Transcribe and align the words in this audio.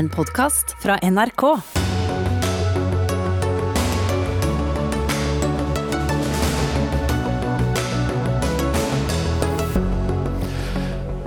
En 0.00 0.08
podkast 0.08 0.70
fra 0.82 0.94
NRK. 1.02 1.42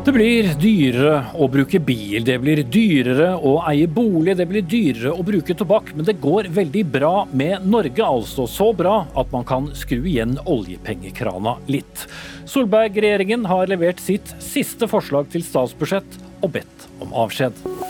Det 0.03 0.09
blir 0.09 0.49
dyrere 0.57 1.19
å 1.37 1.45
bruke 1.53 1.77
bil, 1.77 2.25
det 2.25 2.39
blir 2.41 2.63
dyrere 2.65 3.35
å 3.37 3.59
eie 3.69 3.85
bolig, 3.85 4.39
det 4.41 4.49
blir 4.49 4.65
dyrere 4.65 5.13
å 5.13 5.21
bruke 5.21 5.53
tobakk. 5.53 5.93
Men 5.93 6.09
det 6.09 6.17
går 6.25 6.49
veldig 6.57 6.85
bra 6.97 7.13
med 7.29 7.69
Norge, 7.69 8.01
altså. 8.01 8.49
Så 8.49 8.71
bra 8.73 9.03
at 9.13 9.29
man 9.37 9.45
kan 9.45 9.69
skru 9.77 10.01
igjen 10.01 10.39
oljepengekrana 10.49 11.59
litt. 11.69 12.07
Solberg-regjeringen 12.49 13.45
har 13.53 13.69
levert 13.69 14.01
sitt 14.01 14.33
siste 14.41 14.89
forslag 14.89 15.29
til 15.29 15.45
statsbudsjett 15.45 16.23
og 16.41 16.55
bedt 16.57 16.93
om 17.05 17.13
avskjed. 17.13 17.82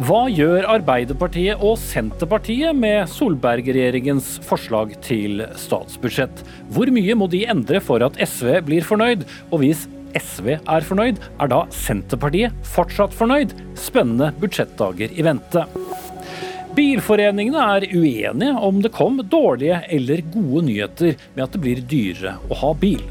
Hva 0.00 0.22
gjør 0.32 0.64
Arbeiderpartiet 0.72 1.60
og 1.60 1.74
Senterpartiet 1.76 2.72
med 2.72 3.10
Solberg-regjeringens 3.12 4.38
forslag 4.48 4.94
til 5.04 5.42
statsbudsjett? 5.60 6.40
Hvor 6.72 6.88
mye 6.88 7.16
må 7.20 7.28
de 7.28 7.42
endre 7.52 7.76
for 7.84 8.00
at 8.06 8.16
SV 8.16 8.62
blir 8.64 8.86
fornøyd? 8.88 9.26
Og 9.50 9.60
hvis 9.60 9.84
SV 10.16 10.54
er 10.56 10.88
fornøyd, 10.88 11.20
er 11.36 11.52
da 11.52 11.60
Senterpartiet 11.76 12.56
fortsatt 12.72 13.12
fornøyd? 13.18 13.52
Spennende 13.76 14.30
budsjettdager 14.40 15.12
i 15.12 15.26
vente. 15.28 15.66
Bilforeningene 16.72 17.68
er 17.76 17.90
uenige 17.92 18.54
om 18.64 18.80
det 18.80 18.94
kom 18.96 19.20
dårlige 19.20 19.82
eller 19.92 20.24
gode 20.32 20.70
nyheter 20.70 21.20
med 21.34 21.44
at 21.44 21.52
det 21.52 21.64
blir 21.66 21.84
dyrere 21.84 22.38
å 22.48 22.62
ha 22.64 22.72
bil. 22.72 23.04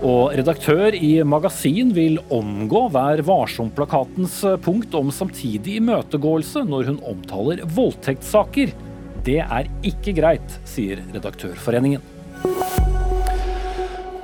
Og 0.00 0.32
redaktør 0.32 0.94
i 0.96 1.18
Magasin 1.28 1.90
vil 1.92 2.14
omgå 2.32 2.86
Vær 2.94 3.20
varsom-plakatens 3.26 4.38
punkt 4.64 4.94
om 4.96 5.10
samtidig 5.12 5.74
imøtegåelse 5.76 6.62
når 6.64 6.88
hun 6.88 7.02
omtaler 7.10 7.60
voldtektssaker. 7.76 8.72
Det 9.26 9.42
er 9.44 9.68
ikke 9.84 10.14
greit, 10.16 10.56
sier 10.64 11.02
Redaktørforeningen. 11.12 12.00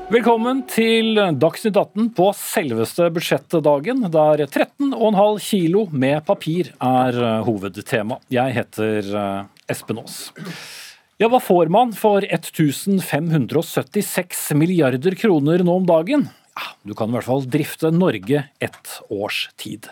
Velkommen 0.07 0.65
til 0.71 1.21
Dagsnytt 1.37 1.77
18 1.77 2.09
på 2.17 2.31
selveste 2.41 3.11
budsjettdagen, 3.13 4.07
der 4.17 4.47
13,5 4.47 5.45
kilo 5.45 5.85
med 5.93 6.25
papir 6.25 6.73
er 6.81 7.21
hovedtema. 7.45 8.23
Jeg 8.33 8.57
heter 8.63 9.13
Espen 9.69 10.01
Aas. 10.01 10.31
Ja, 11.17 11.31
hva 11.33 11.39
får 11.41 11.71
man 11.73 11.95
for 11.97 12.21
1576 12.29 14.41
milliarder 14.61 15.15
kroner 15.17 15.63
nå 15.65 15.77
om 15.81 15.87
dagen? 15.89 16.27
Ja, 16.53 16.67
du 16.85 16.93
kan 16.97 17.09
i 17.09 17.17
hvert 17.17 17.25
fall 17.25 17.47
drifte 17.49 17.89
Norge 17.89 18.43
ett 18.61 18.91
års 19.09 19.49
tid. 19.57 19.89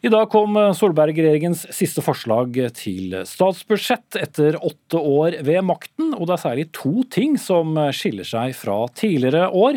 I 0.00 0.08
dag 0.08 0.30
kom 0.32 0.56
Solberg-regjeringens 0.78 1.66
siste 1.76 2.00
forslag 2.04 2.56
til 2.78 3.18
statsbudsjett 3.28 4.16
etter 4.22 4.56
åtte 4.64 4.96
år 4.96 5.36
ved 5.44 5.60
makten, 5.68 6.14
og 6.16 6.30
det 6.30 6.38
er 6.38 6.44
særlig 6.46 6.64
to 6.72 7.04
ting 7.12 7.36
som 7.36 7.76
skiller 7.92 8.24
seg 8.32 8.56
fra 8.56 8.86
tidligere 8.96 9.50
år. 9.52 9.76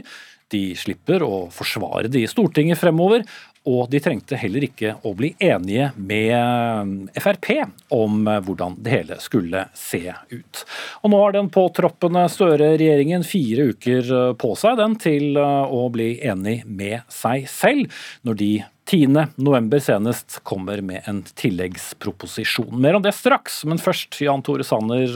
De 0.55 0.63
slipper 0.80 1.27
å 1.27 1.49
forsvare 1.52 2.07
det 2.07 2.23
i 2.23 2.31
Stortinget 2.31 2.80
fremover, 2.80 3.27
og 3.66 3.89
de 3.89 4.02
trengte 4.03 4.38
heller 4.39 4.66
ikke 4.67 4.95
å 5.05 5.13
bli 5.17 5.31
enige 5.41 5.89
med 5.97 7.09
Frp 7.21 7.49
om 7.94 8.27
hvordan 8.45 8.77
det 8.85 8.94
hele 8.94 9.17
skulle 9.23 9.66
se 9.77 10.03
ut. 10.30 10.61
Og 11.02 11.11
nå 11.13 11.21
har 11.23 11.35
den 11.35 11.49
påtroppende 11.53 12.27
Støre-regjeringen 12.31 13.25
fire 13.27 13.71
uker 13.73 14.13
på 14.41 14.53
seg 14.59 14.77
den 14.80 14.95
til 15.02 15.39
å 15.39 15.81
bli 15.93 16.16
enig 16.25 16.61
med 16.66 17.03
seg 17.11 17.49
selv, 17.49 17.91
når 18.25 18.39
de 18.41 18.52
10. 18.86 19.23
november 19.41 19.81
senest 19.81 20.39
kommer 20.45 20.81
med 20.86 21.08
en 21.09 21.23
tilleggsproposisjon. 21.25 22.69
Mer 22.81 22.99
om 22.99 23.05
det 23.05 23.16
straks, 23.17 23.63
men 23.66 23.81
først 23.81 24.19
Jan 24.21 24.45
Tore 24.45 24.66
Sanner, 24.67 25.09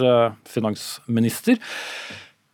finansminister. 0.49 1.61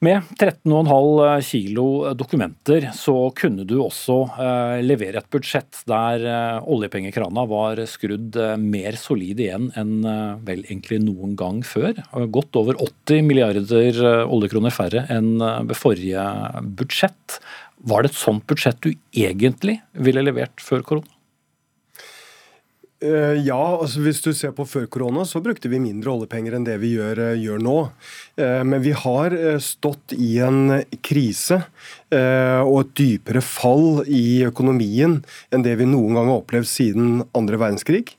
Med 0.06 0.22
13,5 0.38 1.42
kilo 1.42 1.86
dokumenter 2.14 2.90
så 2.94 3.14
kunne 3.34 3.64
du 3.66 3.78
også 3.82 4.18
eh, 4.44 4.82
levere 4.86 5.22
et 5.22 5.30
budsjett 5.34 5.80
der 5.90 6.26
eh, 6.30 6.68
oljepengekrana 6.76 7.46
var 7.50 7.82
skrudd 7.90 8.38
eh, 8.38 8.54
mer 8.62 9.00
solid 9.02 9.42
igjen 9.42 9.72
enn 9.80 10.06
eh, 10.06 10.36
vel 10.46 10.62
egentlig 10.68 11.00
noen 11.08 11.34
gang 11.40 11.64
før. 11.66 12.04
Godt 12.38 12.60
over 12.60 12.78
80 12.86 13.26
milliarder 13.26 14.02
eh, 14.12 14.36
oljekroner 14.38 14.76
færre 14.76 15.08
enn 15.16 15.40
eh, 15.40 15.64
ved 15.72 15.80
forrige 15.80 16.28
budsjett. 16.84 17.40
Var 17.90 18.06
det 18.06 18.14
et 18.14 18.22
sånt 18.22 18.46
budsjett 18.52 18.84
du 18.86 18.92
egentlig 19.16 19.80
ville 20.06 20.28
levert 20.28 20.62
før 20.62 20.86
korona? 20.86 21.15
Uh, 23.04 23.36
ja, 23.44 23.60
altså 23.76 24.00
hvis 24.06 24.22
du 24.24 24.30
ser 24.32 24.54
på 24.56 24.64
før 24.64 24.86
korona, 24.88 25.26
så 25.28 25.42
brukte 25.44 25.68
vi 25.68 25.82
mindre 25.84 26.14
oljepenger 26.14 26.56
enn 26.56 26.64
det 26.64 26.78
vi 26.80 26.94
gjør, 26.94 27.20
uh, 27.20 27.34
gjør 27.36 27.60
nå. 27.60 27.74
Uh, 28.40 28.62
men 28.64 28.80
vi 28.86 28.94
har 28.96 29.36
stått 29.60 30.16
i 30.16 30.38
en 30.44 30.80
krise 31.04 31.64
og 32.16 32.76
et 32.80 32.92
dypere 32.96 33.42
fall 33.44 34.06
i 34.08 34.46
økonomien 34.48 35.18
enn 35.52 35.64
det 35.66 35.74
vi 35.82 35.88
noen 35.90 36.16
gang 36.16 36.30
har 36.30 36.38
opplevd 36.40 36.70
siden 36.70 37.10
andre 37.36 37.58
verdenskrig. 37.60 38.14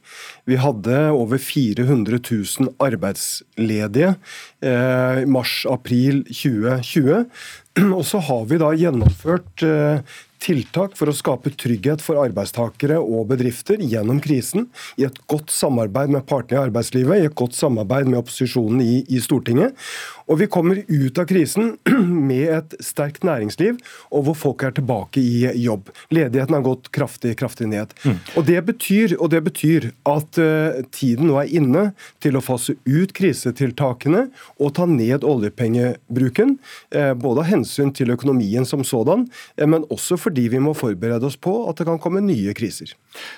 Vi 0.44 0.59
hadde 0.60 0.98
over 1.16 1.41
400 1.41 2.19
000 2.19 2.75
arbeidsledige 2.82 4.10
i 4.60 5.25
mars-april 5.32 6.26
2020. 6.28 7.25
Og 7.97 8.04
så 8.10 8.20
har 8.26 8.44
vi 8.50 8.60
da 8.60 8.75
gjennomført 8.76 9.64
tiltak 10.42 10.97
for 10.98 11.10
å 11.10 11.16
skape 11.16 11.52
trygghet 11.58 12.02
for 12.04 12.20
arbeidstakere 12.22 12.98
og 13.00 13.30
bedrifter 13.32 13.80
gjennom 13.82 14.20
krisen, 14.24 14.69
i 15.00 15.06
et 15.08 15.19
godt 15.30 15.52
samarbeid 15.54 16.12
med 16.12 16.26
partene 16.28 16.60
i 16.60 16.64
arbeidslivet, 16.69 17.22
i 17.22 17.30
et 17.30 17.38
godt 17.38 17.56
samarbeid 17.56 18.10
med 18.10 18.20
opposisjonen 18.22 18.82
i, 18.84 19.00
i 19.08 19.22
Stortinget. 19.22 19.76
Og 20.26 20.41
vi 20.41 20.48
kommer 20.50 20.80
ut 20.86 21.19
av 21.19 21.28
krisen 21.30 21.76
med 22.30 22.50
et 22.56 22.76
sterkt 22.82 23.25
næringsliv, 23.26 23.78
og 24.10 24.26
hvor 24.26 24.38
folk 24.38 24.64
er 24.66 24.75
tilbake 24.76 25.22
i 25.22 25.46
jobb. 25.62 25.92
Ledigheten 26.14 26.56
har 26.56 26.64
gått 26.66 26.91
kraftig, 26.94 27.36
kraftig 27.38 27.69
ned. 27.70 27.94
Mm. 28.02 28.19
Og, 28.34 28.46
det 28.48 28.58
betyr, 28.66 29.16
og, 29.20 29.30
det 29.34 29.42
betyr, 29.46 29.91
at 30.08 30.41
uh, 30.42 30.82
tiden 30.94 31.30
nå 31.30 31.38
er 31.42 31.52
inne 31.60 31.84
til 32.22 32.38
å 32.38 32.44
fase 32.44 32.76
ut 32.86 33.14
krisetiltakene 33.16 34.26
og 34.58 34.75
ta 34.78 34.88
ned 34.91 35.26
oljepengebruken. 35.26 36.56
Uh, 36.94 37.12
både 37.14 37.44
av 37.44 37.50
hensyn 37.52 37.94
til 37.94 38.10
økonomien 38.14 38.66
som 38.66 38.82
sådan, 38.86 39.28
uh, 39.60 39.66
men 39.66 39.86
også 39.94 40.19
fordi 40.26 40.48
vi 40.53 40.60
må 40.62 40.75
forberede 40.76 41.28
oss 41.28 41.38
på 41.38 41.54
at 41.70 41.78
det 41.78 41.87
kan 41.88 42.00
komme 42.03 42.25
nye 42.25 42.54
kriser. 42.59 42.92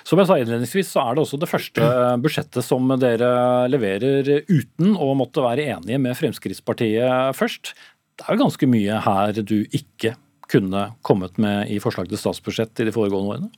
Som 0.07 0.21
jeg 0.21 0.29
sa 0.29 0.39
innledningsvis, 0.41 0.89
så 0.95 1.03
er 1.03 1.15
det 1.15 1.23
også 1.23 1.39
det 1.41 1.51
første 1.51 1.91
budsjettet 2.23 2.65
som 2.65 2.89
dere 3.01 3.31
leverer 3.69 4.33
uten 4.49 4.95
å 4.97 5.13
måtte 5.17 5.45
være 5.45 5.69
enige 5.75 6.01
med 6.01 6.17
Fremskrittspartiet 6.17 7.37
først. 7.37 7.75
Det 8.19 8.25
er 8.25 8.35
jo 8.35 8.43
ganske 8.43 8.67
mye 8.67 9.03
her 9.05 9.39
du 9.39 9.61
ikke 9.69 10.17
kunne 10.49 10.87
kommet 11.05 11.37
med 11.41 11.69
i 11.69 11.77
forslag 11.81 12.09
til 12.09 12.19
statsbudsjett 12.19 12.81
i 12.81 12.87
de 12.87 12.93
foregående 12.95 13.35
årene? 13.35 13.51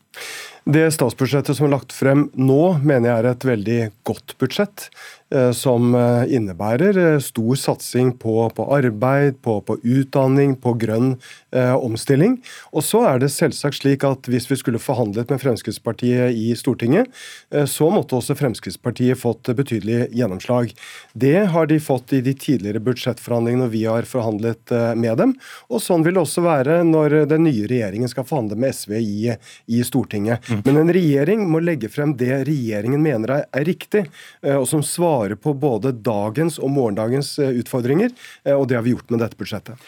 Det 0.64 0.92
statsbudsjettet 0.94 1.58
som 1.58 1.66
er 1.66 1.74
lagt 1.74 1.94
frem 1.96 2.28
nå, 2.38 2.78
mener 2.86 3.10
jeg 3.10 3.18
er 3.18 3.30
et 3.32 3.46
veldig 3.50 3.80
godt 4.06 4.36
budsjett. 4.38 4.92
Eh, 5.32 5.52
som 5.56 5.96
eh, 5.96 6.34
innebærer 6.36 6.98
eh, 7.00 7.20
stor 7.24 7.56
satsing 7.56 8.12
på, 8.20 8.34
på 8.56 8.66
arbeid, 8.76 9.38
på, 9.42 9.62
på, 9.64 9.78
utdanning, 9.80 10.58
på 10.60 10.74
grønn 10.76 11.14
eh, 11.56 11.72
omstilling. 11.72 12.36
Og 12.76 12.84
så 12.84 13.06
er 13.08 13.22
det 13.22 13.30
selvsagt 13.32 13.80
slik 13.80 14.04
at 14.04 14.28
hvis 14.28 14.50
vi 14.52 14.58
skulle 14.60 14.82
forhandlet 14.82 15.32
med 15.32 15.40
Fremskrittspartiet 15.40 16.36
i 16.36 16.52
Stortinget, 16.60 17.08
eh, 17.56 17.64
så 17.64 17.88
måtte 17.94 18.18
også 18.20 18.36
Fremskrittspartiet 18.36 19.22
fått 19.22 19.48
betydelig 19.56 20.10
gjennomslag. 20.12 20.76
Det 21.16 21.48
har 21.56 21.72
de 21.72 21.80
fått 21.80 22.12
i 22.18 22.20
de 22.26 22.36
tidligere 22.36 22.84
budsjettforhandlingene 22.84 23.64
når 23.64 23.74
vi 23.78 23.86
har 23.88 24.10
forhandlet 24.12 24.76
eh, 24.76 24.92
med 25.00 25.16
dem. 25.24 25.38
Og 25.72 25.80
sånn 25.80 26.04
vil 26.04 26.20
det 26.20 26.26
også 26.26 26.44
være 26.44 26.82
når 26.92 27.22
den 27.32 27.48
nye 27.48 27.72
regjeringen 27.72 28.12
skal 28.12 28.28
forhandle 28.28 28.60
med 28.60 28.76
SV 28.76 29.00
i, 29.00 29.32
i 29.72 29.84
Stortinget. 29.88 30.51
Mm. 30.52 30.62
Men 30.66 30.82
en 30.82 30.94
regjering 30.94 31.44
må 31.48 31.62
legge 31.64 31.90
frem 31.92 32.14
det 32.20 32.44
regjeringen 32.48 33.02
mener 33.04 33.38
er, 33.38 33.66
riktig, 33.66 34.04
og 34.44 34.66
som 34.68 34.84
svarer 34.84 35.40
på 35.40 35.54
både 35.58 35.94
dagens 35.96 36.60
og 36.60 36.74
morgendagens 36.76 37.38
eh, 37.40 37.54
utfordringer, 37.62 38.12
eh, 38.44 38.56
og 38.56 38.68
det 38.68 38.80
har 38.80 38.86
vi 38.86 38.96
gjort 38.96 39.14
med 39.14 39.24
dette 39.24 39.40
budsjettet. 39.40 39.80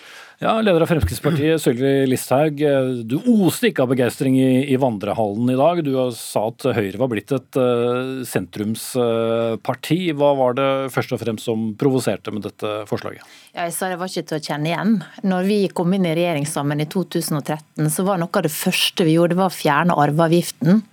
Ja, 0.43 0.57
Leder 0.59 0.83
av 0.83 0.89
Fremskrittspartiet, 0.91 1.61
Sylvi 1.61 1.91
Listhaug. 2.03 2.59
Du 3.07 3.13
oste 3.31 3.69
ikke 3.69 3.85
av 3.85 3.93
begeistring 3.93 4.35
i, 4.35 4.65
i, 4.73 4.75
vandrehallen 4.75 5.47
i 5.53 5.55
dag. 5.55 5.79
Du 5.85 5.93
sa 6.17 6.49
at 6.49 6.65
Høyre 6.75 6.99
var 6.99 7.07
blitt 7.13 7.31
et 7.31 7.59
uh, 7.59 8.25
sentrumsparti. 8.27 9.99
Uh, 10.09 10.17
Hva 10.19 10.33
var 10.35 10.57
det 10.57 10.67
først 10.91 11.15
og 11.15 11.21
fremst 11.21 11.47
som 11.47 11.69
provoserte 11.79 12.33
med 12.35 12.43
dette 12.43 12.73
forslaget? 12.89 13.23
Ja, 13.53 13.69
jeg 13.69 13.77
sa 13.77 13.93
det 13.93 14.01
var 14.01 14.11
ikke 14.11 14.25
til 14.33 14.41
å 14.41 14.43
kjenne 14.49 14.71
igjen. 14.73 14.93
Når 15.31 15.47
vi 15.47 15.61
kom 15.79 15.95
inn 15.95 16.09
i 16.11 16.17
regjering 16.19 16.49
sammen 16.49 16.83
i 16.83 16.89
2013, 16.91 17.87
så 17.87 18.03
var 18.03 18.19
noe 18.19 18.35
av 18.35 18.43
det 18.43 18.51
første 18.51 19.07
vi 19.07 19.15
gjorde, 19.15 19.39
var 19.39 19.47
å 19.47 19.55
fjerne 19.61 19.95
arveavgiften. 19.95 20.83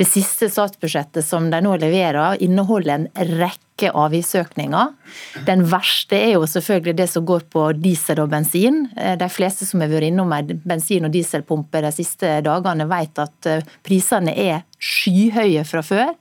Det 0.00 0.08
siste 0.08 0.48
statsbudsjettet 0.48 1.26
som 1.26 1.52
de 1.52 1.60
nå 1.68 1.76
leverer, 1.84 2.40
inneholder 2.40 2.96
en 2.96 3.08
rekke 3.36 3.65
rekke 3.76 3.92
avgiftsøkninger. 3.92 4.92
Den 5.46 5.64
verste 5.68 6.16
er 6.16 6.32
jo 6.34 6.46
selvfølgelig 6.46 6.96
det 6.96 7.08
som 7.10 7.26
går 7.26 7.44
på 7.50 7.72
diesel 7.76 8.20
og 8.20 8.30
bensin. 8.30 8.88
Eh, 8.96 9.16
de 9.16 9.28
fleste 9.28 9.66
som 9.66 9.80
har 9.80 9.88
vært 9.88 10.08
innom 10.08 10.32
en 10.32 10.62
bensin- 10.64 11.04
og 11.04 11.12
dieselpumpe 11.12 11.82
de 11.82 11.92
siste 11.92 12.40
dagene, 12.42 12.88
vet 12.88 13.18
at 13.18 13.46
eh, 13.46 13.62
prisene 13.84 14.32
er 14.32 14.64
skyhøye 14.78 15.64
fra 15.64 15.82
før. 15.82 16.14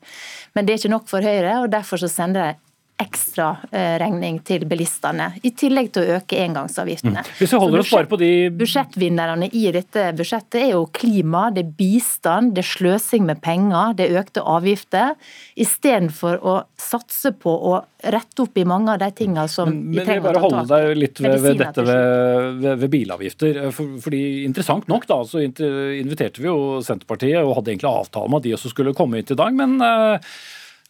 Men 0.56 0.66
det 0.66 0.74
er 0.74 0.80
ikke 0.80 0.94
nok 0.96 1.07
for 1.07 1.22
Høyre, 1.22 1.62
og 1.63 1.72
derfor 1.72 1.98
så 1.98 2.07
sender 2.07 2.42
de 2.42 2.64
ekstra 2.95 3.50
eh, 3.75 3.97
regning 4.00 4.38
til 4.47 4.63
bilistene, 4.69 5.27
i 5.44 5.51
tillegg 5.57 5.89
til 5.94 6.06
å 6.06 6.18
øke 6.19 6.38
engangsavgiftene. 6.39 7.25
Mm. 7.25 7.31
Hvis 7.42 7.51
vi 7.51 7.59
holder 7.59 7.83
oss 7.83 7.92
bare 7.92 8.07
på 8.07 8.19
de... 8.21 8.30
Budsjettvinnerne 8.56 9.50
i 9.51 9.65
dette 9.75 10.06
budsjettet 10.15 10.62
er 10.62 10.71
jo 10.77 10.86
klima, 10.95 11.50
det 11.51 11.65
er 11.65 11.74
bistand, 11.75 12.53
det 12.56 12.63
er 12.63 12.69
sløsing 12.69 13.27
med 13.27 13.42
penger, 13.44 13.97
det 14.00 14.07
er 14.07 14.21
økte 14.21 14.45
avgifter. 14.47 15.12
Istedenfor 15.59 16.39
å 16.39 16.56
satse 16.80 17.33
på 17.36 17.51
å 17.51 17.75
rette 18.15 18.45
opp 18.45 18.57
i 18.62 18.68
mange 18.68 18.95
av 18.95 19.03
de 19.03 19.12
tingene 19.18 19.48
som 19.51 19.74
men, 19.74 19.91
vi 19.91 20.00
trenger 20.00 20.31
å 20.31 20.31
ta 20.31 20.39
tak 20.39 20.39
i. 20.39 20.39
Men 20.39 20.39
bare 20.39 20.45
holde 20.48 20.65
deg 20.71 21.00
litt 21.03 21.24
ved, 21.25 21.38
ved 21.44 21.63
dette 21.65 21.86
ved, 21.89 22.59
ved, 22.63 22.74
ved, 22.80 22.89
bilavgifter. 22.95 23.63
For, 23.75 23.95
fordi 24.07 24.24
Interessant 24.45 24.88
nok 24.88 25.07
da, 25.09 25.19
så 25.27 25.44
inviterte 25.44 26.39
vi 26.39 26.48
jo 26.48 26.83
Senterpartiet 26.86 27.41
og 27.44 27.57
hadde 27.57 27.74
egentlig 27.74 27.91
avtale 27.91 28.30
om 28.30 28.38
at 28.38 28.45
de 28.45 28.56
også 28.56 28.71
skulle 28.71 28.95
komme 28.95 29.19
hit 29.19 29.36
i 29.36 29.39
dag. 29.39 29.51
men 29.57 29.81
uh, 29.83 30.38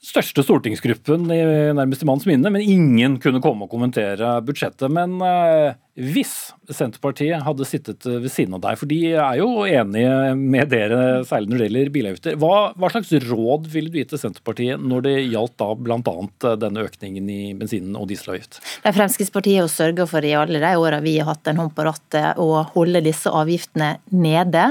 største 0.06 0.44
stortingsgruppen 0.46 1.26
i 1.34 1.40
nærmest 1.76 2.04
i 2.06 2.08
manns 2.10 2.28
minne, 2.30 2.52
men 2.54 2.62
ingen 2.64 3.18
kunne 3.24 3.42
komme 3.44 3.66
og 3.66 3.74
kommentere 3.74 4.38
budsjettet. 4.46 4.88
Men 4.94 5.18
eh, 5.26 5.74
hvis 5.96 6.52
Senterpartiet 6.76 7.40
hadde 7.46 7.66
sittet 7.68 8.04
ved 8.04 8.28
siden 8.32 8.58
av 8.58 8.64
deg, 8.66 8.80
for 8.82 8.90
de 8.90 8.98
er 9.14 9.38
jo 9.40 9.64
enige 9.64 10.34
med 10.36 10.68
dere, 10.74 10.98
særlig 11.28 11.52
når 11.52 11.62
det 11.62 11.68
gjelder 11.70 11.92
bilavgifter, 11.96 12.38
hva, 12.42 12.56
hva, 12.76 12.90
slags 12.92 13.14
råd 13.24 13.70
ville 13.72 13.94
du 13.94 14.00
gitt 14.02 14.12
til 14.12 14.20
Senterpartiet 14.20 14.82
når 14.82 15.06
det 15.06 15.14
gjaldt 15.32 15.56
da 15.62 15.70
bl.a. 15.80 16.56
denne 16.60 16.84
økningen 16.90 17.30
i 17.32 17.40
bensin- 17.56 17.96
og 17.96 18.10
dieselavgift? 18.10 18.60
Det 18.84 18.96
Fremskrittspartiet 18.98 19.62
har 19.62 19.72
sørga 19.72 20.08
for 20.10 20.26
i 20.26 20.34
alle 20.36 20.60
de 20.60 20.74
åra 20.76 21.00
vi 21.06 21.16
har 21.20 21.30
hatt 21.32 21.48
en 21.48 21.64
hånd 21.64 21.72
på 21.78 21.86
rattet 21.88 22.42
å 22.44 22.66
holde 22.74 23.04
disse 23.06 23.32
avgiftene 23.32 23.94
nede. 24.12 24.66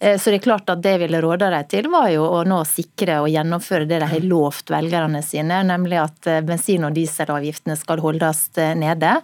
Eh, 0.00 0.18
så 0.20 0.30
det 0.30 0.42
er 0.42 0.44
klart 0.50 0.68
at 0.70 0.82
det 0.84 0.98
ville 1.00 1.22
råda 1.24 1.48
dem 1.54 1.70
til, 1.70 1.88
var 1.90 2.10
jo 2.12 2.26
å 2.28 2.42
nå 2.46 2.60
sikre 2.68 3.22
og 3.22 3.30
gjennomføre 3.32 3.88
det 3.88 4.02
de 4.02 4.10
har 4.12 4.28
lovt 4.28 4.70
velgerne 4.74 5.22
sine, 5.24 5.62
nemlig 5.66 6.02
at 6.02 6.28
eh, 6.30 6.42
bensin- 6.44 6.86
og 6.86 6.94
dieselavgiftene 6.98 7.78
skal 7.78 8.04
holdes 8.04 8.44
eh, 8.60 8.74
nede. 8.78 9.16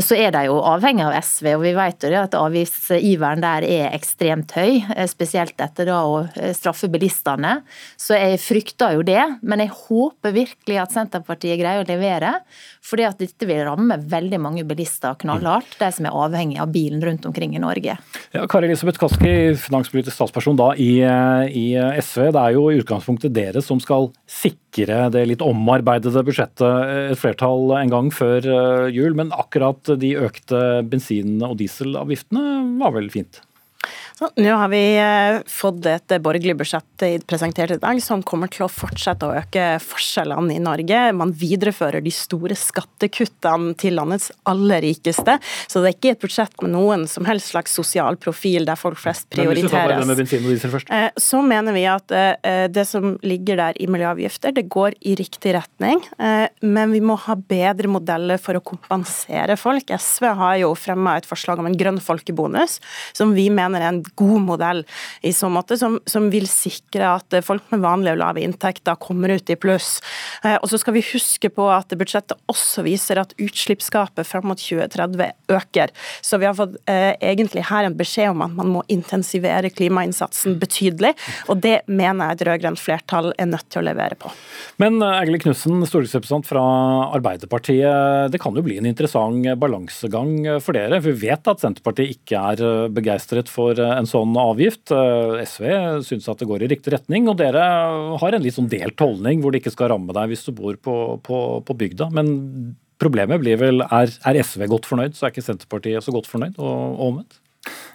Så 0.00 0.18
er 0.18 0.34
de 0.34 0.46
jo 0.50 0.58
avhengig 0.72 1.04
av 1.06 1.16
SV, 1.18 1.52
og 1.56 1.64
vi 1.66 1.74
vet 1.76 2.06
jo 2.08 2.20
at 2.20 2.36
avgiftsiveren 2.38 3.44
der 3.44 3.66
er 3.66 3.88
ekstremt 3.92 4.54
høy. 4.58 4.82
Spesielt 5.10 5.60
etter 5.62 5.88
da 5.90 6.00
å 6.08 6.22
straffe 6.56 6.90
bilistene. 6.92 7.58
Så 8.00 8.16
jeg 8.18 8.40
frykter 8.42 8.96
jo 8.96 9.06
det, 9.06 9.22
men 9.42 9.62
jeg 9.64 9.74
håper 9.74 10.34
virkelig 10.34 10.80
at 10.82 10.94
Senterpartiet 10.94 11.60
greier 11.60 11.82
å 11.84 11.88
levere. 11.88 12.40
fordi 12.82 13.04
at 13.06 13.20
dette 13.20 13.46
vil 13.46 13.62
ramme 13.62 13.94
veldig 14.10 14.38
mange 14.42 14.64
bilister 14.66 15.14
knallhardt, 15.22 15.76
de 15.78 15.88
som 15.94 16.06
er 16.08 16.16
avhengig 16.24 16.58
av 16.60 16.72
bilen 16.74 17.02
rundt 17.04 17.26
omkring 17.28 17.54
i 17.54 17.62
Norge. 17.62 17.94
Ja, 18.34 18.46
Kari 18.50 18.66
Elisabeth 18.66 18.98
Kaski, 18.98 19.54
finanspolitisk 19.60 20.16
statsperson 20.16 20.58
da 20.58 20.72
i, 20.74 20.96
i, 21.02 21.66
SV. 21.78 22.32
Det 22.34 22.42
er 22.42 22.56
jo 22.56 22.66
i 22.70 22.80
utgangspunktet 22.82 23.34
dere 23.36 23.62
som 23.64 23.80
skal 23.82 24.10
sikre 24.26 25.06
det 25.14 25.24
litt 25.28 25.44
omarbeidede 25.44 26.24
budsjettet 26.26 27.12
et 27.12 27.20
flertall 27.20 27.74
en 27.78 27.92
gang 27.92 28.10
før 28.14 28.48
eh, 28.48 28.88
jul. 28.94 29.14
Men 29.18 29.32
akkurat 29.36 29.94
de 30.00 30.14
økte 30.26 30.61
bensin- 30.88 31.42
og 31.46 31.56
dieselavgiftene 31.60 32.78
var 32.80 32.94
vel 32.96 33.10
fint? 33.12 33.40
Så, 34.22 34.28
nå 34.36 34.52
har 34.54 34.68
vi 34.68 34.80
eh, 34.98 35.40
fått 35.50 35.86
et 35.90 36.12
borgerlig 36.22 36.54
budsjett 36.60 37.04
presentert 37.26 37.72
i 37.74 37.78
dag 37.82 37.98
som 38.04 38.20
kommer 38.22 38.46
til 38.52 38.62
å 38.62 38.70
fortsette 38.70 39.26
å 39.26 39.32
øke 39.34 39.64
forskjellene 39.82 40.54
i 40.54 40.60
Norge. 40.62 41.00
Man 41.18 41.32
viderefører 41.34 42.04
de 42.04 42.12
store 42.14 42.54
skattekuttene 42.54 43.74
til 43.80 43.96
landets 43.98 44.28
aller 44.46 44.84
rikeste. 44.84 45.34
Så 45.66 45.82
det 45.82 45.90
er 45.90 45.96
ikke 45.96 46.12
et 46.14 46.22
budsjett 46.22 46.54
med 46.62 46.70
noen 46.76 47.08
som 47.10 47.26
helst 47.26 47.50
slags 47.50 47.74
sosial 47.74 48.14
profil 48.22 48.68
der 48.68 48.78
folk 48.78 49.00
flest 49.02 49.26
prioriteres. 49.34 50.06
Men. 50.06 50.78
Eh, 50.86 51.08
så 51.18 51.42
mener 51.42 51.74
vi 51.74 51.82
at 51.90 52.14
eh, 52.14 52.68
det 52.70 52.86
som 52.92 53.16
ligger 53.26 53.58
der 53.58 53.82
i 53.82 53.90
miljøavgifter, 53.90 54.54
det 54.54 54.68
går 54.70 55.00
i 55.02 55.16
riktig 55.18 55.56
retning. 55.58 55.98
Men 56.62 56.94
vi 56.94 57.02
må 57.02 57.16
ha 57.24 57.34
bedre 57.34 57.90
modeller 57.90 58.38
for 58.38 58.54
å 58.54 58.62
kompensere 58.62 59.58
folk. 59.58 59.90
SV 59.90 60.30
har 60.38 60.62
jo 60.62 60.70
fremma 60.78 61.18
et 61.18 61.26
forslag 61.26 61.58
om 61.58 61.66
en 61.66 61.78
grønn 61.78 61.98
folkebonus, 62.02 62.78
som 63.16 63.34
vi 63.34 63.50
mener 63.50 63.82
er 63.82 63.90
en 63.90 64.02
god 64.18 64.40
modell 64.46 64.82
i 65.22 65.32
så 65.32 65.48
måte, 65.52 65.76
som, 65.78 65.98
som, 66.08 66.28
vil 66.32 66.46
sikre 66.50 67.08
at 67.18 67.36
folk 67.44 67.66
med 67.72 67.82
vanlige 67.84 68.16
og 68.16 68.20
lave 68.22 68.42
inntekter 68.44 68.98
kommer 69.00 69.32
ut 69.34 69.50
i 69.50 69.56
pluss. 69.58 69.98
Eh, 70.44 70.56
og 70.58 70.68
så 70.70 70.80
skal 70.80 70.96
vi 70.96 71.04
huske 71.12 71.50
på 71.52 71.66
at 71.72 71.92
budsjettet 71.98 72.38
også 72.50 72.84
viser 72.86 73.20
at 73.22 73.34
utslippsgapet 73.42 74.28
fram 74.28 74.48
mot 74.50 74.60
2030 74.60 75.32
øker. 75.52 75.92
Så 76.24 76.40
vi 76.40 76.48
har 76.48 76.56
fått 76.58 76.78
eh, 76.90 77.12
egentlig 77.20 77.66
her 77.68 77.88
en 77.88 77.98
beskjed 77.98 78.32
om 78.32 78.44
at 78.46 78.56
man 78.56 78.72
må 78.76 78.84
intensivere 78.92 79.72
klimainnsatsen 79.72 80.58
betydelig, 80.62 81.14
og 81.52 81.62
det 81.64 81.80
mener 81.90 82.32
jeg 82.32 82.38
et 82.40 82.46
rød-grønt 82.48 82.82
flertall 82.82 83.32
er 83.36 83.50
nødt 83.50 83.68
til 83.72 83.82
å 83.82 83.86
levere 83.90 84.18
på. 84.20 84.32
Men 84.82 85.00
Egil 85.02 85.38
eh, 85.38 85.44
Knutsen, 85.46 85.82
stortingsrepresentant 85.88 86.48
fra 86.48 86.64
Arbeiderpartiet. 87.12 88.32
Det 88.32 88.40
kan 88.42 88.56
jo 88.56 88.64
bli 88.64 88.78
en 88.80 88.88
interessant 88.88 89.46
balansegang 89.58 90.60
for 90.62 90.76
dere. 90.76 91.00
Vi 91.02 91.14
vet 91.24 91.48
at 91.50 91.62
Senterpartiet 91.62 92.16
ikke 92.16 92.40
er 92.52 92.88
begeistret 92.92 93.50
for 93.50 93.78
en 93.94 94.08
sånn 94.08 94.36
avgift. 94.40 94.92
Eh, 94.94 95.42
SV 95.44 95.66
syns 96.06 96.28
at 96.30 96.42
det 96.42 96.48
går 96.50 96.64
i 96.64 96.70
riktig 96.72 96.94
retning, 96.94 97.28
og 97.30 97.38
dere 97.40 97.64
har 98.20 98.36
en 98.36 98.44
litt 98.44 98.56
sånn 98.56 98.70
delt 98.72 99.00
holdning 99.00 99.42
hvor 99.42 99.52
det 99.52 99.62
ikke 99.62 99.74
skal 99.74 99.92
ramme 99.94 100.14
deg 100.16 100.32
hvis 100.32 100.46
du 100.48 100.52
bor 100.56 100.78
på, 100.80 100.96
på, 101.26 101.38
på 101.66 101.78
bygda. 101.84 102.10
Men 102.14 102.32
problemet 103.02 103.42
blir 103.42 103.60
vel 103.60 103.84
er, 103.88 104.12
er, 104.28 104.40
SV 104.42 104.68
godt 104.70 104.88
fornøyd, 104.90 105.16
så 105.18 105.26
er 105.26 105.34
ikke 105.34 105.46
Senterpartiet 105.46 106.04
så 106.04 106.14
godt 106.14 106.30
fornøyd, 106.30 106.58
og, 106.58 106.76
og 106.98 107.06
omvendt? 107.10 107.40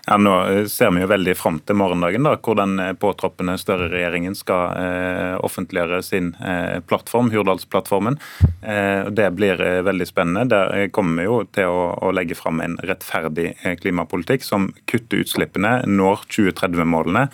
Ja, 0.09 0.17
Nå 0.17 0.67
ser 0.71 0.91
vi 0.95 1.01
jo 1.01 1.07
veldig 1.11 1.33
fram 1.35 1.57
til 1.67 1.75
morgendagen, 1.75 2.23
da, 2.23 2.37
hvor 2.39 2.55
den 2.55 2.77
eh, 2.79 2.93
påtroppende 2.95 3.57
Støre-regjeringen 3.59 4.37
skal 4.39 4.77
eh, 4.79 5.33
offentliggjøre 5.43 5.99
sin 6.05 6.29
eh, 6.39 6.77
plattform, 6.87 7.27
Hurdalsplattformen. 7.33 8.15
Eh, 8.63 9.09
det 9.11 9.25
blir 9.35 9.59
eh, 9.59 9.81
veldig 9.83 10.07
spennende. 10.07 10.45
Der 10.53 10.93
kommer 10.95 11.19
vi 11.19 11.25
jo 11.27 11.41
til 11.51 11.67
å, 11.67 11.81
å 12.07 12.13
legge 12.15 12.37
fram 12.39 12.63
en 12.63 12.77
rettferdig 12.87 13.49
eh, 13.57 13.75
klimapolitikk 13.81 14.47
som 14.47 14.69
kutter 14.87 15.25
utslippene, 15.25 15.81
når 15.91 16.23
2030-målene 16.31 17.27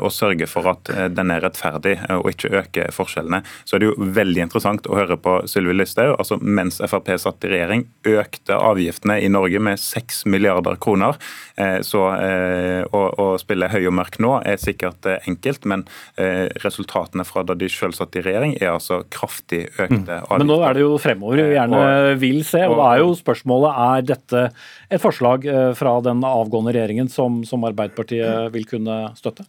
og 0.00 0.08
sørger 0.16 0.48
for 0.48 0.64
at 0.70 0.88
den 1.12 1.28
er 1.28 1.42
rettferdig 1.44 1.92
og 2.14 2.30
ikke 2.30 2.48
øker 2.56 2.92
forskjellene. 2.94 3.42
Så 3.68 3.76
er 3.76 3.82
det 3.82 3.90
jo 3.90 4.06
veldig 4.16 4.46
interessant 4.46 4.86
å 4.88 4.96
høre 4.96 5.18
på 5.20 5.34
Sylvi 5.50 5.74
Listhaug. 5.76 6.14
Altså, 6.16 6.38
mens 6.40 6.80
Frp 6.80 7.10
satt 7.20 7.44
i 7.44 7.50
regjering, 7.52 7.84
økte 8.08 8.56
avgiftene 8.56 9.18
i 9.20 9.28
Norge 9.28 9.60
med 9.60 9.82
6 9.82 10.24
milliarder 10.32 10.80
kroner. 10.80 11.20
så 11.84 12.06
Eh, 12.13 12.13
å, 12.14 13.02
å 13.20 13.26
spille 13.40 13.68
høy 13.72 13.82
og 13.88 13.94
mørk 13.98 14.18
nå 14.22 14.36
er 14.46 14.60
sikkert 14.60 15.06
eh, 15.08 15.28
enkelt, 15.30 15.66
men 15.70 15.84
eh, 16.20 16.46
resultatene 16.64 17.26
fra 17.28 17.44
da 17.46 17.56
de 17.58 17.68
selv 17.72 17.96
satt 17.98 18.16
i 18.18 18.24
regjering, 18.24 18.56
er 18.60 18.74
altså 18.74 19.02
kraftig 19.12 19.64
økte 19.72 20.20
avgifter. 20.20 20.38
Men 20.42 20.50
nå 20.50 20.60
er 20.66 20.76
det 20.76 20.84
jo 20.84 20.94
fremover 21.02 21.42
vi 21.42 21.56
gjerne 21.56 21.82
vil 22.20 22.40
se, 22.46 22.62
og 22.68 22.78
da 22.80 22.90
er 22.92 23.02
jo 23.04 23.16
spørsmålet 23.18 23.82
er 23.88 24.08
dette 24.14 24.46
et 24.90 25.02
forslag 25.02 25.48
fra 25.78 25.98
den 26.04 26.22
avgående 26.28 26.74
regjeringen 26.74 27.10
som, 27.12 27.42
som 27.48 27.66
Arbeiderpartiet 27.66 28.54
vil 28.54 28.68
kunne 28.68 29.00
støtte? 29.18 29.46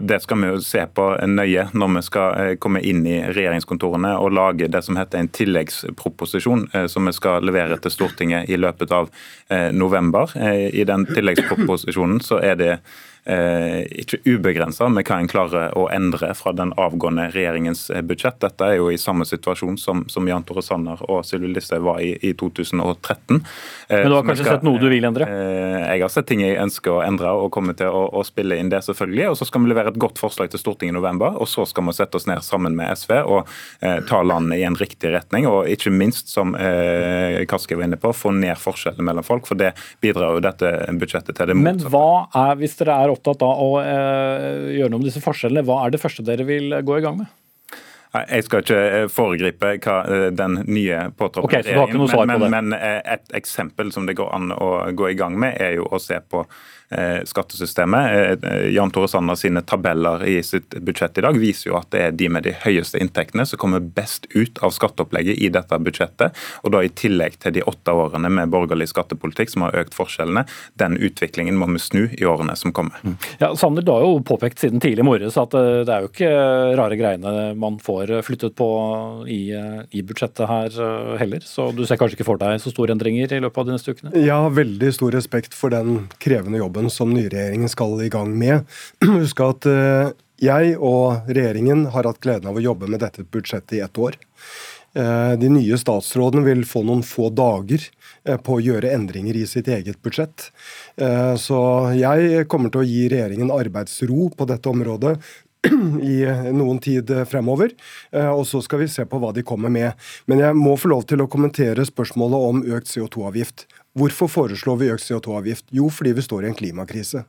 Det 0.00 0.18
skal 0.22 0.40
vi 0.40 0.48
jo 0.50 0.60
se 0.64 0.82
på 0.90 1.04
nøye 1.30 1.68
når 1.72 1.92
vi 1.94 2.02
skal 2.02 2.56
komme 2.62 2.82
inn 2.82 3.04
i 3.06 3.20
regjeringskontorene 3.28 4.16
og 4.18 4.34
lage 4.34 4.68
det 4.68 4.82
som 4.82 4.98
heter 4.98 5.22
en 5.22 5.30
tilleggsproposisjon, 5.30 6.66
eh, 6.74 6.86
som 6.90 7.06
vi 7.06 7.14
skal 7.14 7.46
levere 7.46 7.78
til 7.78 7.94
Stortinget 7.94 8.50
i 8.50 8.58
løpet 8.58 8.92
av 8.94 9.10
eh, 9.48 9.70
november. 9.72 10.34
Eh, 10.34 10.68
I 10.74 10.86
den 10.88 11.06
tilleggsproposisjonen 11.10 12.20
så 12.24 12.40
er 12.42 12.58
det 12.58 12.72
eh, 12.74 13.02
ikke 13.24 14.18
ubegrensa 14.26 14.88
med 14.92 15.06
hva 15.08 15.16
en 15.20 15.28
klarer 15.30 15.72
å 15.78 15.86
endre 15.92 16.32
fra 16.36 16.52
den 16.56 16.72
avgående 16.80 17.28
regjeringens 17.32 17.86
eh, 17.90 18.02
budsjett. 18.04 18.40
Dette 18.42 18.66
er 18.68 18.78
jo 18.78 18.90
i 18.92 18.98
samme 19.00 19.26
situasjon 19.28 19.78
som, 19.80 20.04
som 20.12 20.28
Jan 20.28 20.44
Tore 20.46 20.62
Sanner 20.64 21.00
og 21.08 21.24
Sylvi 21.26 21.52
Listhaug 21.52 21.84
var 21.86 22.02
i, 22.04 22.14
i 22.20 22.34
2013. 22.36 23.40
Eh, 23.88 24.02
Men 24.02 24.10
du 24.10 24.16
har 24.16 24.26
kanskje 24.26 24.44
skal, 24.44 24.58
sett 24.58 24.66
noe 24.66 24.80
du 24.82 24.88
vil 24.92 25.06
endre? 25.08 25.28
Eh, 25.28 25.78
jeg 25.94 26.04
har 26.04 26.12
sett 26.12 26.28
ting 26.28 26.44
jeg 26.44 26.58
ønsker 26.60 26.96
å 26.96 27.02
endre 27.04 27.32
og 27.38 27.50
kommer 27.54 27.76
til 27.78 27.92
å, 27.92 28.06
å 28.12 28.24
spille 28.26 28.58
inn 28.60 28.72
det, 28.72 28.82
selvfølgelig. 28.86 29.30
Og 29.32 29.38
så 29.40 29.48
skal 29.48 29.64
vi 29.64 29.72
levere 29.72 29.94
et 29.94 30.00
godt 30.00 30.20
forslag 30.22 30.52
til 30.52 30.62
Stortinget 30.62 30.94
i 30.94 30.98
november, 30.98 31.38
og 31.40 31.48
så 31.50 31.66
skal 31.68 31.88
vi 31.88 31.96
sette 31.96 32.20
oss 32.20 32.28
ned 32.30 32.44
sammen 32.44 32.76
med 32.78 32.92
SV 32.92 33.16
og 33.22 33.40
eh, 33.80 34.00
ta 34.08 34.22
landet 34.26 34.60
i 34.60 34.66
en 34.68 34.78
riktig 34.78 35.14
retning. 35.14 35.48
Og 35.50 35.70
ikke 35.72 35.92
minst, 35.94 36.32
som 36.32 36.54
eh, 36.58 37.42
Kaski 37.50 37.78
var 37.78 37.88
inne 37.88 38.00
på, 38.00 38.12
få 38.16 38.34
ned 38.36 38.58
forskjellene 38.60 39.08
mellom 39.10 39.26
folk. 39.26 39.48
For 39.50 39.58
det 39.60 39.74
bidrar 40.04 40.36
jo 40.36 40.44
dette 40.44 40.74
budsjettet 41.00 41.36
til 41.38 41.50
det 41.50 41.58
motsatte. 41.58 41.88
Men 41.88 41.94
hva 41.94 42.44
er, 42.44 42.60
hvis 42.60 42.78
dere 42.80 43.00
er 43.04 43.13
opptatt 43.14 43.46
av 43.46 43.62
å 43.62 43.70
eh, 43.80 44.74
gjøre 44.78 44.92
noe 44.92 45.02
med 45.02 45.10
disse 45.10 45.24
forskjellene, 45.24 45.64
hva 45.66 45.80
er 45.84 45.94
det 45.94 46.02
første 46.02 46.26
dere 46.26 46.46
vil 46.48 46.76
gå 46.84 46.98
i 46.98 47.04
gang 47.04 47.22
med? 47.22 47.32
Jeg 48.14 48.44
skal 48.46 48.60
ikke 48.62 49.08
foregripe 49.10 49.72
hva 49.82 49.94
den 50.30 50.60
nye 50.68 51.00
påtroppende 51.18 51.74
okay, 51.74 51.96
men, 51.98 52.44
men, 52.46 52.68
men 52.70 52.76
et 52.78 53.32
eksempel 53.34 53.90
som 53.90 54.06
det 54.06 54.14
går 54.20 54.30
an 54.36 54.54
å 54.54 54.68
gå 54.94 55.08
i 55.10 55.16
gang 55.18 55.34
med, 55.34 55.58
er 55.58 55.80
jo 55.80 55.88
å 55.90 55.98
se 55.98 56.20
på 56.22 56.44
Eh, 56.83 56.83
skattesystemet. 57.24 58.44
Eh, 58.44 58.68
Jan 58.74 58.90
Tore 58.90 59.08
Sanner 59.08 59.34
sine 59.34 59.62
tabeller 59.62 60.24
i 60.26 60.42
sitt 60.42 60.70
budsjett 60.80 61.18
i 61.18 61.24
dag 61.24 61.38
viser 61.38 61.70
jo 61.70 61.78
at 61.78 61.90
det 61.94 62.02
er 62.02 62.14
de 62.14 62.28
med 62.28 62.44
de 62.46 62.54
høyeste 62.64 63.00
inntektene 63.00 63.46
som 63.48 63.58
kommer 63.58 63.80
best 63.80 64.26
ut 64.34 64.58
av 64.62 64.74
skatteopplegget 64.74 65.40
i 65.40 65.50
dette 65.54 65.78
budsjettet. 65.78 66.36
Og 66.62 66.74
da 66.74 66.82
i 66.84 66.92
tillegg 66.92 67.38
til 67.42 67.56
de 67.56 67.64
åtte 67.66 67.94
årene 67.94 68.30
med 68.30 68.52
borgerlig 68.52 68.90
skattepolitikk 68.92 69.54
som 69.54 69.66
har 69.66 69.78
økt 69.80 69.96
forskjellene. 69.96 70.44
Den 70.80 70.98
utviklingen 70.98 71.58
må 71.58 71.70
vi 71.72 71.82
snu 71.82 72.02
i 72.12 72.28
årene 72.28 72.56
som 72.56 72.74
kommer. 72.76 73.00
Mm. 73.02 73.16
Ja, 73.40 73.54
Sander, 73.56 73.82
du 73.82 73.92
har 73.94 74.04
jo 74.04 74.20
påpekt 74.26 74.62
siden 74.62 74.82
tidlig 74.82 75.06
morges 75.06 75.38
at 75.40 75.56
eh, 75.58 75.82
det 75.86 75.96
er 75.96 76.04
jo 76.04 76.12
ikke 76.12 76.32
rare 76.78 77.00
greiene 77.00 77.54
man 77.58 77.80
får 77.82 78.14
flyttet 78.26 78.54
på 78.58 78.68
i, 79.30 79.42
i 79.90 80.02
budsjettet 80.06 80.46
her 80.48 80.78
heller. 81.18 81.42
Så 81.46 81.70
du 81.74 81.84
ser 81.86 81.98
kanskje 82.00 82.18
ikke 82.18 82.28
for 82.28 82.40
deg 82.40 82.60
så 82.62 82.72
store 82.72 82.94
endringer 82.94 83.32
i 83.32 83.40
løpet 83.42 83.62
av 83.62 83.68
de 83.68 83.74
neste 83.74 83.94
ukene? 83.94 84.14
Jeg 84.18 84.34
har 84.34 84.54
veldig 84.54 84.90
stor 84.94 85.14
respekt 85.14 85.56
for 85.56 85.72
den 85.74 86.06
krevende 86.22 86.60
jobben 86.60 86.73
jobben 86.74 86.90
som 86.90 87.14
nyregjeringen 87.14 87.68
skal 87.68 88.02
i 88.02 88.08
gang 88.08 88.36
med. 88.38 88.64
Husk 89.04 89.40
at 89.40 89.66
eh, 89.66 90.10
jeg 90.42 90.76
og 90.76 91.28
regjeringen 91.28 91.86
har 91.94 92.04
hatt 92.04 92.20
gleden 92.20 92.50
av 92.50 92.56
å 92.58 92.64
jobbe 92.64 92.88
med 92.90 93.00
dette 93.00 93.22
budsjettet 93.22 93.78
i 93.78 93.80
ett 93.84 93.98
år. 93.98 94.16
Eh, 94.94 95.38
de 95.38 95.48
nye 95.48 95.78
statsrådene 95.78 96.42
vil 96.44 96.64
få 96.66 96.82
noen 96.82 97.04
få 97.06 97.30
dager 97.30 97.78
eh, 98.24 98.36
på 98.36 98.58
å 98.58 98.64
gjøre 98.64 98.90
endringer 98.90 99.36
i 99.36 99.46
sitt 99.46 99.68
eget 99.68 100.02
budsjett. 100.02 100.50
Så 101.38 101.58
jeg 101.94 102.46
kommer 102.48 102.70
til 102.70 102.82
å 102.82 102.86
gi 102.86 103.08
regjeringen 103.10 103.50
arbeidsro 103.54 104.28
på 104.34 104.46
dette 104.46 104.70
området 104.70 105.16
i 106.14 106.18
noen 106.54 106.78
tid 106.82 107.10
fremover. 107.26 107.72
Og 108.34 108.44
så 108.46 108.60
skal 108.62 108.84
vi 108.84 108.90
se 108.90 109.06
på 109.08 109.18
hva 109.18 109.32
de 109.34 109.42
kommer 109.46 109.72
med. 109.74 109.98
Men 110.30 110.42
jeg 110.42 110.58
må 110.58 110.76
få 110.78 110.92
lov 110.92 111.06
til 111.10 111.24
å 111.24 111.30
kommentere 111.30 111.86
spørsmålet 111.88 112.46
om 112.50 112.62
økt 112.78 112.92
CO2-avgift. 112.92 113.66
Hvorfor 113.94 114.26
foreslår 114.26 114.78
vi 114.80 114.88
økt 114.90 115.04
CO2-avgift? 115.06 115.68
Jo, 115.70 115.86
fordi 115.86 116.16
vi 116.16 116.22
står 116.24 116.42
i 116.42 116.48
en 116.50 116.56
klimakrise. 116.58 117.20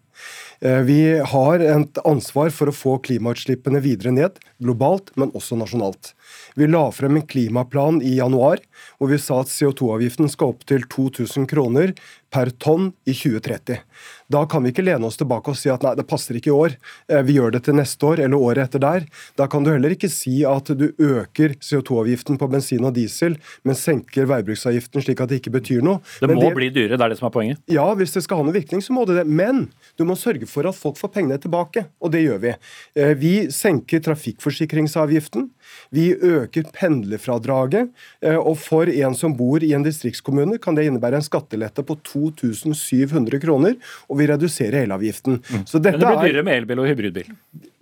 Eh, 0.66 0.80
vi 0.88 0.98
har 1.22 1.62
et 1.62 2.00
ansvar 2.02 2.50
for 2.50 2.72
å 2.72 2.74
få 2.74 2.96
klimautslippene 3.06 3.84
videre 3.84 4.14
ned, 4.16 4.40
globalt, 4.58 5.12
men 5.14 5.30
også 5.38 5.60
nasjonalt. 5.60 6.16
Vi 6.58 6.66
la 6.66 6.88
frem 6.90 7.20
en 7.20 7.28
klimaplan 7.30 8.02
i 8.02 8.16
januar 8.18 8.64
hvor 8.98 9.14
vi 9.14 9.22
sa 9.22 9.44
at 9.44 9.54
CO2-avgiften 9.54 10.32
skal 10.32 10.56
opp 10.56 10.66
til 10.66 10.88
2000 10.90 11.46
kroner 11.52 11.94
per 12.34 12.50
tonn 12.58 12.96
i 13.06 13.14
2030. 13.14 13.84
Da 14.32 14.46
kan 14.50 14.64
vi 14.66 14.72
ikke 14.74 14.86
lene 14.86 15.06
oss 15.06 15.20
tilbake 15.20 15.54
og 15.54 15.58
si 15.60 15.70
at 15.70 15.84
nei, 15.86 15.94
det 15.98 16.08
passer 16.10 16.38
ikke 16.38 16.50
i 16.50 16.56
år, 16.56 16.76
eh, 17.12 17.22
vi 17.26 17.38
gjør 17.38 17.54
det 17.56 17.66
til 17.68 17.78
neste 17.78 18.08
år 18.08 18.24
eller 18.26 18.42
året 18.42 18.66
etter 18.66 18.82
der. 18.82 19.06
Da 19.38 19.48
kan 19.52 19.66
du 19.66 19.72
heller 19.72 19.94
ikke 19.94 20.10
si 20.12 20.40
at 20.48 20.72
du 20.74 20.88
øker 20.92 21.56
CO2-avgiften 21.62 22.40
på 22.42 22.50
bensin 22.50 22.88
og 22.88 22.96
diesel, 22.98 23.38
men 23.64 23.78
senker 23.78 24.26
veibruksavgiften 24.30 25.06
slik 25.06 25.22
at 25.22 25.30
det 25.32 25.42
ikke 25.42 25.54
betyr 25.58 25.86
noe. 25.86 26.02
Det 26.20 26.32
må 26.32 26.42
det, 26.42 26.54
bli 26.58 26.72
dyrere, 26.74 26.98
det 26.98 27.06
er 27.06 27.14
det 27.14 27.20
som 27.20 27.30
er 27.30 27.36
poenget? 27.36 27.62
Ja, 27.72 27.86
hvis 27.98 28.16
det 28.16 28.26
skal 28.26 28.42
ha 28.42 28.48
noen 28.48 28.58
virkning, 28.58 28.82
så 28.82 28.96
må 28.96 29.06
det 29.06 29.20
det. 29.20 29.28
Men 29.30 29.68
du 30.00 30.06
må 30.10 30.18
sørge 30.20 30.50
for 30.50 30.66
at 30.70 30.78
folk 30.78 30.98
får 31.00 31.14
pengene 31.20 31.38
tilbake, 31.42 31.86
og 32.02 32.14
det 32.16 32.26
gjør 32.26 32.42
vi. 32.48 32.56
Eh, 32.98 33.14
vi 33.22 33.34
senker 33.54 34.02
trafikkforsikringsavgiften. 34.06 35.50
Vi 35.96 36.10
øker 36.16 36.66
pendlerfradraget, 36.76 37.94
eh, 38.26 38.38
og 38.38 38.58
for 38.62 38.90
en 38.90 39.16
som 39.18 39.36
bor 39.38 39.64
i 39.64 39.74
en 39.78 39.86
distriktskommune, 39.86 40.58
kan 40.62 40.78
det 40.78 40.88
innebære 40.90 41.22
en 41.22 41.26
skattelette 41.26 41.86
på 41.86 41.98
2700 42.06 43.42
kroner, 43.44 43.78
og 44.10 44.15
vi 44.18 44.28
reduserer 44.30 44.84
elavgiften. 44.84 45.40
Mm. 45.42 45.64
men 45.64 45.84
det 45.84 45.96
blir 46.00 46.22
dyrere 46.24 46.46
med 46.46 46.62
elbil 46.62 46.84
og 46.84 46.90
hybridbil? 46.90 47.32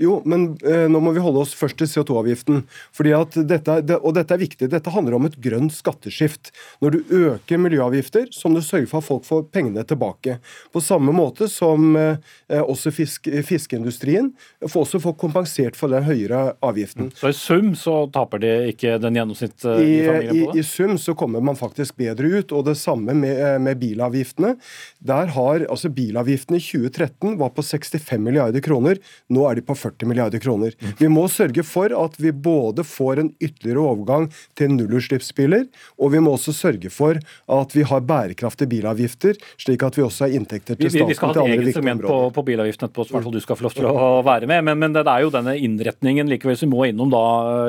Jo, 0.01 0.17
men 0.25 0.53
eh, 0.65 0.85
nå 0.91 0.99
må 1.03 1.13
vi 1.15 1.21
holde 1.23 1.43
oss 1.43 1.53
først 1.55 1.77
til 1.79 1.89
CO2-avgiften. 1.89 2.63
fordi 2.95 3.13
at 3.15 3.37
dette, 3.47 3.79
det, 3.85 3.99
Og 4.01 4.15
dette 4.17 4.33
er 4.33 4.41
viktig. 4.41 4.69
Dette 4.71 4.93
handler 4.93 5.17
om 5.17 5.27
et 5.29 5.37
grønt 5.37 5.73
skatteskift. 5.73 6.51
Når 6.81 6.95
du 6.95 7.13
øker 7.23 7.61
miljøavgifter, 7.61 8.27
så 8.31 8.49
må 8.49 8.59
du 8.59 8.65
sørge 8.65 8.89
for 8.89 9.03
at 9.03 9.07
folk 9.07 9.27
får 9.27 9.45
pengene 9.53 9.83
tilbake. 9.87 10.39
På 10.73 10.81
samme 10.81 11.13
måte 11.15 11.47
som 11.51 11.95
eh, 11.99 12.17
også 12.59 12.91
fisk, 12.93 13.29
fiskeindustrien 13.47 14.31
får 14.65 14.87
også 14.87 15.03
få 15.03 15.15
kompensert 15.19 15.77
for 15.79 15.93
den 15.93 16.03
høyere 16.07 16.55
avgiften. 16.63 17.11
Så 17.15 17.31
i 17.31 17.37
sum 17.37 17.73
så 17.79 18.03
taper 18.13 18.43
de 18.43 18.53
ikke 18.73 18.97
den 19.01 19.19
gjennomsnittlige 19.19 19.83
i 19.83 19.95
familien 20.07 20.33
på 20.33 20.51
det? 20.53 20.59
I, 20.59 20.63
I, 20.63 20.67
sum 20.67 20.97
så 20.97 21.15
kommer 21.17 21.43
man 21.45 21.59
faktisk 21.59 21.97
bedre 22.01 22.33
ut. 22.39 22.51
Og 22.53 22.65
det 22.67 22.77
samme 22.81 23.15
med, 23.17 23.37
eh, 23.37 23.59
med 23.61 23.79
bilavgiftene. 23.81 24.55
Der 25.03 25.33
har 25.37 25.67
altså 25.69 25.91
Bilavgiftene 25.93 26.22
i 26.29 26.37
2013 26.37 27.37
var 27.39 27.53
på 27.55 27.63
65 27.65 28.21
milliarder 28.23 28.63
kroner. 28.63 28.99
Nå 29.33 29.45
er 29.49 29.59
de 29.59 29.65
på 29.65 29.75
40 29.75 30.09
milliarder 30.09 30.41
kroner. 30.43 30.75
Vi 30.99 31.09
må 31.11 31.25
sørge 31.31 31.65
for 31.67 31.93
at 31.97 32.17
vi 32.21 32.31
både 32.31 32.85
får 32.87 33.23
en 33.23 33.31
ytterligere 33.39 33.83
overgang 33.83 34.29
til 34.57 34.73
nullutslippsbiler, 34.75 35.67
og 35.99 36.13
vi 36.13 36.21
må 36.23 36.35
også 36.37 36.53
sørge 36.55 36.91
for 36.93 37.19
at 37.51 37.75
vi 37.75 37.85
har 37.87 38.03
bærekraftige 38.07 38.71
bilavgifter, 38.71 39.37
slik 39.61 39.83
at 39.85 39.97
vi 39.97 40.05
også 40.05 40.27
har 40.27 40.37
inntekter 40.37 40.77
til 40.77 40.89
staten 40.89 41.07
vi, 41.07 41.13
vi 41.13 41.17
skal 41.17 41.33
ha 41.33 41.45
et 41.45 41.57
eget 41.57 41.77
segment 41.77 42.05
på, 42.05 42.19
på 42.35 42.45
bilavgiften 42.47 42.89
etterpå, 42.89 43.07
så 43.09 43.33
du 43.33 43.39
skal 43.43 43.59
få 43.59 43.67
lov 43.67 43.77
til 43.77 43.89
å 43.89 44.21
være 44.25 44.49
med. 44.49 44.65
Men, 44.69 44.79
men 44.81 44.95
det 44.95 45.05
er 45.05 45.25
jo 45.25 45.33
denne 45.33 45.55
innretningen 45.59 46.29
likevel 46.31 46.57
som 46.59 46.69
vi 46.69 46.77
må 46.77 46.87
innom 46.89 47.11
da, 47.13 47.23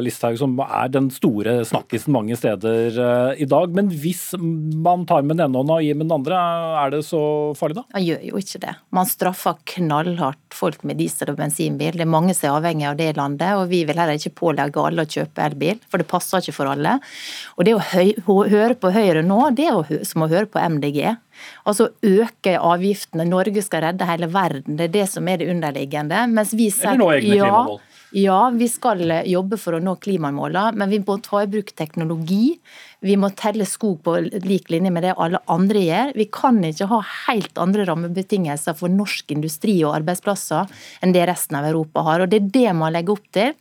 Listhaug, 0.04 0.38
som 0.40 0.56
er 0.64 0.92
den 0.92 1.10
store 1.14 1.60
snakkisen 1.68 2.14
mange 2.14 2.38
steder 2.38 2.98
uh, 2.98 3.32
i 3.40 3.48
dag. 3.48 3.74
Men 3.76 3.90
hvis 3.90 4.32
man 4.38 5.06
tar 5.08 5.24
med 5.24 5.38
den 5.38 5.48
ene 5.48 5.62
hånda 5.62 5.78
og 5.80 5.86
gir 5.86 5.98
med 5.98 6.08
den 6.08 6.16
andre, 6.18 6.40
er 6.84 6.94
det 6.94 7.02
så 7.06 7.22
farlig 7.58 7.78
da? 7.80 7.86
Man 7.96 8.06
gjør 8.06 8.24
jo 8.30 8.43
ikke 8.44 8.60
det. 8.62 8.74
Man 8.94 9.08
straffer 9.08 9.58
knallhardt 9.74 10.54
folk 10.54 10.84
med 10.86 11.00
diesel- 11.00 11.32
og 11.32 11.38
bensinbil. 11.40 11.96
Det 11.96 12.04
er 12.04 12.10
mange 12.10 12.34
som 12.36 12.50
er 12.50 12.58
avhengig 12.58 12.86
av 12.90 12.98
det 13.00 13.08
i 13.10 13.16
landet, 13.18 13.56
og 13.58 13.68
vi 13.72 13.82
vil 13.88 13.98
heller 13.98 14.20
ikke 14.20 14.36
pålegge 14.40 14.84
alle 14.84 15.04
å 15.04 15.12
kjøpe 15.16 15.44
elbil, 15.44 15.80
for 15.90 16.02
det 16.02 16.08
passer 16.10 16.44
ikke 16.44 16.56
for 16.60 16.72
alle. 16.72 16.98
Og 17.56 17.66
det 17.66 17.74
å 17.76 17.82
høre 18.52 18.78
på 18.78 18.92
Høyre 18.94 19.24
nå, 19.26 19.40
det 19.56 19.70
er 19.72 20.04
som 20.06 20.26
å 20.26 20.30
høre 20.30 20.50
på 20.50 20.62
MDG. 20.62 21.16
Altså 21.66 21.88
øke 22.04 22.54
avgiftene. 22.60 23.26
Norge 23.26 23.64
skal 23.64 23.88
redde 23.88 24.06
hele 24.08 24.28
verden. 24.30 24.78
Det 24.78 24.88
er 24.88 24.94
det 25.00 25.08
som 25.10 25.26
er 25.28 25.40
det 25.40 25.50
underliggende. 25.50 26.26
Mens 26.30 26.54
vi 26.54 26.70
sier 26.74 27.00
ja, 27.34 27.64
ja, 28.14 28.40
vi 28.54 28.68
skal 28.70 29.02
jobbe 29.26 29.58
for 29.58 29.74
å 29.74 29.82
nå 29.82 29.96
klimamålene, 29.98 30.78
men 30.78 30.92
vi 30.92 31.00
må 31.02 31.16
ta 31.24 31.42
i 31.42 31.50
bruk 31.50 31.72
teknologi. 31.74 32.60
Vi 33.04 33.16
må 33.20 33.28
telle 33.36 33.66
skog 33.68 33.98
på 34.06 34.14
lik 34.46 34.70
linje 34.72 34.90
med 34.94 35.04
det 35.04 35.12
alle 35.20 35.40
andre 35.52 35.82
gjør. 35.84 36.12
Vi 36.16 36.24
kan 36.32 36.60
ikke 36.64 36.88
ha 36.88 37.00
helt 37.26 37.58
andre 37.60 37.84
rammebetingelser 37.90 38.76
for 38.78 38.92
norsk 38.92 39.34
industri 39.34 39.74
og 39.84 39.98
arbeidsplasser 39.98 40.70
enn 41.04 41.12
det 41.12 41.26
resten 41.28 41.58
av 41.58 41.68
Europa 41.68 42.04
har. 42.06 42.24
Og 42.24 42.32
Det 42.32 42.40
er 42.40 42.48
det 42.54 42.72
man 42.78 42.94
legger 42.94 43.18
opp 43.18 43.26
til, 43.36 43.52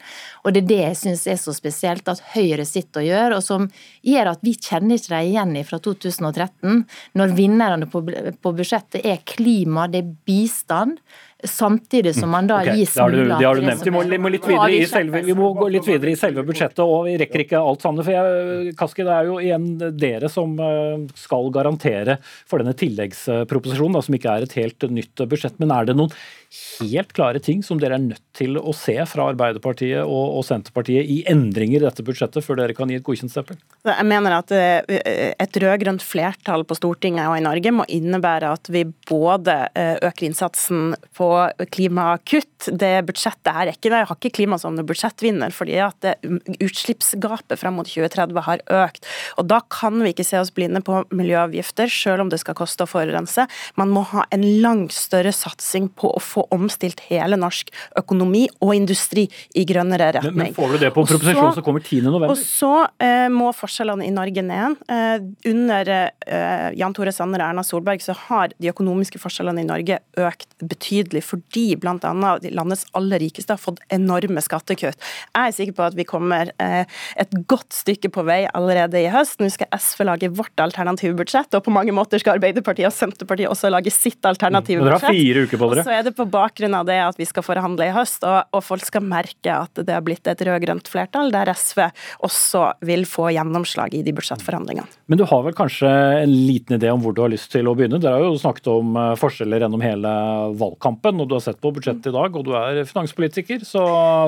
og 0.44 0.56
det 0.56 0.64
er 0.64 0.70
det 0.70 0.80
jeg 0.84 1.00
syns 1.02 1.26
er 1.28 1.42
så 1.42 1.56
spesielt 1.56 2.08
at 2.08 2.24
Høyre 2.34 2.66
sitter 2.68 3.04
og 3.04 3.10
gjør, 3.10 3.36
og 3.38 3.44
som 3.44 3.68
gjør 4.08 4.32
at 4.32 4.48
vi 4.48 4.56
kjenner 4.56 4.96
ikke 4.96 5.12
dem 5.12 5.28
igjen 5.34 5.68
fra 5.68 5.82
2013, 5.84 6.86
når 7.20 7.36
vinnerne 7.38 7.90
på 7.92 8.56
budsjettet 8.56 9.04
er 9.04 9.22
klima, 9.28 9.90
det 9.92 10.06
er 10.06 10.16
bistand 10.26 11.00
samtidig 11.44 12.14
som 12.16 12.32
man 12.34 12.48
da 12.50 12.60
okay, 12.62 12.80
gir 12.80 12.90
smuler 12.90 13.34
Det 13.40 13.48
har 13.48 13.60
du 13.60 13.66
nevnt. 13.66 13.86
Vi 13.86 13.94
må, 13.94 14.04
må, 14.26 14.32
litt 14.34 14.48
videre 14.48 14.76
i 14.76 14.86
selve, 14.90 15.24
vi 15.26 15.36
må 15.38 15.50
gå 15.58 15.70
litt 15.74 15.88
videre 15.88 16.14
i 16.14 16.20
selve 16.20 16.46
budsjettet, 16.48 16.84
og 16.84 17.08
vi 17.08 17.18
rekker 17.22 17.46
ikke 17.46 17.62
alt, 17.62 17.84
Sanne. 17.84 18.06
for 18.06 18.16
jeg, 18.16 18.76
Kaski, 18.80 19.06
Det 19.08 19.16
er 19.16 19.30
jo 19.30 19.40
igjen 19.42 19.68
dere 20.00 20.32
som 20.32 20.56
eh, 20.60 21.04
skal 21.20 21.52
garantere 21.56 22.20
for 22.50 22.64
denne 22.64 22.76
tilleggsproposisjonen, 22.80 24.02
som 24.06 24.18
ikke 24.18 24.38
er 24.38 24.48
et 24.48 24.58
helt 24.60 24.88
nytt 24.94 25.26
budsjett. 25.30 25.60
Men 25.62 25.76
er 25.76 25.90
det 25.90 25.98
noen 26.00 26.14
helt 26.54 27.14
klare 27.18 27.42
ting 27.42 27.64
som 27.66 27.80
dere 27.82 27.98
er 27.98 28.04
nødt 28.04 28.22
til 28.38 28.58
å 28.60 28.74
se 28.78 28.96
fra 29.10 29.28
Arbeiderpartiet 29.32 30.04
og, 30.04 30.38
og 30.38 30.46
Senterpartiet 30.46 31.10
i 31.10 31.22
endringer 31.30 31.82
i 31.82 31.86
dette 31.88 32.06
budsjettet, 32.06 32.46
før 32.46 32.62
dere 32.62 32.78
kan 32.78 32.92
gi 32.92 33.00
et 33.00 33.06
godkjent 33.06 33.34
stempel? 33.34 33.58
Jeg 33.88 34.08
mener 34.10 34.38
at 34.38 34.54
eh, 34.54 35.34
et 35.34 35.62
rød-grønt 35.64 36.06
flertall 36.06 36.66
på 36.70 36.78
Stortinget 36.78 37.30
og 37.30 37.40
i 37.40 37.46
Norge 37.46 37.74
må 37.74 37.88
innebære 37.90 38.54
at 38.58 38.70
vi 38.74 38.86
både 39.10 39.58
eh, 39.74 39.96
øker 40.06 40.30
innsatsen 40.30 40.94
på 41.18 41.33
klimakutt. 41.74 42.68
Det 42.68 42.92
budsjettet 43.08 43.52
her 43.54 43.68
er 43.68 43.76
ikke 43.76 43.90
det. 43.92 44.02
Jeg 44.04 44.10
har 44.10 44.20
ikke 44.20 44.36
klima 44.40 44.60
som 44.62 44.78
budsjettvinner, 44.80 45.54
fordi 45.56 45.80
at 45.84 46.08
utslippsgapet 46.24 47.60
frem 47.60 47.78
mot 47.80 47.90
2030 47.90 48.46
har 48.48 48.64
økt. 48.84 49.08
Og 49.38 49.48
Da 49.54 49.62
kan 49.72 50.00
vi 50.04 50.14
ikke 50.14 50.26
se 50.28 50.40
oss 50.40 50.52
blinde 50.54 50.82
på 50.86 51.04
miljøavgifter, 51.14 51.92
selv 51.92 52.26
om 52.26 52.32
det 52.32 52.40
skal 52.42 52.58
koste 52.58 52.86
å 52.86 52.90
forurense. 52.90 53.46
Man 53.80 53.92
må 53.94 54.06
ha 54.14 54.26
en 54.34 54.46
langt 54.64 54.96
større 54.96 55.34
satsing 55.36 55.90
på 55.90 56.12
å 56.14 56.22
få 56.24 56.46
omstilt 56.54 57.04
hele 57.10 57.38
norsk 57.40 57.72
økonomi 58.00 58.46
og 58.64 58.74
industri 58.78 59.28
i 59.56 59.66
grønnere 59.68 60.12
retning. 60.18 60.38
Men, 60.38 60.52
men 60.52 60.58
får 60.58 60.76
du 60.76 60.82
det 60.86 60.94
på 60.96 61.04
en 61.04 61.12
proposisjon 61.12 61.56
som 61.58 61.66
kommer 61.66 61.84
10.11? 61.84 62.28
Og 62.30 62.38
så 62.40 62.72
eh, 63.04 63.28
må 63.34 63.52
forskjellene 63.56 64.08
i 64.08 64.14
Norge 64.14 64.46
ned. 64.46 64.80
Eh, 64.88 65.18
under 65.52 65.94
eh, 65.94 66.70
Jan 66.80 66.96
Tore 66.96 67.14
Sanner 67.16 67.44
og 67.44 67.52
Erna 67.52 67.66
Solberg 67.68 68.04
så 68.04 68.16
har 68.28 68.54
de 68.58 68.72
økonomiske 68.72 69.22
forskjellene 69.22 69.64
i 69.64 69.70
Norge 69.70 70.00
økt 70.20 70.50
betydelig 70.64 71.23
fordi 71.26 71.66
bl.a. 71.80 72.14
landets 72.54 72.86
aller 72.98 73.22
rikeste 73.24 73.56
har 73.56 73.62
fått 73.62 73.82
enorme 73.94 74.44
skattekutt. 74.44 75.00
Jeg 75.34 75.50
er 75.50 75.56
sikker 75.56 75.78
på 75.78 75.86
at 75.88 75.98
vi 75.98 76.08
kommer 76.08 76.52
eh, 76.62 76.84
et 77.20 77.36
godt 77.50 77.74
stykke 77.76 78.12
på 78.14 78.26
vei 78.28 78.44
allerede 78.52 79.02
i 79.02 79.10
høst. 79.14 79.40
Nå 79.42 79.50
skal 79.54 79.72
SV 79.74 80.06
lage 80.08 80.32
vårt 80.34 80.64
alternative 80.64 81.18
budsjett, 81.20 81.52
og 81.56 81.66
på 81.66 81.74
mange 81.74 81.96
måter 81.96 82.22
skal 82.22 82.38
Arbeiderpartiet 82.38 82.90
og 82.90 82.96
Senterpartiet 82.96 83.52
også 83.52 83.72
lage 83.74 83.94
sitt 83.94 84.24
alternative 84.28 84.84
budsjett. 84.84 85.08
Dere 85.08 85.14
har 85.14 85.20
fire 85.20 85.46
uker 85.48 85.62
på 85.62 85.72
dere. 85.72 85.84
Og 85.84 85.90
så 85.90 85.96
er 85.98 86.08
det 86.08 86.16
på 86.18 86.28
bakgrunn 86.34 86.78
av 86.78 86.88
det 86.90 87.00
at 87.04 87.20
vi 87.20 87.28
skal 87.30 87.46
forhandle 87.46 87.90
i 87.90 87.96
høst, 87.96 88.26
og, 88.28 88.40
og 88.54 88.66
folk 88.66 88.86
skal 88.88 89.06
merke 89.06 89.54
at 89.54 89.84
det 89.84 89.96
har 89.96 90.06
blitt 90.06 90.28
et 90.30 90.44
rød-grønt 90.48 90.90
flertall, 90.92 91.32
der 91.34 91.52
SV 91.54 91.86
også 92.26 92.66
vil 92.86 93.08
få 93.10 93.30
gjennomslag 93.36 93.96
i 93.98 94.04
de 94.06 94.14
budsjettforhandlingene. 94.16 94.88
Men 95.12 95.20
du 95.20 95.26
har 95.30 95.44
vel 95.46 95.56
kanskje 95.58 95.90
en 96.24 96.34
liten 96.48 96.78
idé 96.78 96.92
om 96.94 97.02
hvor 97.04 97.16
du 97.16 97.24
har 97.24 97.32
lyst 97.34 97.52
til 97.54 97.68
å 97.70 97.76
begynne? 97.78 98.00
Dere 98.02 98.20
har 98.20 98.28
jo 98.28 98.40
snakket 98.40 98.70
om 98.72 98.98
eh, 99.00 99.14
forskjeller 99.20 99.66
gjennom 99.66 99.84
hele 99.84 100.14
valgkampen, 100.60 101.13
og 101.22 101.30
du 101.30 101.36
har 101.38 101.44
sett 101.46 101.60
på 101.62 101.72
budsjettet 101.76 102.10
i 102.12 102.16
dag, 102.16 102.36
og 102.36 102.48
du 102.48 102.54
er 102.58 102.82
finanspolitiker, 102.90 103.66
så 103.68 103.84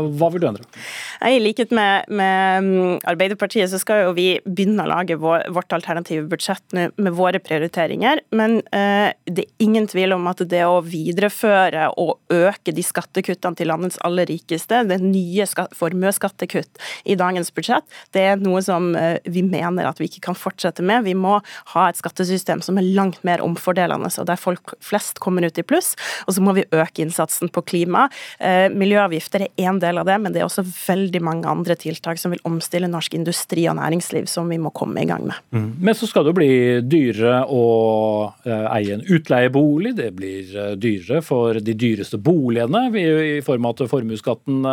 hva 0.06 0.30
vil 0.34 0.44
du 0.44 0.50
endre? 0.50 0.68
I 1.26 1.40
likhet 1.42 1.74
med, 1.76 2.10
med 2.10 2.66
mm, 2.66 2.94
Arbeiderpartiet 3.10 3.72
så 3.72 3.80
skal 3.82 4.06
jo 4.06 4.16
vi 4.18 4.28
begynne 4.46 4.86
å 4.86 4.92
lage 4.92 5.18
vår, 5.22 5.48
vårt 5.56 5.76
alternative 5.76 6.28
budsjett 6.32 6.76
med 6.76 7.16
våre 7.18 7.42
prioriteringer, 7.44 8.22
men 8.36 8.60
eh, 8.76 9.12
det 9.26 9.48
er 9.48 9.66
ingen 9.66 9.90
tvil 9.92 10.16
om 10.16 10.30
at 10.32 10.44
det 10.50 10.64
å 10.68 10.82
videreføre 10.86 11.90
og 12.02 12.20
øke 12.34 12.74
de 12.76 12.86
skattekuttene 12.86 13.58
til 13.58 13.72
landets 13.72 14.00
aller 14.06 14.28
rikeste, 14.30 14.84
det 14.90 15.00
nye 15.04 15.48
formuesskattekutt 15.76 16.82
i 17.10 17.18
dagens 17.20 17.52
budsjett, 17.56 17.86
det 18.16 18.26
er 18.32 18.42
noe 18.42 18.62
som 18.66 18.94
eh, 19.00 19.18
vi 19.26 19.44
mener 19.46 19.88
at 19.88 20.00
vi 20.02 20.10
ikke 20.10 20.28
kan 20.30 20.38
fortsette 20.38 20.84
med. 20.86 21.06
Vi 21.08 21.16
må 21.18 21.38
ha 21.74 21.88
et 21.90 22.00
skattesystem 22.00 22.62
som 22.66 22.80
er 22.80 22.88
langt 22.98 23.22
mer 23.28 23.44
omfordelende, 23.44 24.12
og 24.20 24.30
der 24.30 24.40
folk 24.40 24.76
flest 24.84 25.22
kommer 25.24 25.46
ut 25.46 25.60
i 25.60 25.66
pluss. 25.66 25.94
Og 26.26 26.38
så 26.38 26.44
må 26.44 26.56
vi 26.58 26.66
øke 26.82 27.04
innsatsen 27.06 27.52
på 27.54 27.64
klima. 27.68 28.06
Eh, 28.40 28.68
miljøavgifter 28.74 29.46
er 29.46 29.66
én 29.70 29.80
del 29.82 30.02
av 30.02 30.08
det, 30.10 30.18
men 30.22 30.36
det 30.36 30.42
er 30.42 30.48
også 30.48 30.66
veldig 30.66 31.22
mange 31.26 31.50
andre 31.50 31.78
tiltak 31.80 32.22
som 32.22 32.34
vil 32.34 32.44
omstille 32.48 32.90
norsk 32.92 33.18
industri 33.18 33.68
og 33.72 33.78
næringsliv, 33.80 34.30
som 34.32 34.50
vi 34.52 34.60
må 34.62 34.74
komme 34.76 35.04
i 35.04 35.10
gang 35.10 35.28
med. 35.30 35.40
Mm. 35.56 35.70
Men 35.88 35.98
så 35.98 36.10
skal 36.10 36.26
det 36.26 36.34
jo 36.34 36.40
bli 36.40 36.52
dyrere 36.86 37.42
å 37.52 37.66
eh, 38.46 38.68
eie 38.78 38.98
en 38.98 39.06
utleiebolig. 39.06 39.96
Det 40.00 40.12
blir 40.18 40.78
dyrere 40.80 41.24
for 41.26 41.60
de 41.60 41.78
dyreste 41.78 42.20
boligene 42.22 42.88
i 42.96 43.42
form 43.46 43.68
av 43.68 43.76
at 43.76 43.90
formuesskatten 43.92 44.64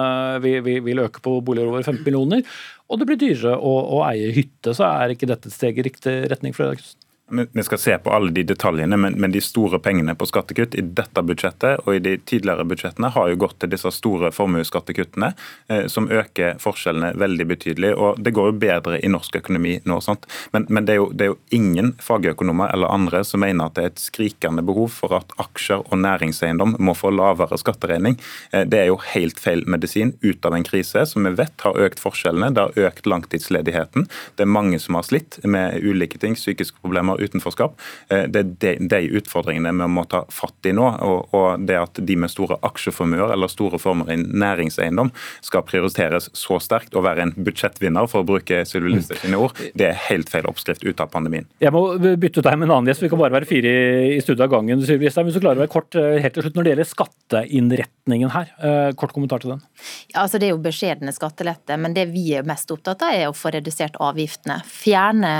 vil 0.43 1.03
øke 1.03 1.23
på 1.25 1.39
boliger 1.45 1.71
over 1.71 1.83
15 1.83 2.05
millioner. 2.07 2.45
Og 2.93 3.01
det 3.01 3.09
blir 3.09 3.21
dyrere 3.21 3.57
å, 3.57 3.73
å 3.97 4.03
eie 4.11 4.33
hytte, 4.37 4.75
så 4.77 4.85
er 4.91 5.15
ikke 5.15 5.31
dette 5.31 5.49
et 5.49 5.57
steg 5.57 5.81
i 5.81 5.87
riktig 5.89 6.19
retning? 6.29 6.53
for 6.53 6.67
Fredriksen? 6.67 6.99
Vi 7.33 7.62
skal 7.62 7.79
se 7.79 7.99
på 7.99 8.11
alle 8.11 8.31
de 8.31 8.43
detaljene, 8.43 8.97
men, 8.97 9.15
men, 9.17 9.33
de 9.33 9.41
store 9.41 9.79
pengene 9.81 10.12
på 10.15 10.27
skattekutt 10.29 10.75
i 10.77 10.83
dette 10.85 11.23
budsjettet 11.25 11.87
og 11.87 11.95
i 11.97 12.01
de 12.05 12.19
tidligere 12.29 12.67
budsjettene 12.69 13.09
har 13.15 13.31
jo 13.31 13.39
gått 13.41 13.57
til 13.62 13.71
disse 13.73 13.89
store 13.97 14.29
formuesskattekuttene, 14.37 15.31
eh, 15.73 15.87
som 15.89 16.11
øker 16.12 16.59
forskjellene 16.61 17.15
veldig 17.17 17.47
betydelig. 17.55 17.95
og 17.97 18.21
Det 18.21 18.35
går 18.37 18.51
jo 18.51 18.59
bedre 18.67 18.99
i 19.01 19.09
norsk 19.09 19.39
økonomi 19.41 19.79
nå. 19.89 20.01
sant? 20.05 20.27
Men, 20.53 20.67
men 20.69 20.85
det, 20.85 20.97
er 20.97 21.01
jo, 21.01 21.09
det, 21.09 21.25
er 21.25 21.33
jo, 21.33 21.39
ingen 21.57 21.95
fagøkonomer 22.05 22.75
eller 22.75 22.93
andre 22.93 23.23
som 23.25 23.41
mener 23.41 23.71
at 23.71 23.79
det 23.79 23.87
er 23.87 23.95
et 23.95 24.05
skrikende 24.05 24.65
behov 24.69 24.93
for 24.99 25.17
at 25.17 25.33
aksjer 25.41 25.87
og 25.87 25.97
næringseiendom 26.05 26.77
må 26.85 26.97
få 26.99 27.15
lavere 27.17 27.57
skatteregning. 27.61 28.19
Eh, 28.53 28.67
det 28.69 28.83
er 28.83 28.91
jo 28.91 29.01
helt 29.15 29.41
feil 29.41 29.65
medisin 29.65 30.12
ut 30.21 30.45
av 30.45 30.59
en 30.59 30.69
krise 30.69 31.07
som 31.09 31.25
vi 31.25 31.33
vet 31.41 31.65
har 31.65 31.81
økt 31.81 32.03
forskjellene. 32.03 32.53
Det 32.53 32.67
har 32.69 32.91
økt 32.91 33.09
langtidsledigheten. 33.09 34.09
Det 34.37 34.45
er 34.45 34.53
mange 34.53 34.83
som 34.85 35.01
har 35.01 35.09
slitt 35.09 35.41
med 35.49 35.81
ulike 35.81 36.21
ting, 36.21 36.37
psykiske 36.37 36.85
problemer 36.85 37.22
utenforskap. 37.26 37.79
Eh, 38.09 38.26
det 38.33 38.43
er 38.43 38.52
de, 38.64 38.75
de 38.93 39.02
utfordringene 39.21 39.73
vi 39.73 39.88
må 39.91 40.05
ta 40.11 40.25
fatt 40.33 40.69
i 40.69 40.75
nå. 40.76 40.88
Og, 41.02 41.35
og 41.37 41.67
det 41.67 41.79
at 41.81 42.00
de 42.02 42.17
med 42.19 42.33
store 42.33 42.59
aksjeformuer 42.67 43.33
eller 43.35 43.50
store 43.50 43.81
former 43.83 44.12
i 44.12 44.19
næringseiendom 44.23 45.12
skal 45.45 45.64
prioriteres 45.67 46.31
så 46.37 46.59
sterkt 46.62 46.97
og 46.99 47.07
være 47.07 47.26
en 47.26 47.35
budsjettvinner, 47.37 48.09
for 48.11 48.23
å 48.23 48.29
bruke 48.29 48.62
Sylvi 48.69 48.95
Listhaug 48.97 49.23
sine 49.23 49.41
ord, 49.41 49.59
det 49.79 49.88
er 49.88 50.00
helt 50.09 50.31
feil 50.33 50.49
oppskrift 50.50 50.85
ut 50.85 51.00
av 51.02 51.11
pandemien. 51.12 51.49
Jeg 51.62 51.75
må 51.75 51.85
bytte 51.99 52.41
ut 52.41 52.47
deg 52.47 52.59
med 52.59 52.69
en 52.69 52.76
annen 52.79 52.91
gjest, 52.91 53.05
vi 53.05 53.11
kan 53.12 53.21
bare 53.21 53.35
være 53.37 53.49
fire 53.49 53.73
i 54.12 54.21
studio 54.25 54.47
av 54.47 54.52
gangen. 54.55 54.83
Sylvi 54.87 55.09
Listhaug, 55.09 55.29
men 55.29 55.37
så 55.37 55.43
klarer 55.43 55.61
å 55.61 55.64
være 55.64 55.73
kort 55.73 55.99
eh, 55.99 56.19
helt 56.23 56.37
til 56.37 56.47
slutt 56.47 56.59
når 56.59 56.67
det 56.67 56.75
gjelder 56.75 56.91
skatteinnretningen 56.91 58.35
her. 58.35 58.52
Eh, 58.59 58.88
kort 58.99 59.14
kommentar 59.17 59.43
til 59.43 59.55
den. 59.55 59.64
Ja, 60.12 60.25
altså 60.25 60.41
Det 60.43 60.49
er 60.49 60.55
jo 60.55 60.62
beskjedne 60.62 61.14
skattelette, 61.14 61.79
men 61.81 61.97
det 61.97 62.09
vi 62.12 62.29
er 62.38 62.47
mest 62.49 62.71
opptatt 62.75 63.05
av 63.07 63.17
er 63.17 63.29
å 63.31 63.37
få 63.37 63.52
redusert 63.55 63.99
avgiftene. 64.02 64.61
Fjerne 64.69 65.33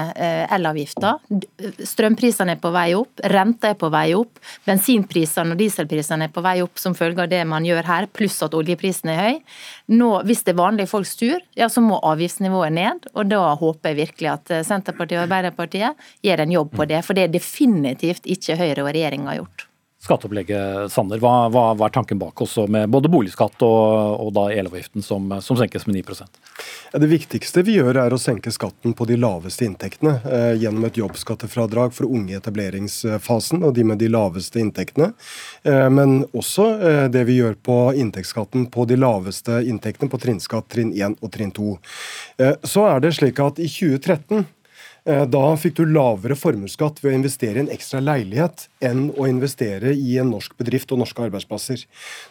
elavgifta, 0.53 1.17
strømprisene 1.89 2.57
er 2.57 2.61
på 2.63 2.73
vei 2.75 2.93
opp, 2.99 3.23
renta 3.33 3.73
er 3.73 3.79
på 3.79 3.91
vei 3.93 4.13
opp, 4.19 4.41
bensinprisene 4.67 5.55
og 5.55 5.61
dieselprisene 5.61 6.29
er 6.29 6.35
på 6.35 6.45
vei 6.45 6.59
opp 6.65 6.81
som 6.81 6.97
følge 6.99 7.25
av 7.25 7.33
det 7.33 7.43
man 7.49 7.67
gjør 7.67 7.89
her, 7.89 8.09
pluss 8.13 8.39
at 8.45 8.57
oljeprisen 8.59 9.13
er 9.15 9.21
høy. 9.23 9.41
Nå, 9.95 10.13
hvis 10.29 10.45
det 10.47 10.55
er 10.55 10.61
vanlige 10.63 10.91
folks 10.93 11.17
tur, 11.21 11.41
ja, 11.59 11.71
så 11.73 11.85
må 11.85 12.01
avgiftsnivået 12.13 12.77
ned. 12.77 13.11
Og 13.17 13.33
da 13.33 13.43
håper 13.59 13.93
jeg 13.93 14.03
virkelig 14.05 14.33
at 14.35 14.55
Senterpartiet 14.69 15.21
og 15.21 15.27
Arbeiderpartiet 15.27 16.09
gjør 16.27 16.45
en 16.45 16.57
jobb 16.59 16.73
på 16.77 16.89
det, 16.91 17.03
for 17.07 17.19
det 17.19 17.29
er 17.29 17.37
definitivt 17.37 18.29
ikke 18.31 18.59
Høyre 18.63 18.83
og 18.85 18.93
regjeringa 18.93 19.37
gjort 19.41 19.69
skatteopplegget, 20.03 20.93
Sander. 20.93 21.21
Hva, 21.23 21.49
hva, 21.53 21.69
hva, 21.79 21.87
er 21.87 21.95
tanken 21.95 22.19
bak 22.19 22.41
også 22.43 22.65
med 22.71 22.91
både 22.91 23.11
boligskatt 23.13 23.63
og, 23.63 24.17
og 24.25 24.33
da 24.35 24.49
elavgiften 24.51 25.05
som, 25.05 25.29
som, 25.45 25.59
senkes 25.59 25.87
med 25.87 26.01
9 26.01 26.17
ja, 26.93 26.99
Det 26.99 27.09
viktigste 27.11 27.63
vi 27.63 27.77
gjør 27.79 28.01
er 28.03 28.15
å 28.15 28.19
senke 28.19 28.51
skatten 28.51 28.97
på 28.99 29.07
de 29.07 29.17
laveste 29.21 29.63
inntektene 29.69 30.17
eh, 30.27 30.55
gjennom 30.63 30.89
et 30.89 30.99
jobbskattefradrag 30.99 31.95
for 31.95 32.11
unge 32.11 32.35
i 32.35 32.39
etableringsfasen 32.41 33.63
og 33.63 33.77
de 33.77 33.85
med 33.87 34.03
de 34.03 34.09
laveste 34.11 34.59
inntektene. 34.59 35.13
Eh, 35.63 35.87
men 35.95 36.25
også 36.33 36.67
eh, 36.81 37.05
det 37.13 37.23
vi 37.29 37.39
gjør 37.39 37.55
på 37.63 37.79
inntektsskatten 38.03 38.67
på 38.75 38.89
de 38.91 38.99
laveste 38.99 39.61
inntektene, 39.63 40.11
på 40.11 40.19
trinnskatt 40.25 40.67
trinn 40.73 40.91
1 40.99 41.21
og 41.23 41.31
trinn 41.31 41.55
2. 41.55 41.77
Eh, 42.43 42.59
så 42.67 42.89
er 42.91 43.07
det 43.07 43.15
slik 43.21 43.39
at 43.45 43.63
i 43.63 43.71
2013 43.71 44.43
Eh, 44.43 44.62
da 45.05 45.43
fikk 45.59 45.81
du 45.81 45.87
lavere 45.91 46.37
formuesskatt 46.39 47.01
ved 47.03 47.11
å 47.11 47.17
investere 47.17 47.59
i 47.59 47.63
en 47.65 47.73
ekstra 47.75 47.99
leilighet 48.05 48.69
enn 48.87 49.09
å 49.19 49.27
investere 49.27 49.91
i 49.99 50.19
en 50.23 50.31
norsk 50.31 50.55
bedrift 50.61 50.95
og 50.95 51.01
norske 51.03 51.25
arbeidsplasser. 51.25 51.83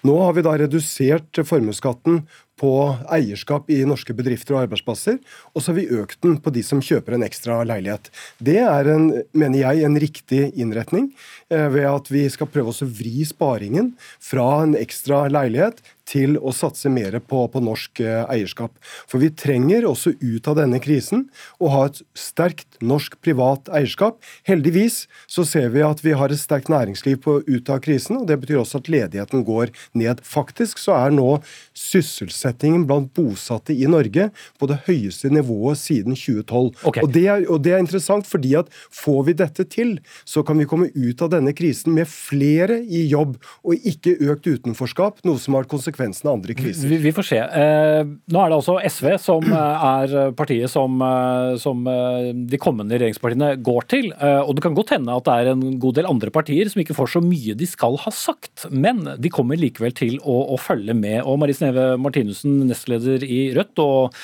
Nå 0.08 0.16
har 0.22 0.38
vi 0.38 0.46
da 0.46 0.54
redusert 0.62 1.42
formuesskatten 1.48 2.22
på 2.62 2.74
eierskap 3.10 3.70
i 3.74 3.82
norske 3.90 4.14
bedrifter 4.14 4.56
og 4.56 4.66
arbeidsplasser, 4.66 5.18
og 5.54 5.64
så 5.64 5.72
har 5.72 5.80
vi 5.80 6.02
økt 6.02 6.22
den 6.26 6.38
på 6.42 6.54
de 6.54 6.64
som 6.66 6.84
kjøper 6.86 7.18
en 7.18 7.26
ekstra 7.26 7.62
leilighet. 7.66 8.12
Det 8.38 8.60
er, 8.62 8.92
en, 8.94 9.08
mener 9.34 9.64
jeg, 9.64 9.86
en 9.88 9.98
riktig 10.04 10.44
innretning, 10.54 11.10
eh, 11.50 11.68
ved 11.74 11.90
at 11.90 12.12
vi 12.14 12.28
skal 12.30 12.50
prøve 12.52 12.74
å 12.74 12.92
vri 13.02 13.26
sparingen 13.28 13.96
fra 14.22 14.48
en 14.66 14.78
ekstra 14.78 15.26
leilighet 15.32 15.82
til 16.12 16.38
å 16.40 16.52
satse 16.56 16.90
mer 16.92 17.16
på, 17.24 17.44
på, 17.52 17.62
norsk 17.64 18.02
eh, 18.04 18.24
eierskap. 18.34 18.74
For 19.10 19.22
vi 19.22 19.32
trenger 19.38 19.88
også 19.88 20.14
ut 20.20 20.50
av 20.50 20.58
denne 20.60 20.82
krisen 20.84 21.28
å 21.62 21.72
ha 21.74 21.86
et 21.88 22.02
sterkt 22.18 22.80
norsk 22.84 23.18
privat 23.24 23.70
eierskap. 23.72 24.20
Heldigvis 24.48 25.06
så 25.32 25.46
ser 25.48 25.72
vi 25.76 25.86
at 25.86 26.04
vi 26.04 26.16
har 26.18 26.34
et 26.34 26.42
sterkt 26.42 26.72
næringsliv 26.74 27.22
på 27.24 27.40
ut 27.48 27.72
av 27.72 27.82
krisen, 27.86 28.22
og 28.22 28.28
det 28.30 28.40
betyr 28.42 28.62
også 28.62 28.82
at 28.82 28.92
ledigheten 28.92 29.46
går 29.48 29.74
ned. 29.98 30.24
Faktisk 30.28 30.82
så 30.82 30.98
er 31.00 31.16
nå 31.16 31.30
sysselsetting 31.78 32.51
sysselsettingen 32.52 32.86
blant 32.88 33.14
bosatte 33.14 33.74
i 33.74 33.88
Norge 33.88 34.30
på 34.60 34.68
det 34.68 34.80
høyeste 34.88 35.30
nivået 35.32 35.78
siden 35.78 36.16
2012. 36.16 36.76
Okay. 36.86 37.04
Og, 37.04 37.12
det 37.12 37.26
er, 37.28 37.46
og, 37.50 37.62
det 37.64 37.74
er, 37.74 37.80
interessant, 37.80 38.28
fordi 38.28 38.56
at 38.56 38.70
får 38.92 39.24
vi 39.28 39.34
dette 39.34 39.64
til, 39.66 40.00
så 40.26 40.44
kan 40.44 40.58
vi 40.58 40.66
komme 40.66 40.90
ut 40.94 41.22
av 41.22 41.32
denne 41.32 41.54
krisen 41.54 41.94
med 41.96 42.08
flere 42.08 42.82
i 42.82 43.06
jobb, 43.10 43.38
og 43.64 43.76
ikke 43.88 44.18
økt 44.32 44.48
utenforskap, 44.48 45.22
noe 45.26 45.40
som 45.40 45.56
har 45.58 45.68
konsekvensen 45.70 46.30
av 46.30 46.40
andre 46.40 46.56
kriser. 46.58 46.88
Vi, 46.90 47.00
vi 47.02 47.14
får 47.16 47.28
se. 47.28 47.40
Eh, 47.42 48.04
nå 48.06 48.42
er 48.42 48.52
det 48.52 48.60
altså 48.60 48.78
SV 48.82 49.10
som 49.22 49.48
eh, 49.48 49.86
er 49.92 50.36
partiet 50.38 50.72
som, 50.72 51.02
eh, 51.02 51.56
som 51.62 51.86
eh, 51.88 52.32
de 52.34 52.62
kommende 52.62 52.98
regjeringspartiene 52.98 53.56
går 53.62 53.90
til. 53.92 54.12
Og 54.22 54.54
det 54.56 54.64
kan 54.64 54.76
godt 54.76 54.94
hende 54.94 55.14
at 55.16 55.26
det 55.26 55.34
er 55.34 55.52
en 55.54 55.78
god 55.82 55.96
del 55.98 56.08
andre 56.10 56.32
partier 56.34 56.70
som 56.70 56.82
ikke 56.82 56.96
får 56.98 57.14
så 57.16 57.22
mye 57.24 57.56
de 57.58 57.68
skal 57.68 57.98
ha 58.04 58.12
sagt, 58.14 58.66
men 58.70 59.04
de 59.22 59.32
kommer 59.34 59.60
likevel 59.60 59.94
til 59.96 60.18
å, 60.22 60.36
å 60.54 60.58
følge 60.62 60.94
med. 60.98 61.22
Og 61.26 61.40
Marie 61.42 61.58
Sneve 61.58 61.96
Martinussen 62.02 62.41
Thoresen, 62.42 62.68
nestleder 62.68 63.24
i 63.24 63.54
Rødt 63.56 63.80
og 63.82 64.16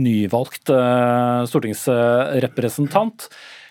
nyvalgt 0.00 0.70
eh, 0.70 1.46
stortingsrepresentant. 1.46 3.28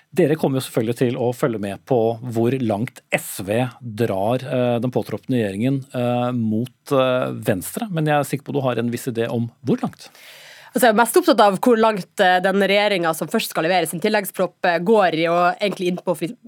Dere 0.09 0.35
kommer 0.39 0.57
jo 0.57 0.65
selvfølgelig 0.65 0.97
til 0.97 1.17
å 1.21 1.29
følge 1.37 1.59
med 1.61 1.83
på 1.85 2.17
hvor 2.33 2.55
langt 2.63 3.01
SV 3.13 3.69
drar 3.81 4.41
eh, 4.41 4.79
den 4.81 4.91
påtroppende 4.91 5.37
regjeringen 5.37 5.83
eh, 5.93 6.31
mot 6.33 6.95
Venstre, 7.45 7.89
men 7.91 8.07
jeg 8.07 8.17
er 8.17 8.29
sikker 8.29 8.47
på 8.47 8.55
at 8.55 8.59
du 8.59 8.65
har 8.65 8.79
en 8.81 8.93
viss 8.93 9.09
idé 9.11 9.29
om 9.29 9.49
hvor 9.61 9.81
langt? 9.83 10.09
Altså, 10.79 10.93
jeg 10.93 10.95
er 10.95 10.99
mest 11.01 11.17
opptatt 11.19 11.41
av 11.43 11.55
hvor 11.59 11.75
langt 11.75 12.21
eh, 12.23 12.37
den 12.39 12.63
regjeringa 12.63 13.09
som 13.11 13.27
først 13.27 13.51
skal 13.51 13.65
levere 13.65 13.87
sin 13.89 13.99
tilleggspropp, 13.99 14.63
eh, 14.63 14.77
går 14.87 15.15
i 15.19 15.25
å 15.27 15.33
egentlig 15.49 15.89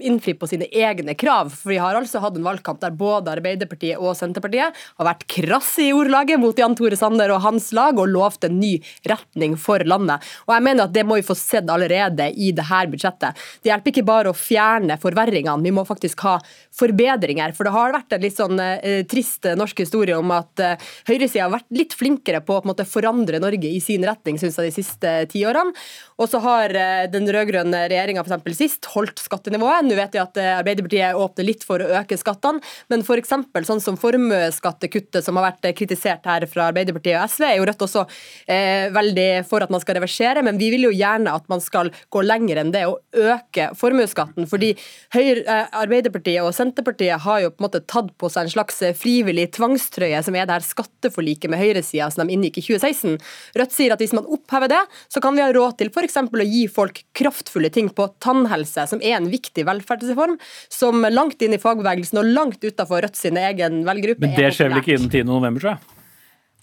innfri 0.08 0.32
på 0.40 0.46
sine 0.48 0.70
egne 0.72 1.12
krav. 1.20 1.50
For 1.52 1.74
vi 1.74 1.76
har 1.76 1.98
altså 1.98 2.22
hatt 2.22 2.38
en 2.38 2.46
valgkamp 2.46 2.80
der 2.80 2.94
både 2.96 3.28
Arbeiderpartiet 3.34 4.00
og 4.00 4.16
Senterpartiet 4.16 4.72
har 4.72 5.04
vært 5.04 5.26
krasse 5.28 5.84
i 5.84 5.90
ordlaget 5.92 6.40
mot 6.40 6.56
Jan 6.56 6.72
Tore 6.78 6.96
Sander 6.96 7.34
og 7.34 7.42
hans 7.44 7.66
lag 7.76 8.00
og 8.00 8.08
lovt 8.08 8.46
en 8.48 8.56
ny 8.56 8.70
retning 9.12 9.58
for 9.60 9.84
landet. 9.84 10.24
Og 10.46 10.54
jeg 10.56 10.64
mener 10.64 10.86
at 10.86 10.96
det 10.96 11.04
må 11.04 11.20
vi 11.20 11.26
få 11.28 11.36
sett 11.36 11.68
allerede 11.68 12.30
i 12.32 12.54
dette 12.56 12.80
budsjettet. 12.94 13.44
Det 13.60 13.68
hjelper 13.68 13.92
ikke 13.92 14.06
bare 14.14 14.32
å 14.32 14.38
fjerne 14.46 14.96
forverringene, 15.04 15.60
vi 15.60 15.74
må 15.76 15.84
faktisk 15.84 16.24
ha 16.24 16.38
forbedringer. 16.80 17.52
For 17.52 17.68
det 17.68 17.74
har 17.76 17.96
vært 17.98 18.16
en 18.16 18.24
litt 18.24 18.40
sånn 18.40 18.64
eh, 18.64 19.04
trist 19.04 19.52
norsk 19.60 19.84
historie 19.84 20.16
om 20.16 20.32
at 20.38 20.64
eh, 20.64 20.90
høyresida 21.12 21.50
har 21.50 21.54
vært 21.58 21.70
litt 21.82 22.00
flinkere 22.00 22.40
på 22.40 22.56
å 22.56 22.64
på 22.64 22.72
måte, 22.72 22.88
forandre 22.88 23.44
Norge 23.44 23.68
i 23.68 23.84
sin 23.84 24.00
retning 24.00 24.21
retning 24.22 24.38
synes 24.38 24.58
jeg, 24.58 24.66
de 24.66 24.72
siste 24.72 25.12
ti 25.26 25.44
årene. 25.44 25.74
Og 26.22 26.30
så 26.30 26.38
har 26.44 26.70
eh, 26.78 27.04
den 27.10 27.26
rød-grønne 27.26 27.86
regjeringa 27.90 28.22
sist 28.54 28.86
holdt 28.92 29.18
skattenivået. 29.18 29.86
Nå 29.88 29.96
vet 29.98 30.14
vi 30.14 30.20
at 30.22 30.38
eh, 30.38 30.52
Arbeiderpartiet 30.60 31.18
åpner 31.18 31.46
litt 31.48 31.64
for 31.66 31.82
å 31.82 31.88
øke 31.98 32.18
skattene, 32.20 32.62
men 32.92 33.02
f.eks. 33.02 33.32
sånn 33.66 33.82
som 33.82 33.98
formuesskattekuttet 33.98 35.24
som 35.24 35.38
har 35.40 35.50
vært 35.50 35.66
eh, 35.66 35.74
kritisert 35.76 36.26
her 36.28 36.46
fra 36.50 36.68
Arbeiderpartiet 36.70 37.18
og 37.18 37.32
SV, 37.32 37.46
er 37.48 37.58
jo 37.58 37.66
Rødt 37.72 37.84
også 37.86 38.04
eh, 38.50 38.88
veldig 38.94 39.28
for 39.48 39.64
at 39.64 39.72
man 39.72 39.82
skal 39.82 39.98
reversere, 39.98 40.44
men 40.46 40.60
vi 40.60 40.70
vil 40.74 40.86
jo 40.88 40.92
gjerne 40.94 41.34
at 41.34 41.48
man 41.50 41.62
skal 41.64 41.90
gå 42.12 42.22
lenger 42.24 42.62
enn 42.62 42.72
det 42.74 42.84
og 42.90 43.00
øke 43.18 43.70
formuesskatten. 43.78 44.46
fordi 44.50 44.72
Høyre, 45.14 45.66
Arbeiderpartiet 45.82 46.42
og 46.44 46.54
Senterpartiet 46.54 47.22
har 47.26 47.42
jo 47.42 47.52
på 47.52 47.62
en 47.62 47.66
måte 47.66 47.82
tatt 47.90 48.10
på 48.18 48.30
seg 48.32 48.46
en 48.46 48.54
slags 48.54 48.78
frivillig 48.98 49.48
tvangstrøye, 49.56 50.22
som 50.22 50.36
er 50.36 50.46
det 50.46 50.58
her 50.58 50.66
skatteforliket 50.66 51.50
med 51.50 51.62
høyresida 51.62 52.10
som 52.12 52.26
de 52.26 52.36
inngikk 52.36 52.60
i 52.60 52.66
2016. 52.66 53.18
Rødt 53.58 53.74
sier 53.74 53.94
at 53.94 54.02
hvis 54.02 54.14
man 54.16 54.28
opphever 54.28 54.70
det, 54.72 54.82
så 55.12 55.22
kan 55.22 55.36
vi 55.36 55.44
ha 55.44 55.50
råd 55.54 55.78
til 55.80 55.92
f.eks. 55.92 56.11
å 56.16 56.48
gi 56.48 56.66
folk 56.70 57.02
kraftfulle 57.18 57.70
ting 57.72 57.90
på 57.92 58.08
tannhelse, 58.22 58.86
som 58.90 59.02
er 59.02 59.18
en 59.18 59.30
viktig 59.32 59.66
velferdsreform, 59.68 60.38
som 60.72 61.06
langt 61.10 61.42
inn 61.42 61.56
i 61.56 61.60
fagbevegelsen 61.62 62.22
og 62.22 62.30
langt 62.32 62.64
utafor 62.64 63.02
Rødt 63.02 63.18
sin 63.18 63.38
egen 63.40 63.82
velgergruppe 63.86 64.22
Men 64.22 64.36
det 64.38 64.52
skjer 64.54 64.70
vel 64.70 64.82
ikke 64.82 64.94
innen 64.98 65.10
10. 65.10 65.26
november, 65.26 65.64
tror 65.64 65.74
jeg? 65.74 65.91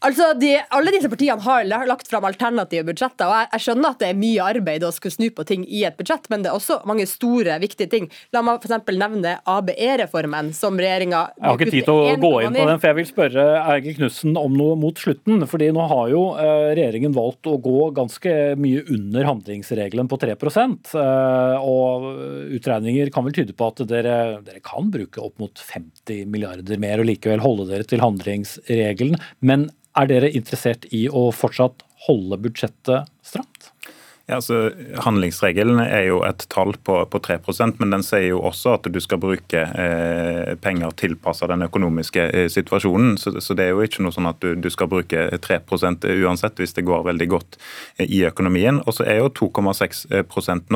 Altså, 0.06 0.32
de, 0.40 0.54
Alle 0.76 0.94
disse 0.96 1.10
partiene 1.12 1.44
har 1.44 1.66
lagt 1.68 2.08
fram 2.12 2.28
alternative 2.28 2.86
budsjetter. 2.88 3.28
og 3.28 3.36
jeg, 3.36 3.50
jeg, 3.54 3.64
skjønner 3.66 3.94
at 3.96 4.02
det 4.02 4.10
er 4.10 4.20
mye 4.20 4.48
arbeid 4.56 4.86
å 4.88 4.92
skulle 4.96 5.16
snu 5.16 5.28
på 5.36 5.46
ting 5.48 5.66
i 5.68 5.84
et 5.88 5.98
budsjett, 6.00 6.30
men 6.32 6.44
det 6.44 6.52
er 6.52 6.58
også 6.58 6.80
mange 6.90 7.08
store, 7.10 7.58
viktige 7.62 7.92
ting. 7.92 8.08
La 8.36 8.44
meg 8.46 8.64
f.eks. 8.64 8.94
nevne 9.00 9.36
ABE-reformen, 9.50 10.54
som 10.56 10.80
regjeringa 10.80 11.24
Jeg 11.36 11.48
har 11.48 11.60
ikke 11.60 11.74
tid 11.74 11.88
til 11.90 11.96
å 11.96 12.16
gå 12.22 12.34
inn 12.46 12.56
på 12.56 12.68
den, 12.70 12.80
for 12.80 12.92
jeg 12.92 13.00
vil 13.00 13.10
spørre 13.10 13.48
Eigil 13.76 13.98
Knutsen 14.00 14.40
om 14.40 14.56
noe 14.56 14.78
mot 14.80 15.00
slutten. 15.00 15.44
fordi 15.50 15.72
nå 15.76 15.88
har 15.92 16.14
jo 16.14 16.24
eh, 16.40 16.70
regjeringen 16.80 17.16
valgt 17.16 17.50
å 17.50 17.58
gå 17.62 17.90
ganske 17.98 18.36
mye 18.60 18.86
under 18.96 19.28
handlingsregelen 19.28 20.10
på 20.12 20.20
3 20.22 20.36
eh, 20.36 21.58
og 21.60 22.08
utregninger 22.56 23.12
kan 23.14 23.28
vel 23.28 23.36
tyde 23.36 23.56
på 23.58 23.72
at 23.72 23.84
dere, 23.90 24.16
dere 24.46 24.64
kan 24.64 24.88
bruke 24.94 25.22
opp 25.24 25.36
mot 25.42 25.60
50 25.60 26.30
milliarder 26.30 26.80
mer 26.82 27.02
og 27.02 27.10
likevel 27.10 27.44
holde 27.44 27.68
dere 27.72 27.88
til 27.88 28.04
handlingsregelen. 28.04 29.20
men 29.44 29.68
er 30.02 30.10
dere 30.12 30.32
interessert 30.36 30.88
i 30.96 31.06
å 31.10 31.30
fortsatt 31.36 31.84
holde 32.08 32.40
budsjettet 32.42 33.10
stramt? 33.26 33.72
Ja, 34.30 34.36
altså, 34.36 34.70
Handlingsregelen 35.02 35.80
er 35.82 36.04
jo 36.06 36.20
et 36.22 36.44
tall 36.54 36.76
på, 36.86 37.00
på 37.10 37.20
3% 37.26 37.80
men 37.82 37.94
den 37.96 38.04
sier 38.06 38.28
jo 38.28 38.44
også 38.46 38.76
at 38.78 38.86
du 38.94 39.00
skal 39.02 39.18
bruke 39.22 39.64
eh, 39.66 40.52
penger 40.62 40.94
tilpasset 41.02 41.50
den 41.50 41.66
økonomiske 41.66 42.28
eh, 42.28 42.46
situasjonen. 42.54 43.16
Så, 43.18 43.34
så, 43.42 43.56
det 43.58 43.66
er 43.66 43.74
jo 43.74 43.82
ikke 43.82 44.06
noe 44.06 44.14
sånn 44.14 44.30
at 44.30 44.38
du, 44.44 44.52
du 44.54 44.70
skal 44.70 44.92
bruke 44.92 45.24
3 45.42 45.58
uansett 46.22 46.62
hvis 46.62 46.78
det 46.78 46.86
går 46.86 47.08
veldig 47.08 47.28
godt 47.32 47.58
eh, 47.98 48.06
i 48.06 48.22
økonomien. 48.30 48.84
Og 48.86 49.00
så 49.00 49.08
er 49.10 49.24
jo 49.24 49.32
2,6 49.34 50.06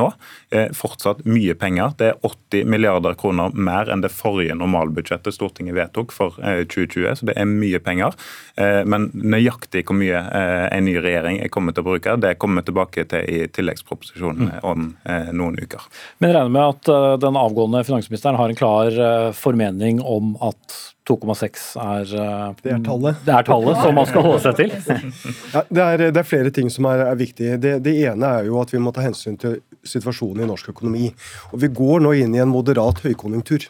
nå 0.00 0.08
eh, 0.50 0.74
fortsatt 0.74 1.22
mye 1.22 1.54
penger. 1.54 1.94
Det 2.00 2.10
er 2.10 2.18
80 2.26 2.66
milliarder 2.74 3.14
kroner 3.14 3.54
mer 3.54 3.86
enn 3.86 4.02
det 4.02 4.10
forrige 4.10 4.58
normalbudsjettet 4.58 5.38
Stortinget 5.38 5.78
vedtok 5.78 6.16
for 6.16 6.42
2020, 6.42 7.06
eh, 7.06 7.14
så 7.20 7.30
det 7.30 7.38
er 7.38 7.46
mye 7.54 7.78
penger. 7.78 8.18
Eh, 8.58 8.82
men 8.82 9.12
nøyaktig 9.14 9.86
hvor 9.86 10.00
mye 10.02 10.26
en 10.74 10.90
ny 10.90 10.98
regjering 10.98 11.38
er 11.38 11.54
kommet 11.54 11.78
til 11.78 11.86
å 11.86 11.92
bruke, 11.92 12.18
det 12.18 12.34
kommer 12.42 12.64
vi 12.64 12.72
tilbake 12.72 13.08
til 13.14 13.30
i 13.30 13.43
tilleggsproposisjonen 13.52 14.48
mm. 14.48 14.56
om 14.62 14.88
eh, 15.04 15.30
noen 15.36 15.58
uker. 15.60 15.84
Men 16.18 16.30
jeg 16.30 16.38
regner 16.38 16.54
med 16.54 16.64
at 16.64 16.90
uh, 16.92 17.12
den 17.20 17.38
avgående 17.38 17.84
finansministeren 17.86 18.38
har 18.40 18.50
en 18.50 18.58
klar 18.58 18.98
uh, 18.98 19.30
formening 19.36 20.00
om 20.00 20.34
at 20.44 20.78
2,6 21.08 21.64
er 21.84 22.14
uh, 22.16 22.54
Det 22.62 22.72
er 22.72 22.82
tallet. 22.86 23.20
Det 23.26 23.36
er 23.36 23.46
tallet 23.46 23.80
som 23.82 23.96
man 23.98 24.08
skal 24.08 24.24
holde 24.24 24.40
seg 24.46 24.58
til. 24.62 24.74
ja, 25.54 25.62
det, 25.68 25.84
er, 25.84 26.04
det, 26.06 26.16
er, 26.16 26.28
flere 26.28 26.52
ting 26.54 26.72
som 26.72 26.88
er, 26.88 27.04
er 27.10 27.20
viktige. 27.20 27.60
Det, 27.60 27.76
det, 27.84 27.96
ene 28.08 28.34
er 28.40 28.48
jo 28.48 28.58
at 28.62 28.72
vi 28.72 28.80
må 28.80 28.94
ta 28.94 29.04
hensyn 29.04 29.36
til 29.40 29.60
situasjonen 29.84 30.46
i 30.46 30.48
norsk 30.48 30.72
økonomi. 30.72 31.10
Og 31.52 31.60
Vi 31.64 31.72
går 31.76 32.04
nå 32.04 32.14
inn 32.24 32.36
i 32.36 32.42
en 32.42 32.52
moderat 32.52 33.04
høykonjunktur. 33.04 33.68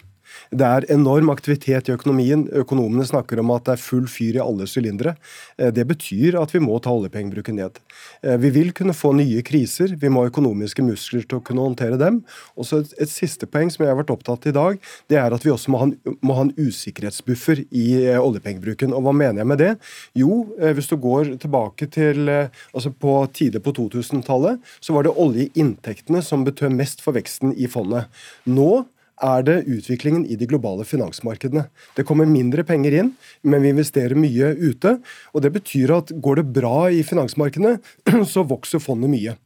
Det 0.55 0.67
er 0.67 0.85
enorm 0.95 1.33
aktivitet 1.33 1.89
i 1.89 1.95
økonomien. 1.97 2.45
Økonomene 2.55 3.03
snakker 3.09 3.41
om 3.43 3.51
at 3.57 3.65
det 3.67 3.73
er 3.75 3.81
full 3.83 4.05
fyr 4.11 4.37
i 4.37 4.43
alle 4.43 4.69
sylindere. 4.71 5.17
Eh, 5.59 5.73
det 5.75 5.83
betyr 5.91 6.39
at 6.39 6.55
vi 6.55 6.61
må 6.63 6.77
ta 6.83 6.93
oljepengebruken 6.95 7.59
ned. 7.59 7.81
Eh, 8.23 8.37
vi 8.39 8.53
vil 8.55 8.71
kunne 8.77 8.95
få 8.95 9.11
nye 9.19 9.43
kriser. 9.47 9.97
Vi 9.99 10.11
må 10.13 10.23
ha 10.23 10.31
økonomiske 10.31 10.85
muskler 10.87 11.25
til 11.27 11.41
å 11.41 11.43
kunne 11.43 11.65
håndtere 11.65 11.99
dem. 11.99 12.21
Og 12.55 12.69
så 12.69 12.85
et, 12.85 12.95
et, 13.03 13.11
siste 13.11 13.49
poeng 13.51 13.73
som 13.73 13.83
jeg 13.83 13.91
har 13.91 13.99
vært 13.99 14.15
opptatt 14.15 14.47
av 14.47 14.53
i 14.53 14.55
dag, 14.55 14.79
det 15.11 15.19
er 15.19 15.35
at 15.35 15.47
vi 15.47 15.51
også 15.55 15.75
må 15.75 15.83
ha 15.83 15.91
en, 15.91 16.17
må 16.23 16.39
ha 16.39 16.47
en 16.47 16.55
usikkerhetsbuffer 16.55 17.65
i 17.75 17.89
eh, 18.05 18.23
oljepengebruken. 18.23 18.95
Og 18.95 19.09
hva 19.09 19.17
mener 19.17 19.43
jeg 19.43 19.51
med 19.51 19.63
det? 19.65 19.73
Jo, 20.15 20.45
hvis 20.55 20.91
du 20.91 20.97
går 21.03 21.35
tilbake 21.43 21.91
til 21.91 22.31
altså 22.31 22.95
på 22.95 23.19
tider 23.35 23.63
på 23.65 23.75
2000-tallet, 23.75 24.63
så 24.79 24.95
var 24.95 25.07
det 25.07 25.19
oljeinntektene 25.19 26.23
som 26.23 26.47
betød 26.47 26.79
mest 26.79 27.03
for 27.03 27.17
veksten 27.19 27.57
i 27.59 27.67
fondet. 27.71 28.07
Nå 28.47 28.85
er 29.23 29.45
det 29.47 29.57
utviklingen 29.71 30.25
i 30.27 30.37
de 30.37 30.49
globale 30.51 30.85
finansmarkedene. 30.85 31.69
Det 31.97 32.07
kommer 32.07 32.27
mindre 32.27 32.65
penger 32.67 32.97
inn, 32.99 33.13
men 33.43 33.63
vi 33.63 33.71
investerer 33.75 34.19
mye 34.19 34.55
ute. 34.59 34.99
og 35.33 35.43
Det 35.43 35.53
betyr 35.55 35.95
at 35.95 36.13
går 36.21 36.43
det 36.43 36.51
bra 36.57 36.91
i 36.91 37.03
finansmarkedene, 37.07 37.79
så 38.33 38.47
vokser 38.47 38.83
fondet 38.83 39.13
mye. 39.13 39.37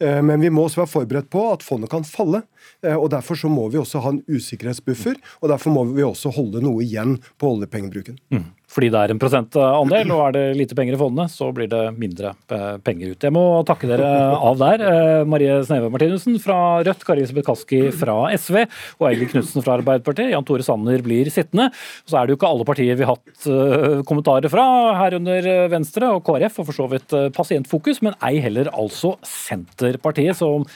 Eh, 0.00 0.22
men 0.22 0.40
vi 0.40 0.50
må 0.50 0.64
også 0.66 0.82
være 0.82 0.94
forberedt 0.94 1.30
på 1.32 1.44
at 1.52 1.64
fondet 1.66 1.90
kan 1.92 2.06
falle. 2.06 2.42
Eh, 2.82 2.96
og 2.96 3.10
Derfor 3.12 3.38
så 3.38 3.50
må 3.52 3.68
vi 3.70 3.80
også 3.80 4.02
ha 4.04 4.14
en 4.14 4.22
usikkerhetsbuffer, 4.28 5.20
og 5.40 5.52
derfor 5.52 5.74
må 5.74 5.84
vi 5.92 6.06
også 6.06 6.32
holde 6.34 6.62
noe 6.64 6.84
igjen 6.84 7.18
på 7.38 7.54
oljepengebruken. 7.54 8.18
Mm. 8.32 8.48
Fordi 8.70 8.90
det 8.92 9.00
er 9.00 9.12
en 9.12 9.20
prosentandel, 9.20 10.12
og 10.14 10.22
er 10.28 10.34
det 10.36 10.44
lite 10.58 10.76
penger 10.78 10.94
i 10.94 11.00
fondene, 11.00 11.26
så 11.32 11.48
blir 11.54 11.70
det 11.70 11.82
mindre 11.98 12.34
eh, 12.54 12.76
penger 12.86 13.14
ut. 13.14 13.26
Jeg 13.26 13.34
må 13.34 13.44
takke 13.66 13.88
dere 13.90 14.10
av 14.36 14.60
der. 14.60 14.84
Marie 15.28 15.56
Sneve 15.66 15.90
Martinussen 15.92 16.38
fra 16.42 16.58
Rødt, 16.86 17.02
Kari 17.06 17.24
Elisabeth 17.24 17.48
Kaski 17.48 17.80
fra 17.94 18.16
SV 18.36 18.60
og 18.62 19.08
Eigil 19.08 19.30
Knutsen 19.32 19.66
fra 19.66 19.78
Arbeiderpartiet. 19.78 20.30
Jan 20.34 20.46
Tore 20.46 20.66
Sanner 20.66 21.02
blir 21.04 21.32
sittende. 21.34 21.70
Så 22.06 22.20
er 22.20 22.26
det 22.26 22.34
jo 22.36 22.40
ikke 22.40 22.52
alle 22.52 22.68
partier 22.68 23.00
vi 23.00 23.08
har 23.08 23.18
hatt 23.18 24.06
kommentarer 24.06 24.52
fra, 24.52 24.68
herunder 25.00 25.50
Venstre 25.72 26.12
og 26.14 26.22
KrF, 26.28 26.62
og 26.62 26.70
for 26.70 26.82
så 26.82 26.88
vidt 26.92 27.16
Pasientfokus, 27.36 28.02
men 28.06 28.16
ei 28.26 28.38
heller 28.44 28.70
altså 28.70 29.16
Senterpartiet, 29.26 30.38
som 30.38 30.66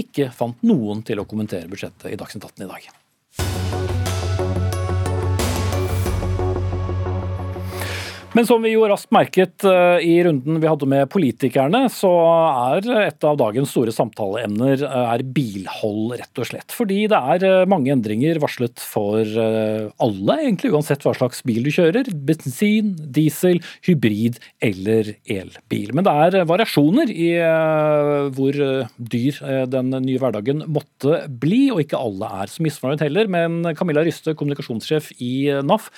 ikke 0.00 0.30
fant 0.32 0.64
noen 0.64 1.04
til 1.06 1.20
å 1.20 1.28
kommentere 1.28 1.68
budsjettet 1.70 2.12
i 2.12 2.18
Dagsnytt 2.18 2.48
18 2.48 2.66
i 2.66 2.72
dag. 2.72 3.01
Men 8.32 8.46
som 8.48 8.62
vi 8.64 8.70
jo 8.72 8.86
raskt 8.88 9.10
merket 9.12 9.64
eh, 9.68 9.98
i 10.08 10.14
runden 10.24 10.56
vi 10.60 10.68
hadde 10.68 10.86
med 10.88 11.10
politikerne, 11.12 11.82
så 11.92 12.08
er 12.72 12.86
et 13.02 13.26
av 13.28 13.36
dagens 13.36 13.68
store 13.74 13.92
samtaleemner 13.92 14.80
eh, 14.86 15.10
er 15.12 15.24
bilhold, 15.36 16.14
rett 16.16 16.40
og 16.40 16.48
slett. 16.48 16.72
Fordi 16.72 17.02
det 17.12 17.18
er 17.34 17.44
eh, 17.44 17.66
mange 17.68 17.92
endringer 17.92 18.40
varslet 18.40 18.80
for 18.80 19.20
alle, 19.22 20.38
egentlig 20.38 20.72
uansett 20.72 21.04
hva 21.04 21.12
slags 21.16 21.42
bil 21.46 21.60
du 21.66 21.70
kjører. 21.74 22.08
Bensin, 22.24 22.94
diesel, 23.12 23.60
hybrid 23.84 24.40
eller 24.64 25.12
elbil. 25.28 25.92
Men 25.92 26.08
det 26.08 26.16
er 26.24 26.48
variasjoner 26.48 27.12
i 27.12 27.30
hvor 28.32 28.56
dyr 28.96 29.38
den 29.70 29.92
nye 29.92 30.20
hverdagen 30.20 30.64
måtte 30.72 31.24
bli, 31.28 31.66
og 31.74 31.84
ikke 31.84 32.00
alle 32.00 32.32
er 32.42 32.52
så 32.52 32.64
misfornøyd 32.64 33.04
heller. 33.04 33.30
Men 33.32 33.74
Camilla 33.78 34.04
Ryste, 34.06 34.36
kommunikasjonssjef 34.38 35.12
i 35.20 35.34
NAF, 35.64 35.90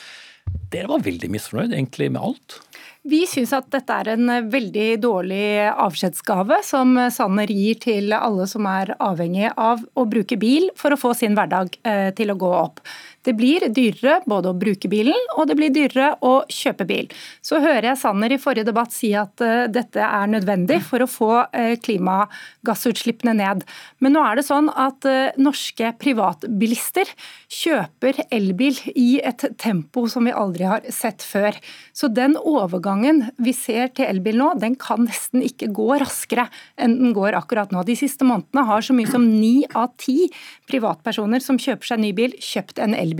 dere 0.75 0.91
var 0.91 1.05
veldig 1.05 1.31
misfornøyd 1.31 1.75
egentlig 1.75 2.11
med 2.15 2.23
alt? 2.25 2.59
Vi 3.05 3.21
syns 3.29 3.53
at 3.53 3.67
dette 3.73 3.97
er 4.01 4.15
en 4.15 4.31
veldig 4.49 4.87
dårlig 5.03 5.69
avskjedsgave 5.69 6.63
som 6.65 6.97
Sanner 7.13 7.51
gir 7.53 7.77
til 7.83 8.15
alle 8.17 8.47
som 8.49 8.65
er 8.71 8.95
avhengig 8.97 9.51
av 9.61 9.83
å 9.93 10.07
bruke 10.09 10.39
bil 10.41 10.71
for 10.81 10.95
å 10.95 11.01
få 11.01 11.13
sin 11.19 11.37
hverdag 11.37 11.77
eh, 11.85 12.09
til 12.17 12.33
å 12.33 12.39
gå 12.41 12.53
opp. 12.57 12.81
Det 13.25 13.33
blir 13.37 13.65
dyrere 13.73 14.19
både 14.29 14.51
å 14.53 14.57
bruke 14.59 14.89
bilen 14.93 15.17
og 15.39 15.49
det 15.49 15.57
blir 15.59 15.73
dyrere 15.73 16.13
å 16.25 16.35
kjøpe 16.53 16.85
bil. 16.89 17.09
Så 17.45 17.61
hører 17.63 17.91
jeg 17.91 18.01
Sanner 18.03 18.35
i 18.35 18.41
forrige 18.41 18.69
debatt 18.69 18.93
si 18.93 19.15
at 19.17 19.41
uh, 19.41 19.65
dette 19.73 20.01
er 20.05 20.31
nødvendig 20.31 20.81
for 20.85 21.05
å 21.05 21.09
få 21.09 21.31
uh, 21.47 21.75
klimagassutslippene 21.85 23.37
ned. 23.39 23.65
Men 24.05 24.17
nå 24.17 24.25
er 24.29 24.39
det 24.39 24.47
sånn 24.49 24.69
at 24.69 25.09
uh, 25.09 25.33
norske 25.41 25.95
privatbilister 26.01 27.09
kjøper 27.53 28.25
elbil 28.35 28.77
i 28.93 29.21
et 29.25 29.47
tempo 29.61 30.05
som 30.11 30.29
vi 30.29 30.35
aldri 30.35 30.69
har 30.69 30.85
sett 30.93 31.25
før. 31.25 31.57
Så 31.97 32.11
den 32.13 32.37
overgangen 32.37 33.25
vi 33.41 33.57
ser 33.57 33.93
til 33.97 34.09
elbil 34.11 34.41
nå, 34.41 34.53
den 34.61 34.77
kan 34.81 35.07
nesten 35.09 35.45
ikke 35.45 35.71
gå 35.75 35.95
raskere 36.03 36.51
enn 36.77 36.99
den 37.01 37.17
går 37.17 37.39
akkurat 37.41 37.73
nå. 37.73 37.87
De 37.89 37.97
siste 37.99 38.27
månedene 38.29 38.67
har 38.69 38.85
så 38.85 38.97
mye 38.97 39.09
som 39.11 39.25
ni 39.25 39.65
av 39.73 39.95
ti 40.01 40.29
privatpersoner 40.69 41.41
som 41.45 41.61
kjøper 41.61 41.95
seg 41.95 42.05
ny 42.05 42.13
bil, 42.17 42.37
kjøpt 42.43 42.83
en 42.85 42.97
elbil. 42.97 43.14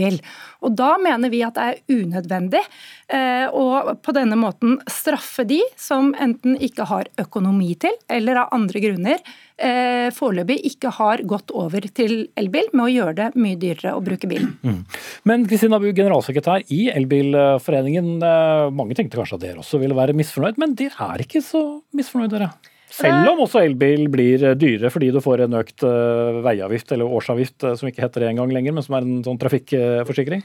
Og 0.65 0.75
Da 0.77 0.95
mener 1.03 1.33
vi 1.33 1.43
at 1.47 1.57
det 1.57 1.65
er 1.65 2.03
unødvendig 2.03 2.63
eh, 3.09 3.47
å 3.49 3.97
på 4.01 4.15
denne 4.17 4.39
måten 4.41 4.79
straffe 4.91 5.47
de 5.49 5.61
som 5.81 6.13
enten 6.19 6.59
ikke 6.61 6.87
har 6.91 7.11
økonomi 7.21 7.75
til, 7.81 7.97
eller 8.09 8.45
av 8.45 8.55
andre 8.57 8.83
grunner 8.85 9.21
eh, 9.57 10.11
foreløpig 10.15 10.59
ikke 10.71 10.93
har 10.99 11.23
gått 11.29 11.53
over 11.55 11.87
til 11.95 12.29
elbil, 12.41 12.71
med 12.73 12.87
å 12.87 12.93
gjøre 12.93 13.17
det 13.21 13.31
mye 13.39 13.61
dyrere 13.61 13.95
å 13.97 14.05
bruke 14.05 14.31
bilen. 14.31 14.55
Mm. 14.65 14.81
Men 15.29 15.43
Kristina 15.49 15.77
Bu, 15.81 15.91
generalsekretær 15.93 16.63
i 16.73 16.87
Elbilforeningen. 16.89 18.07
Eh, 18.25 18.71
mange 18.75 18.97
tenkte 18.97 19.19
kanskje 19.21 19.37
at 19.37 19.43
dere 19.43 19.61
også 19.61 19.79
ville 19.83 19.97
være 19.97 20.17
misfornøyd, 20.17 20.57
men 20.61 20.73
dere 20.79 21.09
er 21.13 21.25
ikke 21.27 21.43
så 21.45 21.61
misfornøyd, 21.95 22.33
dere? 22.33 22.49
Selv 22.95 23.33
om 23.33 23.43
også 23.43 23.63
elbil 23.65 24.07
blir 24.13 24.43
eh, 24.45 24.55
dyrere 24.59 24.91
fordi 24.93 25.11
du 25.15 25.19
får 25.23 25.45
en 25.47 25.57
økt 25.59 25.83
uh, 25.87 26.41
veiavgift 26.45 26.93
eller 26.95 27.11
årsavgift, 27.17 27.57
uh, 27.67 27.73
som 27.79 27.89
ikke 27.91 28.05
heter 28.05 28.23
det 28.23 28.29
engang 28.31 28.53
lenger, 28.55 28.75
men 28.77 28.85
som 28.87 28.95
er 28.99 29.07
en 29.07 29.25
sånn 29.27 29.41
trafikkforsikring? 29.41 30.45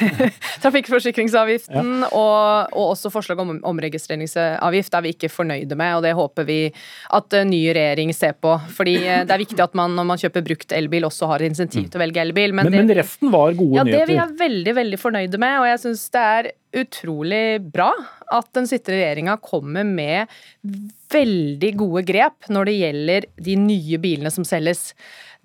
Trafikkforsikringsavgiften 0.64 1.90
ja. 2.04 2.10
og, 2.12 2.70
og, 2.70 2.92
også 2.92 3.10
forslag 3.14 3.42
om 3.42 3.56
omregistreringsavgift 3.66 4.94
er 4.94 5.06
vi 5.06 5.14
ikke 5.16 5.32
fornøyde 5.32 5.78
med, 5.78 5.96
og 5.98 6.06
det 6.06 6.14
håper 6.18 6.46
vi 6.48 6.60
at 7.18 7.38
ny 7.48 7.64
regjering 7.74 8.14
ser 8.14 8.38
på. 8.38 8.54
Fordi 8.76 8.94
det 8.98 9.34
er 9.34 9.42
viktig 9.42 9.60
at 9.64 9.74
man 9.78 9.96
når 9.98 10.08
man 10.12 10.22
kjøper 10.22 10.46
brukt 10.46 10.74
elbil 10.76 11.08
også 11.08 11.32
har 11.32 11.44
insentiv 11.46 11.86
mm. 11.86 11.90
til 11.90 12.00
å 12.00 12.04
velge 12.04 12.22
elbil. 12.22 12.54
Men, 12.54 12.70
men, 12.70 12.78
det, 12.78 12.84
men 12.86 13.00
resten 13.02 13.34
var 13.34 13.58
gode 13.58 13.80
ja, 13.80 13.86
nyheter? 13.86 13.98
Ja, 13.98 14.06
det 14.06 14.14
vi 14.14 14.22
er 14.22 14.38
veldig, 14.46 14.78
veldig 14.82 15.02
fornøyde 15.02 15.42
med, 15.42 15.58
og 15.64 15.70
jeg 15.72 15.84
syns 15.86 16.06
det 16.14 16.24
er 16.38 16.52
utrolig 16.76 17.60
bra 17.72 17.90
at 18.34 18.48
den 18.56 18.68
sittende 18.68 18.98
regjeringa 18.98 19.36
kommer 19.40 19.86
med 19.86 20.32
veldig 21.12 21.70
gode 21.80 22.04
grep 22.08 22.48
når 22.52 22.68
det 22.68 22.76
gjelder 22.78 23.28
de 23.48 23.56
nye 23.60 24.00
bilene 24.02 24.32
som 24.32 24.46
selges. 24.46 24.92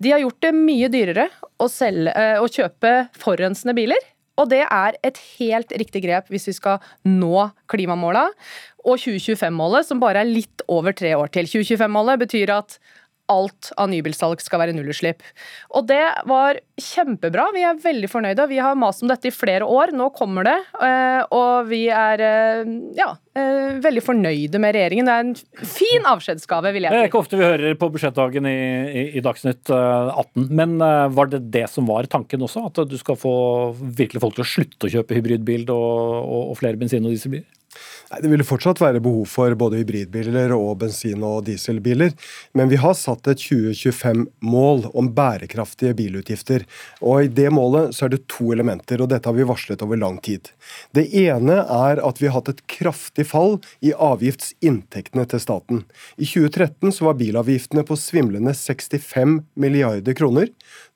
De 0.02 0.12
har 0.12 0.22
gjort 0.24 0.42
det 0.44 0.52
mye 0.56 0.90
dyrere 0.92 1.28
å, 1.56 1.68
selge, 1.70 2.12
eh, 2.12 2.40
å 2.42 2.50
kjøpe 2.50 2.96
forurensende 3.16 3.76
biler. 3.76 4.10
Og 4.40 4.50
det 4.50 4.64
er 4.66 4.96
et 5.06 5.18
helt 5.38 5.72
riktig 5.78 6.02
grep 6.04 6.30
hvis 6.32 6.48
vi 6.50 6.56
skal 6.56 6.82
nå 7.06 7.48
klimamåla 7.70 8.26
og 8.84 8.98
2025-målet, 8.98 9.86
som 9.88 10.02
bare 10.02 10.24
er 10.24 10.28
litt 10.28 10.64
over 10.68 10.92
tre 10.96 11.14
år 11.16 11.30
til. 11.32 11.46
2025-målet 11.48 12.24
betyr 12.26 12.52
at 12.56 12.76
alt 13.32 13.70
av 13.80 13.88
nybilsalg 13.88 14.42
skal 14.44 14.60
være 14.60 14.74
nullutslipp. 14.76 15.22
Og 15.74 15.86
det 15.88 16.02
var 16.28 16.58
kjempebra. 16.80 17.46
Vi 17.54 17.62
er 17.64 17.78
veldig 17.80 18.10
fornøyde. 18.10 18.46
Vi 18.50 18.60
har 18.62 18.76
mast 18.78 19.04
om 19.04 19.10
dette 19.10 19.30
i 19.30 19.34
flere 19.34 19.66
år. 19.68 19.94
Nå 19.96 20.10
kommer 20.16 20.46
det. 20.46 20.56
Eh, 20.76 21.20
og 21.34 21.70
vi 21.70 21.86
er 21.88 22.22
eh, 22.24 22.74
ja, 22.98 23.12
eh, 23.38 23.78
veldig 23.84 24.04
fornøyde 24.04 24.60
med 24.60 24.76
regjeringen. 24.76 25.08
Det 25.08 25.14
er 25.14 25.24
en 25.24 25.70
fin 25.74 26.10
avskjedsgave, 26.10 26.74
vil 26.76 26.86
jeg 26.86 26.92
si. 26.92 26.98
Det 26.98 27.06
er 27.06 27.12
ikke 27.12 27.22
ofte 27.22 27.40
vi 27.40 27.48
hører 27.48 27.80
på 27.80 27.90
budsjettdagen 27.94 28.50
i, 28.50 28.58
i, 28.84 29.06
i 29.20 29.24
Dagsnytt 29.24 29.72
18. 29.72 30.48
Men 30.52 30.76
var 31.16 31.32
det 31.32 31.44
det 31.54 31.66
som 31.72 31.88
var 31.88 32.10
tanken 32.10 32.44
også? 32.44 32.66
At 32.68 32.84
du 32.90 32.96
skal 33.00 33.18
få 33.20 33.34
virkelig 33.80 34.24
folk 34.24 34.36
til 34.36 34.44
å 34.46 34.52
slutte 34.54 34.88
å 34.88 34.94
kjøpe 34.98 35.16
hybridbil 35.16 35.68
og, 35.72 35.90
og, 36.20 36.40
og 36.52 36.58
flere 36.60 36.80
bensin- 36.80 37.06
og 37.06 37.14
dieselbiler? 37.14 37.48
Det 38.22 38.30
vil 38.30 38.44
fortsatt 38.46 38.80
være 38.82 39.02
behov 39.02 39.26
for 39.30 39.54
både 39.58 39.80
hybridbiler 39.80 40.52
og 40.54 40.78
bensin- 40.82 41.24
og 41.24 41.44
dieselbiler. 41.48 42.12
Men 42.54 42.70
vi 42.70 42.78
har 42.80 42.94
satt 42.98 43.26
et 43.30 43.42
2025-mål 43.42 44.88
om 44.94 45.10
bærekraftige 45.16 45.94
bilutgifter. 45.98 46.66
Og 47.02 47.24
I 47.24 47.32
det 47.32 47.50
målet 47.54 47.94
så 47.96 48.06
er 48.06 48.14
det 48.14 48.24
to 48.30 48.52
elementer, 48.54 49.02
og 49.02 49.10
dette 49.12 49.30
har 49.30 49.36
vi 49.36 49.46
varslet 49.48 49.82
over 49.84 50.00
lang 50.00 50.20
tid. 50.24 50.50
Det 50.94 51.06
ene 51.24 51.60
er 51.62 52.02
at 52.04 52.22
vi 52.22 52.28
har 52.28 52.38
hatt 52.38 52.52
et 52.54 52.64
kraftig 52.70 53.26
fall 53.30 53.58
i 53.84 53.94
avgiftsinntektene 53.94 55.26
til 55.30 55.42
staten. 55.42 55.84
I 56.16 56.28
2013 56.28 56.94
så 56.94 57.08
var 57.08 57.18
bilavgiftene 57.20 57.86
på 57.86 57.98
svimlende 57.98 58.54
65 58.54 59.40
milliarder 59.60 60.16
kroner. 60.18 60.50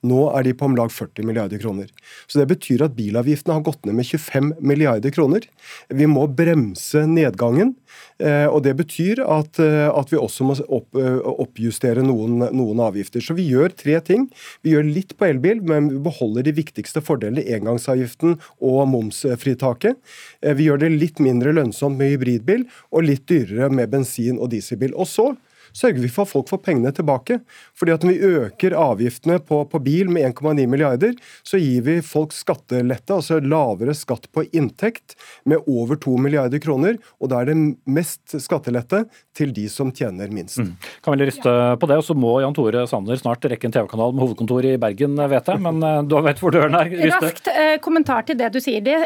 Nå 0.07 0.29
er 0.31 0.47
de 0.47 0.55
på 0.55 0.69
om 0.69 0.77
lag 0.79 0.93
40 0.95 1.27
milliarder 1.27 1.59
kroner. 1.59 1.89
Så 2.27 2.39
Det 2.39 2.49
betyr 2.53 2.85
at 2.87 2.95
bilavgiftene 2.95 3.57
har 3.57 3.67
gått 3.67 3.85
ned 3.87 3.99
med 3.99 4.07
25 4.07 4.53
milliarder 4.61 5.11
kroner. 5.11 5.43
Vi 5.89 6.07
må 6.07 6.27
bremse 6.31 7.03
nedgangen. 7.09 7.75
Eh, 8.19 8.47
og 8.47 8.63
Det 8.63 8.75
betyr 8.77 9.23
at, 9.23 9.59
eh, 9.63 9.89
at 9.89 10.11
vi 10.11 10.19
også 10.19 10.45
må 10.45 10.57
opp, 10.69 10.89
eh, 10.97 11.19
oppjustere 11.23 12.03
noen, 12.03 12.39
noen, 12.53 12.79
avgifter. 12.79 13.23
Så 13.23 13.35
vi 13.35 13.49
gjør 13.51 13.75
tre 13.75 14.01
ting. 14.01 14.29
Vi 14.63 14.73
gjør 14.73 14.93
litt 14.93 15.17
på 15.17 15.29
elbil, 15.29 15.63
men 15.63 15.89
vi 15.89 15.99
beholder 15.99 16.43
de 16.45 16.53
viktigste 16.53 17.01
fordelene. 17.01 17.47
Engangsavgiften 17.47 18.39
og 18.61 18.89
momsfritaket. 18.89 19.97
Vi 20.43 20.69
gjør 20.69 20.81
det 20.81 20.93
litt 20.99 21.19
mindre 21.19 21.53
lønnsomt 21.53 21.97
med 21.97 22.17
hybridbil 22.17 22.67
og 22.93 23.05
litt 23.05 23.27
dyrere 23.27 23.71
med 23.71 23.91
bensin- 23.91 24.39
og 24.39 24.51
dieselbil. 24.51 24.95
Og 24.95 25.07
så 25.07 25.37
sørger 25.79 26.03
vi 26.03 26.11
for 26.13 26.27
at 26.27 26.33
folk 26.33 26.51
får 26.51 26.63
pengene 26.67 26.93
tilbake. 26.95 27.41
Fordi 27.79 27.95
at 27.95 28.05
Når 28.05 28.15
vi 28.15 28.33
øker 28.43 28.77
avgiftene 28.79 29.39
på, 29.45 29.63
på 29.71 29.81
bil 29.83 30.11
med 30.13 30.35
1,9 30.35 30.67
milliarder, 30.67 31.15
så 31.47 31.61
gir 31.61 31.85
vi 31.87 31.99
folk 32.05 32.35
skattelette, 32.35 33.15
altså 33.15 33.39
lavere 33.43 33.95
skatt 33.97 34.29
på 34.35 34.47
inntekt, 34.53 35.17
med 35.45 35.63
over 35.67 35.99
2 36.01 36.17
milliarder 36.25 36.63
kroner. 36.63 36.99
Og 37.23 37.31
da 37.33 37.43
er 37.43 37.51
det 37.51 37.57
mest 37.87 38.37
skattelette 38.43 39.05
til 39.37 39.53
de 39.55 39.69
som 39.71 39.93
tjener 39.95 40.33
minst. 40.35 40.59
Mm. 40.59 40.75
Kan 41.05 41.15
vel 41.15 41.27
riste 41.29 41.55
på 41.79 41.91
det, 41.91 42.01
og 42.01 42.07
så 42.07 42.17
må 42.19 42.39
Jan 42.43 42.57
Tore 42.57 42.85
Sanner 42.91 43.19
snart 43.21 43.45
rekke 43.51 43.69
en 43.69 43.75
TV-kanal 43.75 44.15
med 44.15 44.25
hovedkontor 44.25 44.67
i 44.67 44.75
Bergen, 44.81 45.19
vet 45.31 45.53
jeg. 45.53 45.63
Men 45.65 45.83
eh, 45.85 46.01
du 46.09 46.17
vet 46.25 46.43
hvor 46.43 46.55
døren 46.55 46.79
er. 46.79 46.91
Riste. 46.91 47.21
Raskt 47.29 47.53
eh, 47.53 47.77
kommentar 47.85 48.27
til 48.29 48.39
det 48.41 48.51
du 48.55 48.61
sier. 48.63 48.83
Det, 48.85 48.97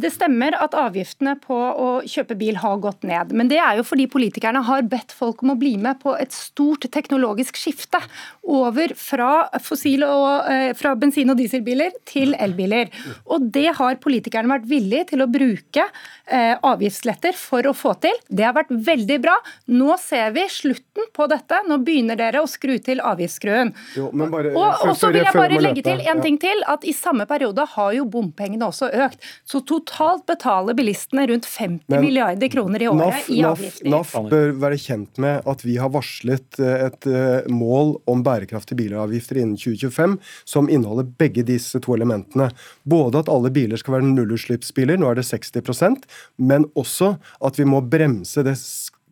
det 0.00 0.12
stemmer 0.14 0.56
at 0.60 0.76
avgiftene 0.78 1.36
på 1.42 1.56
å 1.56 1.90
kjøpe 2.08 2.36
bil 2.38 2.60
har 2.60 2.78
gått 2.82 3.06
ned. 3.08 3.34
Men 3.36 3.50
det 3.50 3.60
er 3.62 3.80
jo 3.80 3.86
fordi 3.86 4.06
politikerne 4.10 4.62
har 4.66 4.86
bedt 4.90 5.14
folk 5.16 5.44
om 5.44 5.54
å 5.54 5.58
bli 5.60 5.76
med 5.80 6.00
på 6.02 6.14
et 6.20 6.34
stort 6.34 6.86
teknologisk 6.92 7.56
skifte 7.56 8.00
over 8.44 8.94
fra, 8.98 9.48
og, 9.50 10.50
eh, 10.50 10.72
fra 10.74 10.94
bensin- 10.94 11.30
og 11.30 11.38
dieselbiler 11.38 11.92
til 12.04 12.34
elbiler. 12.34 12.90
Og 13.26 13.50
Det 13.50 13.74
har 13.76 13.96
politikerne 13.96 14.48
vært 14.48 14.68
villige 14.68 15.06
til 15.08 15.20
å 15.20 15.30
bruke 15.30 15.82
eh, 16.30 16.56
avgiftsletter 16.62 17.34
for 17.34 17.62
å 17.62 17.74
få 17.74 18.00
til. 18.00 18.14
Det 18.28 18.44
har 18.44 18.54
vært 18.54 18.70
veldig 18.70 19.20
bra. 19.20 19.36
Nå 19.68 19.98
ser 19.98 20.30
vi 20.30 20.46
slutten 20.48 20.89
på 21.16 21.26
dette. 21.30 21.62
Nå 21.68 21.80
begynner 21.86 22.18
dere 22.20 22.42
å 22.44 22.48
skru 22.50 22.76
til 22.82 23.02
avgiftsskruen. 23.04 23.72
og, 23.96 24.96
så 24.96 25.12
vil 25.12 25.22
jeg 25.24 25.36
bare 25.36 25.60
legge 25.62 25.84
til 25.86 26.04
en 26.10 26.22
ting 26.24 26.38
til, 26.40 26.64
at 26.70 26.84
i 26.84 26.94
samme 26.96 27.26
periode 27.30 27.66
har 27.76 27.92
jo 27.96 28.06
bompengene 28.10 28.68
også 28.68 28.90
økt. 29.06 29.24
Så 29.48 29.62
totalt 29.66 30.26
betaler 30.30 30.76
bilistene 30.78 31.26
rundt 31.30 31.48
50 31.48 31.88
Men, 31.90 32.04
milliarder 32.04 32.52
kroner 32.52 32.82
i 32.82 32.90
året 32.90 33.06
NAF, 33.06 33.30
i 33.30 33.42
avgifter. 33.46 33.90
NAF, 33.90 34.14
NAF 34.14 34.30
bør 34.30 34.54
være 34.66 34.80
kjent 34.80 35.20
med 35.22 35.50
at 35.50 35.64
vi 35.66 35.78
har 35.80 35.92
varslet 35.92 36.10
varslet 36.20 36.58
eh, 36.58 36.86
et 36.86 37.06
eh, 37.06 37.50
mål 37.52 38.00
om 38.06 38.22
bærekraftige 38.22 38.76
bilavgifter 38.76 39.40
innen 39.40 39.56
2025 39.56 40.18
som 40.44 40.68
inneholder 40.68 41.08
begge 41.18 41.42
disse 41.42 41.80
to 41.80 41.94
elementene. 41.94 42.50
Både 42.84 43.20
at 43.20 43.28
alle 43.28 43.50
biler 43.50 43.76
skal 43.76 43.98
være 43.98 44.10
nullutslippsbiler, 44.10 44.98
nå 44.98 45.10
er 45.10 45.20
det 45.20 45.28
60% 45.28 46.06
men 46.36 46.66
også 46.74 47.16
at 47.40 47.58
vi 47.58 47.64
må 47.64 47.80
bremse 47.80 48.42
det 48.44 48.56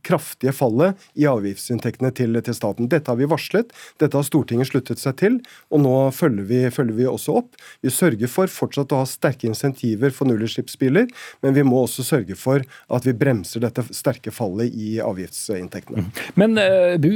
kraftige 0.09 0.55
fallet 0.57 1.09
i 1.19 1.29
avgiftsinntektene 1.29 2.11
til, 2.17 2.39
til, 2.45 2.57
staten. 2.57 2.89
Dette 2.91 3.13
har 3.13 3.21
vi 3.21 3.29
varslet, 3.31 3.73
dette 4.01 4.19
har 4.19 4.27
Stortinget 4.27 4.71
sluttet 4.73 5.03
seg 5.03 5.19
til, 5.21 5.39
og 5.73 5.85
nå 5.85 5.95
følger 6.17 6.49
vi, 6.49 6.63
følger 6.75 6.99
vi 6.99 7.09
også 7.11 7.39
opp. 7.43 7.59
Vi 7.85 7.93
sørger 7.93 8.33
for 8.33 8.51
fortsatt 8.53 8.95
å 8.95 9.03
ha 9.03 9.09
sterke 9.09 9.49
insentiver 9.51 10.15
for 10.15 10.31
nullutslippsbiler, 10.31 11.09
men 11.45 11.57
vi 11.57 11.67
må 11.67 11.85
også 11.85 12.07
sørge 12.07 12.39
for 12.39 12.65
at 12.65 13.09
vi 13.09 13.17
bremser 13.17 13.65
dette 13.65 13.87
sterke 13.93 14.33
fallet 14.35 14.73
i 14.75 14.97
avgiftsinntektene. 15.05 16.09
Mm. 16.09 16.15
Men 16.41 16.59
uh, 16.61 16.97
Bu, 17.01 17.13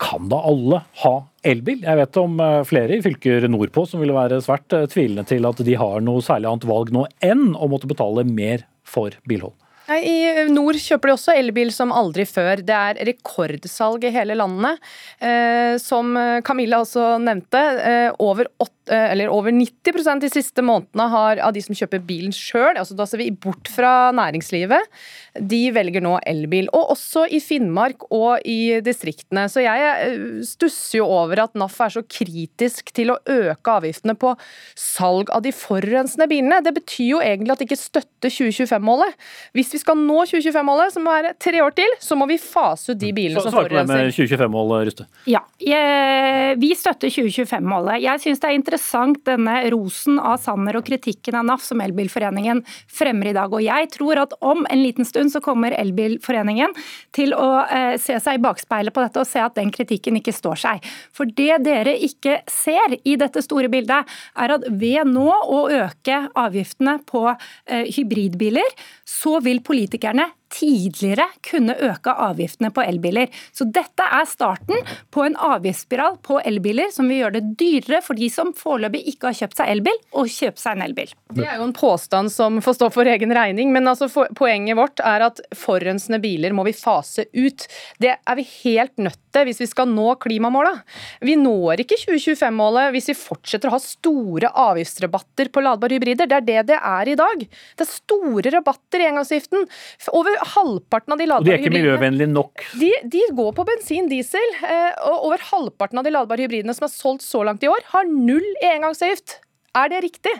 kan 0.00 0.28
da 0.28 0.40
alle 0.42 0.80
ha 1.04 1.14
elbil? 1.46 1.84
Jeg 1.84 1.98
vet 2.00 2.18
om 2.20 2.38
eh, 2.42 2.60
flere 2.66 2.96
i 2.96 3.02
fylker 3.04 3.46
nordpå 3.50 3.84
som 3.86 4.02
ville 4.02 4.16
være 4.16 4.40
svært 4.42 4.74
eh, 4.74 4.88
tvilende 4.90 5.26
til 5.28 5.46
at 5.46 5.60
de 5.64 5.76
har 5.78 6.02
noe 6.04 6.24
særlig 6.24 6.50
annet 6.50 6.66
valg 6.68 6.90
nå 6.94 7.04
enn 7.24 7.52
å 7.54 7.68
måtte 7.70 7.90
betale 7.90 8.26
mer 8.26 8.66
for 8.88 9.14
bilhold. 9.28 9.54
I 9.84 10.48
nord 10.48 10.78
kjøper 10.80 11.10
de 11.10 11.14
også 11.14 11.34
elbil 11.36 11.68
som 11.74 11.92
aldri 11.92 12.24
før. 12.28 12.62
Det 12.64 12.72
er 12.72 13.00
rekordsalg 13.10 14.06
i 14.08 14.12
hele 14.14 14.36
landet. 14.38 14.80
Eh, 15.20 15.76
som 15.82 16.14
Camilla 16.46 16.80
også 16.80 17.18
nevnte, 17.20 17.60
eh, 17.84 18.08
over, 18.18 18.48
8, 18.64 18.94
eh, 18.96 19.28
over 19.28 19.52
90% 19.52 20.24
de 20.24 20.30
siste 20.32 20.64
månedene 20.64 21.08
har, 21.12 21.42
av 21.44 21.52
de 21.52 21.60
som 21.60 21.76
kjøper 21.76 22.00
bilen 22.00 22.32
sjøl, 22.32 22.78
altså 22.80 22.96
da 22.96 23.04
ser 23.04 23.20
vi 23.20 23.30
bort 23.30 23.68
fra 23.68 24.10
næringslivet, 24.16 24.88
de 25.36 25.60
velger 25.74 26.00
nå 26.04 26.16
elbil. 26.26 26.70
Og 26.72 26.94
også 26.94 27.26
i 27.28 27.40
Finnmark 27.42 28.06
og 28.10 28.40
i 28.48 28.80
distriktene. 28.84 29.46
Så 29.52 29.64
jeg 29.64 29.84
eh, 29.84 30.24
stusser 30.48 31.02
jo 31.02 31.10
over 31.12 31.44
at 31.44 31.58
NAF 31.58 31.76
er 31.84 31.94
så 31.98 32.04
kritisk 32.08 32.92
til 32.96 33.12
å 33.12 33.18
øke 33.28 33.76
avgiftene 33.76 34.16
på 34.16 34.32
salg 34.78 35.28
av 35.34 35.44
de 35.44 35.52
forurensende 35.52 36.28
bilene. 36.30 36.62
Det 36.64 36.72
betyr 36.80 37.10
jo 37.16 37.22
egentlig 37.24 37.52
at 37.52 37.60
de 37.60 37.68
ikke 37.68 37.80
støtter 37.80 38.32
2025-målet. 38.32 39.20
Hvis 39.52 39.73
vi 39.74 39.80
skal 39.82 39.98
nå 39.98 40.20
2025-målet, 40.30 40.94
som 40.94 41.02
må 41.06 41.12
være 41.16 41.32
tre 41.42 41.60
år 41.64 41.74
til, 41.74 41.96
så 42.02 42.14
må 42.18 42.28
vi 42.30 42.36
fase 42.38 42.94
ut 42.94 43.00
de 43.00 43.10
bilene 43.16 43.40
Så 43.40 43.48
som 43.48 43.56
Svar 43.56 43.66
på 43.66 43.72
det 43.72 43.82
forurenser. 43.82 44.04
med 44.04 44.14
2025-målet, 44.14 44.84
Ruste. 44.88 45.06
Ja, 45.30 45.40
jeg, 45.58 46.58
vi 46.62 46.70
støtter 46.78 47.10
2025-målet. 47.10 47.98
Jeg 48.04 48.22
syns 48.22 48.42
det 48.42 48.50
er 48.50 48.58
interessant 48.58 49.18
denne 49.26 49.56
rosen 49.74 50.20
av 50.22 50.38
Sanner 50.44 50.78
og 50.78 50.86
kritikken 50.86 51.38
av 51.40 51.48
NAF 51.48 51.64
som 51.66 51.82
Elbilforeningen 51.82 52.62
fremmer 52.86 53.32
i 53.32 53.34
dag. 53.34 53.50
Og 53.50 53.64
jeg 53.64 53.90
tror 53.96 54.22
at 54.22 54.36
om 54.44 54.62
en 54.70 54.84
liten 54.84 55.08
stund 55.08 55.34
så 55.34 55.42
kommer 55.44 55.74
Elbilforeningen 55.74 56.76
til 57.16 57.34
å 57.34 57.48
eh, 57.64 57.96
se 58.02 58.20
seg 58.22 58.38
i 58.38 58.44
bakspeilet 58.44 58.94
på 58.94 59.02
dette 59.02 59.24
og 59.24 59.28
se 59.28 59.42
at 59.42 59.58
den 59.58 59.74
kritikken 59.74 60.20
ikke 60.20 60.36
står 60.36 60.62
seg. 60.66 60.86
For 61.14 61.26
det 61.26 61.64
dere 61.66 61.96
ikke 61.98 62.40
ser 62.50 62.94
i 63.02 63.16
dette 63.18 63.42
store 63.42 63.72
bildet, 63.72 64.06
er 64.38 64.54
at 64.54 64.70
ved 64.70 65.10
nå 65.10 65.26
å 65.26 65.64
øke 65.72 66.22
avgiftene 66.38 67.00
på 67.10 67.26
eh, 67.32 67.90
hybridbiler, 67.96 68.78
så 69.08 69.40
vil 69.42 69.63
politikerne 69.64 70.30
tidligere 70.54 71.26
kunne 71.44 71.74
øke 71.88 72.14
avgiftene 72.26 72.70
på 72.74 72.84
elbiler. 72.84 73.30
Så 73.52 73.66
dette 73.66 74.06
er 74.06 74.28
starten 74.28 74.84
på 75.14 75.24
en 75.26 75.36
avgiftsspiral 75.36 76.18
på 76.24 76.38
elbiler 76.46 76.92
som 76.94 77.08
vil 77.10 77.24
gjøre 77.24 77.38
det 77.38 77.54
dyrere 77.60 78.02
for 78.04 78.18
de 78.18 78.30
som 78.32 78.52
foreløpig 78.56 79.02
ikke 79.14 79.30
har 79.30 79.38
kjøpt 79.42 79.60
seg 79.60 79.72
elbil, 79.74 80.00
å 80.14 80.26
kjøpe 80.30 80.60
seg 80.60 80.76
en 80.76 80.86
elbil. 80.86 81.14
Det 81.34 81.46
er 81.48 81.58
jo 81.58 81.68
en 81.68 81.76
påstand 81.76 82.32
som 82.32 82.60
får 82.64 82.78
stå 82.78 82.90
for 82.94 83.10
egen 83.10 83.34
regning, 83.34 83.72
men 83.74 83.90
altså 83.90 84.08
poenget 84.36 84.78
vårt 84.78 85.02
er 85.04 85.26
at 85.26 85.42
forurensende 85.58 86.20
biler 86.22 86.54
må 86.54 86.66
vi 86.68 86.76
fase 86.76 87.26
ut. 87.32 87.66
Det 88.02 88.14
er 88.14 88.38
vi 88.38 88.46
helt 88.64 88.96
nødt 89.02 89.20
til 89.34 89.48
hvis 89.48 89.62
vi 89.64 89.70
skal 89.70 89.90
nå 89.90 90.14
klimamåla. 90.22 90.76
Vi 91.24 91.34
når 91.40 91.84
ikke 91.84 91.98
2025-målet 92.04 92.92
hvis 92.94 93.10
vi 93.10 93.18
fortsetter 93.18 93.70
å 93.70 93.76
ha 93.76 93.82
store 93.82 94.52
avgiftsrabatter 94.64 95.50
på 95.50 95.64
ladbare 95.64 95.98
hybrider. 95.98 96.30
Det 96.30 96.38
er 96.38 96.46
det 96.46 96.60
det 96.70 96.78
er 96.78 97.10
i 97.10 97.18
dag. 97.18 97.44
Det 97.74 97.86
er 97.86 97.90
store 97.90 98.54
rabatter 98.54 99.02
i 99.02 99.08
engangsgiften. 99.10 99.66
Over 100.14 100.38
halvparten 100.52 101.14
av 101.14 101.20
de 101.20 101.24
Og 101.24 101.28
de 101.28 101.32
ladbare 101.32 101.56
er 101.56 101.62
ikke 101.62 101.72
hybridene 101.72 101.78
miljøvennlige 101.78 102.32
nok. 102.32 102.66
de, 102.80 102.90
de 103.14 103.22
går 103.38 103.54
på 103.56 103.66
bensin, 103.68 104.10
diesel, 104.10 104.58
eh, 104.66 104.92
og 105.10 105.30
over 105.30 105.46
halvparten 105.50 106.00
av 106.00 106.06
de 106.06 106.12
ladbare 106.14 106.46
hybridene 106.46 106.74
som 106.76 106.88
er 106.88 106.94
solgt 106.94 107.26
så 107.26 107.44
langt 107.46 107.64
i 107.64 107.70
år, 107.70 107.86
har 107.94 108.08
null 108.10 108.46
engangsavgift. 108.62 109.38
Er 109.74 109.90
det 109.90 110.04
riktig? 110.06 110.34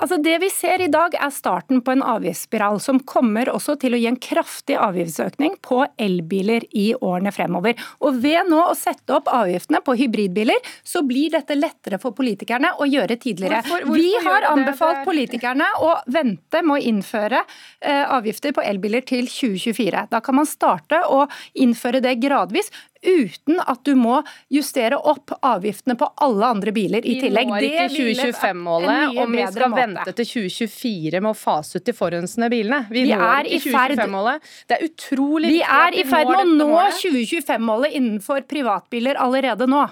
Altså 0.00 0.16
Det 0.22 0.36
vi 0.40 0.48
ser 0.52 0.80
i 0.80 0.88
dag 0.88 1.12
er 1.20 1.32
starten 1.34 1.82
på 1.84 1.92
en 1.92 2.02
avgiftsspiral 2.08 2.78
som 2.80 3.00
kommer 3.08 3.50
også 3.52 3.74
til 3.82 3.92
å 3.96 4.00
gi 4.00 4.06
en 4.08 4.16
kraftig 4.20 4.78
avgiftsøkning 4.80 5.58
på 5.64 5.82
elbiler 6.00 6.64
i 6.72 6.86
årene 6.96 7.32
fremover. 7.36 7.76
Og 8.00 8.16
Ved 8.22 8.48
nå 8.48 8.60
å 8.70 8.76
sette 8.76 9.12
opp 9.16 9.28
avgiftene 9.32 9.82
på 9.84 9.94
hybridbiler, 10.00 10.56
så 10.84 11.02
blir 11.06 11.30
dette 11.34 11.56
lettere 11.56 11.98
for 12.00 12.16
politikerne 12.16 12.72
å 12.80 12.88
gjøre 12.88 13.18
tidligere. 13.20 13.60
Hvorfor- 13.62 13.84
hvorfor 13.84 14.00
vi 14.00 14.14
har 14.24 14.48
anbefalt 14.50 15.00
er- 15.02 15.04
politikerne 15.04 15.68
å 15.84 15.92
vente 16.06 16.62
med 16.62 16.76
å 16.76 16.84
innføre 16.92 17.44
eh, 17.82 18.04
avgifter 18.08 18.52
på 18.56 18.64
elbiler 18.64 19.04
til 19.04 19.26
2024. 19.26 20.06
Da 20.10 20.20
kan 20.20 20.34
man 20.34 20.46
starte 20.46 21.02
å 21.08 21.26
innføre 21.54 22.00
det 22.00 22.16
gradvis. 22.20 22.70
Uten 23.00 23.60
at 23.64 23.80
du 23.88 23.94
må 23.96 24.18
justere 24.52 24.98
opp 24.98 25.32
avgiftene 25.40 25.94
på 25.96 26.08
alle 26.20 26.50
andre 26.52 26.72
biler 26.76 27.00
i 27.08 27.14
tillegg. 27.22 27.46
Vi 27.48 27.52
når 27.54 27.64
ikke 27.64 27.86
Det 27.88 27.94
ville 27.94 28.26
vært 28.26 28.26
en 28.26 28.34
2025-målet 28.34 29.20
om 29.24 29.32
vi 29.36 29.46
skal 29.46 29.70
måte. 29.72 29.80
vente 29.86 30.12
til 30.18 30.28
2024 30.34 31.22
med 31.24 31.30
å 31.30 31.38
fase 31.40 31.80
ut 31.80 31.84
de 31.88 31.94
forurensende 31.96 32.50
bilene. 32.52 32.82
Vi, 32.90 33.06
Vi 33.08 33.14
når 33.16 33.48
i 33.48 33.56
ikke 33.56 33.72
ferd- 33.72 33.96
2025-målet. 33.96 34.50
Det 34.68 34.76
er 34.78 34.84
utrolig 34.90 35.48
Vi 35.54 35.62
når 35.62 35.70
Vi 35.70 35.80
er 35.80 35.96
i 35.96 36.04
ferd 36.10 36.28
med 36.28 36.44
å 36.44 36.68
nå 36.68 36.82
2025-målet 37.00 37.96
innenfor 37.96 38.44
privatbiler 38.50 39.16
allerede 39.16 39.66
nå. 39.66 39.86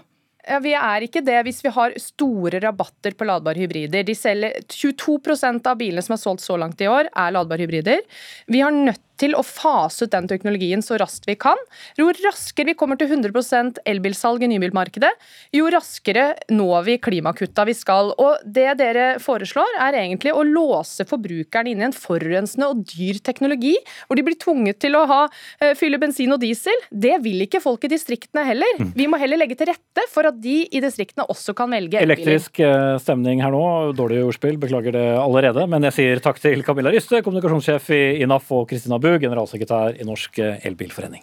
Ja, 0.48 0.58
Vi 0.64 0.72
er 0.72 1.00
ikke 1.04 1.20
det 1.24 1.42
hvis 1.44 1.62
vi 1.64 1.68
har 1.74 1.92
store 2.00 2.60
rabatter 2.60 3.12
på 3.12 3.24
ladbare 3.28 3.58
hybrider. 3.60 4.04
De 4.04 4.14
selger 4.16 4.60
22% 4.68 5.66
av 5.66 5.76
bilene 5.80 6.02
som 6.04 6.14
er 6.16 6.22
solgt 6.22 6.40
så 6.44 6.56
langt 6.60 6.80
i 6.80 6.88
år, 6.88 7.08
er 7.12 7.32
ladbare 7.32 7.64
hybrider. 7.66 8.00
Vi 8.48 8.60
har 8.64 8.72
nødt 8.72 9.02
til 9.20 9.34
å 9.38 9.44
fase 9.46 10.06
ut 10.06 10.14
den 10.14 10.28
teknologien 10.30 10.82
så 10.84 10.98
raskt 11.00 11.28
vi 11.28 11.36
kan. 11.40 11.58
Jo 11.98 12.08
raskere 12.24 12.70
vi 12.70 12.76
kommer 12.78 12.98
til 13.00 13.10
100% 13.10 13.80
elbilsalg 13.88 14.44
i 14.44 14.50
nybilmarkedet, 14.52 15.10
jo 15.56 15.68
raskere 15.72 16.30
når 16.52 16.86
vi 16.88 16.98
klimakutta 17.02 17.66
vi 17.68 17.76
skal. 17.76 18.12
Og 18.18 18.44
Det 18.44 18.70
dere 18.78 19.06
foreslår, 19.22 19.78
er 19.84 19.98
egentlig 20.00 20.32
å 20.34 20.44
låse 20.46 21.06
forbrukerne 21.08 21.72
inn 21.72 21.82
i 21.82 21.88
en 21.88 21.96
forurensende 21.96 22.68
og 22.70 22.82
dyr 22.88 23.20
teknologi, 23.24 23.74
hvor 24.06 24.18
de 24.18 24.24
blir 24.26 24.38
tvunget 24.40 24.80
til 24.82 24.96
å 24.98 25.04
ha, 25.08 25.20
eh, 25.60 25.74
fylle 25.78 26.00
bensin 26.00 26.32
og 26.34 26.40
diesel. 26.42 26.74
Det 26.90 27.16
vil 27.22 27.46
ikke 27.46 27.62
folk 27.62 27.84
i 27.84 27.92
distriktene 27.92 28.44
heller. 28.46 28.78
Mm. 28.78 28.92
Vi 28.96 29.06
må 29.06 29.18
heller 29.20 29.40
legge 29.40 29.56
til 29.58 29.70
rette 29.70 30.06
for 30.12 30.26
at 30.28 30.40
de 30.40 30.66
i 30.66 30.82
distriktene 30.82 31.26
også 31.28 31.54
kan 31.56 31.70
velge 31.70 31.98
elbiler. 31.98 32.18
Elektrisk 32.18 32.60
eh, 32.60 32.98
stemning 33.02 33.42
her 33.42 33.54
nå. 33.54 33.92
Dårlig 33.98 34.22
ordspill, 34.26 34.58
beklager 34.60 34.94
det 34.96 35.06
allerede. 35.18 35.66
Men 35.70 35.86
jeg 35.88 35.96
sier 35.98 36.22
takk 36.24 36.40
til 36.42 36.62
Camilla 36.66 36.92
Ryste, 36.94 37.22
kommunikasjonssjef 37.24 37.90
i 37.94 38.26
NAF 38.28 38.50
og 38.56 38.68
Kristina 38.70 38.98
Bu, 39.08 39.16
generalsekretær 39.22 39.96
i 39.96 40.04
Norsk 40.04 40.36
Elbilforening. 40.38 41.22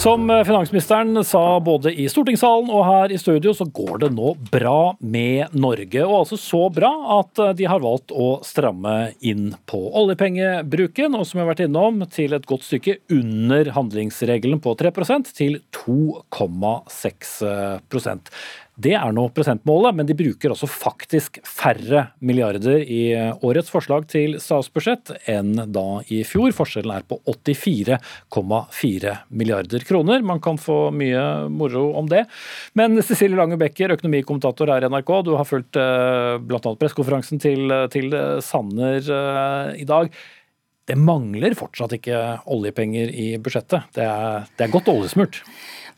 Som 0.00 0.30
eh, 0.30 0.44
finansministeren 0.44 1.24
sa 1.24 1.60
både 1.60 1.90
i 1.92 2.06
stortingssalen 2.08 2.70
og 2.72 2.86
her 2.86 3.12
i 3.12 3.18
studio, 3.20 3.52
så 3.52 3.66
går 3.68 3.98
det 4.00 4.08
nå 4.16 4.30
bra 4.48 4.94
med 4.96 5.52
Norge. 5.52 6.06
Og 6.06 6.14
altså 6.22 6.38
så 6.40 6.60
bra 6.72 6.88
at 7.18 7.36
eh, 7.44 7.50
de 7.58 7.66
har 7.68 7.82
valgt 7.84 8.08
å 8.08 8.30
stramme 8.46 9.10
inn 9.20 9.50
på 9.68 9.82
oljepengebruken, 10.00 11.18
og 11.18 11.28
som 11.28 11.36
jeg 11.36 11.44
har 11.44 11.50
vært 11.50 11.66
innom, 11.66 12.00
til 12.08 12.32
et 12.32 12.48
godt 12.48 12.64
stykke 12.64 12.96
under 13.12 13.68
handlingsregelen 13.76 14.64
på 14.64 14.72
3% 14.80 15.34
til 15.36 15.60
2,6 15.82 17.36
det 18.80 18.94
er 18.96 19.12
nå 19.14 19.26
prosentmålet, 19.34 19.96
men 19.96 20.08
de 20.08 20.16
bruker 20.16 20.52
også 20.54 20.68
faktisk 20.70 21.40
færre 21.46 22.06
milliarder 22.24 22.82
i 22.82 23.12
årets 23.44 23.70
forslag 23.72 24.06
til 24.10 24.38
statsbudsjett 24.42 25.12
enn 25.30 25.52
da 25.72 25.84
i 26.12 26.22
fjor. 26.28 26.52
Forskjellen 26.56 26.94
er 26.94 27.06
på 27.08 27.18
84,4 27.26 29.14
milliarder 29.36 29.86
kroner. 29.88 30.24
Man 30.26 30.42
kan 30.44 30.60
få 30.60 30.78
mye 30.94 31.24
moro 31.52 31.90
om 32.00 32.08
det. 32.10 32.24
Men 32.78 33.00
Cecilie 33.02 33.38
Lange 33.38 33.58
Becker, 33.60 33.96
økonomikommentator 33.96 34.72
her 34.72 34.86
i 34.86 34.92
NRK, 34.92 35.14
du 35.26 35.34
har 35.36 35.48
fulgt 35.48 35.80
eh, 35.80 36.36
bl.a. 36.40 36.60
pressekonferansen 36.60 37.42
til, 37.42 37.74
til 37.92 38.14
Sanner 38.44 39.00
eh, 39.00 39.80
i 39.82 39.88
dag. 39.88 40.12
Det 40.90 40.96
mangler 40.98 41.54
fortsatt 41.58 41.92
ikke 41.98 42.22
oljepenger 42.50 43.12
i 43.12 43.28
budsjettet. 43.42 43.92
Det 43.94 44.06
er, 44.06 44.48
det 44.56 44.66
er 44.66 44.72
godt 44.72 44.90
oljesmurt. 44.90 45.42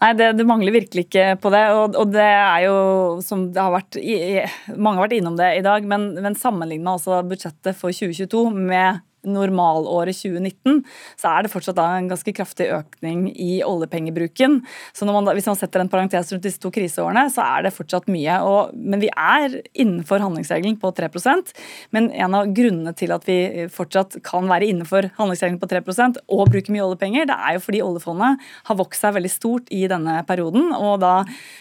Nei, 0.02 0.10
det, 0.18 0.32
det 0.34 0.44
mangler 0.48 0.74
virkelig 0.74 1.04
ikke 1.06 1.26
på 1.38 1.50
det. 1.54 1.62
Og, 1.76 1.94
og 2.00 2.10
det 2.10 2.26
er 2.26 2.64
jo 2.64 2.76
som 3.22 3.46
har 3.54 3.70
vært 3.76 4.00
i, 4.00 4.42
Mange 4.74 4.98
har 4.98 5.06
vært 5.06 5.18
innom 5.20 5.38
det 5.38 5.52
i 5.60 5.64
dag, 5.64 5.86
men, 5.86 6.08
men 6.24 6.38
sammenligna 6.38 6.96
altså 6.96 7.20
budsjettet 7.28 7.78
for 7.78 7.94
2022 7.94 8.42
med 8.56 9.02
normalåret 9.28 10.16
2019, 10.18 10.82
så 11.20 11.30
er 11.30 11.44
det 11.44 11.52
fortsatt 11.52 11.78
da 11.78 11.86
en 11.96 12.10
ganske 12.10 12.34
kraftig 12.34 12.68
økning 12.74 13.28
i 13.30 13.62
oljepengebruken. 13.66 14.60
Så 14.92 15.06
man 15.08 15.26
da, 15.26 15.34
hvis 15.36 15.48
man 15.50 15.58
setter 15.58 15.82
en 15.82 15.90
parentes 15.92 16.32
rundt 16.32 16.46
disse 16.46 16.60
to 16.62 16.72
kriseårene, 16.74 17.28
så 17.32 17.44
er 17.44 17.66
det 17.66 17.74
fortsatt 17.76 18.10
mye. 18.12 18.38
Og, 18.46 18.74
men 18.74 19.02
vi 19.02 19.10
er 19.12 19.60
innenfor 19.72 20.22
handlingsregelen 20.22 20.78
på 20.82 20.92
3% 20.96 21.52
Men 21.94 22.08
en 22.10 22.34
av 22.36 22.50
grunnene 22.54 22.92
til 22.96 23.12
at 23.14 23.26
vi 23.28 23.66
fortsatt 23.72 24.18
kan 24.26 24.48
være 24.50 24.68
innenfor 24.70 25.10
handlingsregelen 25.18 25.60
på 25.62 25.70
3% 25.70 26.20
og 26.32 26.50
bruke 26.52 26.74
mye 26.74 26.84
oljepenger, 26.86 27.28
det 27.28 27.36
er 27.36 27.56
jo 27.56 27.64
fordi 27.64 27.82
oljefondet 27.84 28.48
har 28.68 28.78
vokst 28.78 29.04
seg 29.04 29.16
veldig 29.16 29.32
stort 29.32 29.70
i 29.74 29.84
denne 29.90 30.18
perioden. 30.28 30.70
Og 30.76 30.98
da 31.02 31.14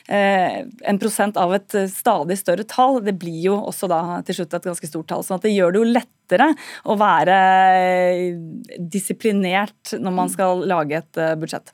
eh, 0.09 0.63
en 0.87 1.01
prosent 1.01 1.37
av 1.39 1.53
et 1.57 1.77
stadig 1.91 2.39
større 2.39 2.65
tall, 2.67 3.01
det 3.05 3.17
blir 3.21 3.51
jo 3.51 3.59
også 3.59 3.89
da 3.91 4.01
til 4.27 4.41
slutt 4.41 4.57
et 4.57 4.71
ganske 4.71 4.89
stort 4.89 5.09
tall. 5.11 5.25
sånn 5.25 5.39
at 5.39 5.47
det 5.47 5.55
gjør 5.55 5.75
det 5.75 5.81
jo 5.81 5.91
lettere 6.31 6.53
å 6.87 6.97
være 6.99 7.37
disiplinert 8.79 9.95
når 9.99 10.15
man 10.15 10.31
skal 10.31 10.65
lage 10.67 11.01
et 11.01 11.19
eh, 11.19 11.35
budsjett. 11.39 11.71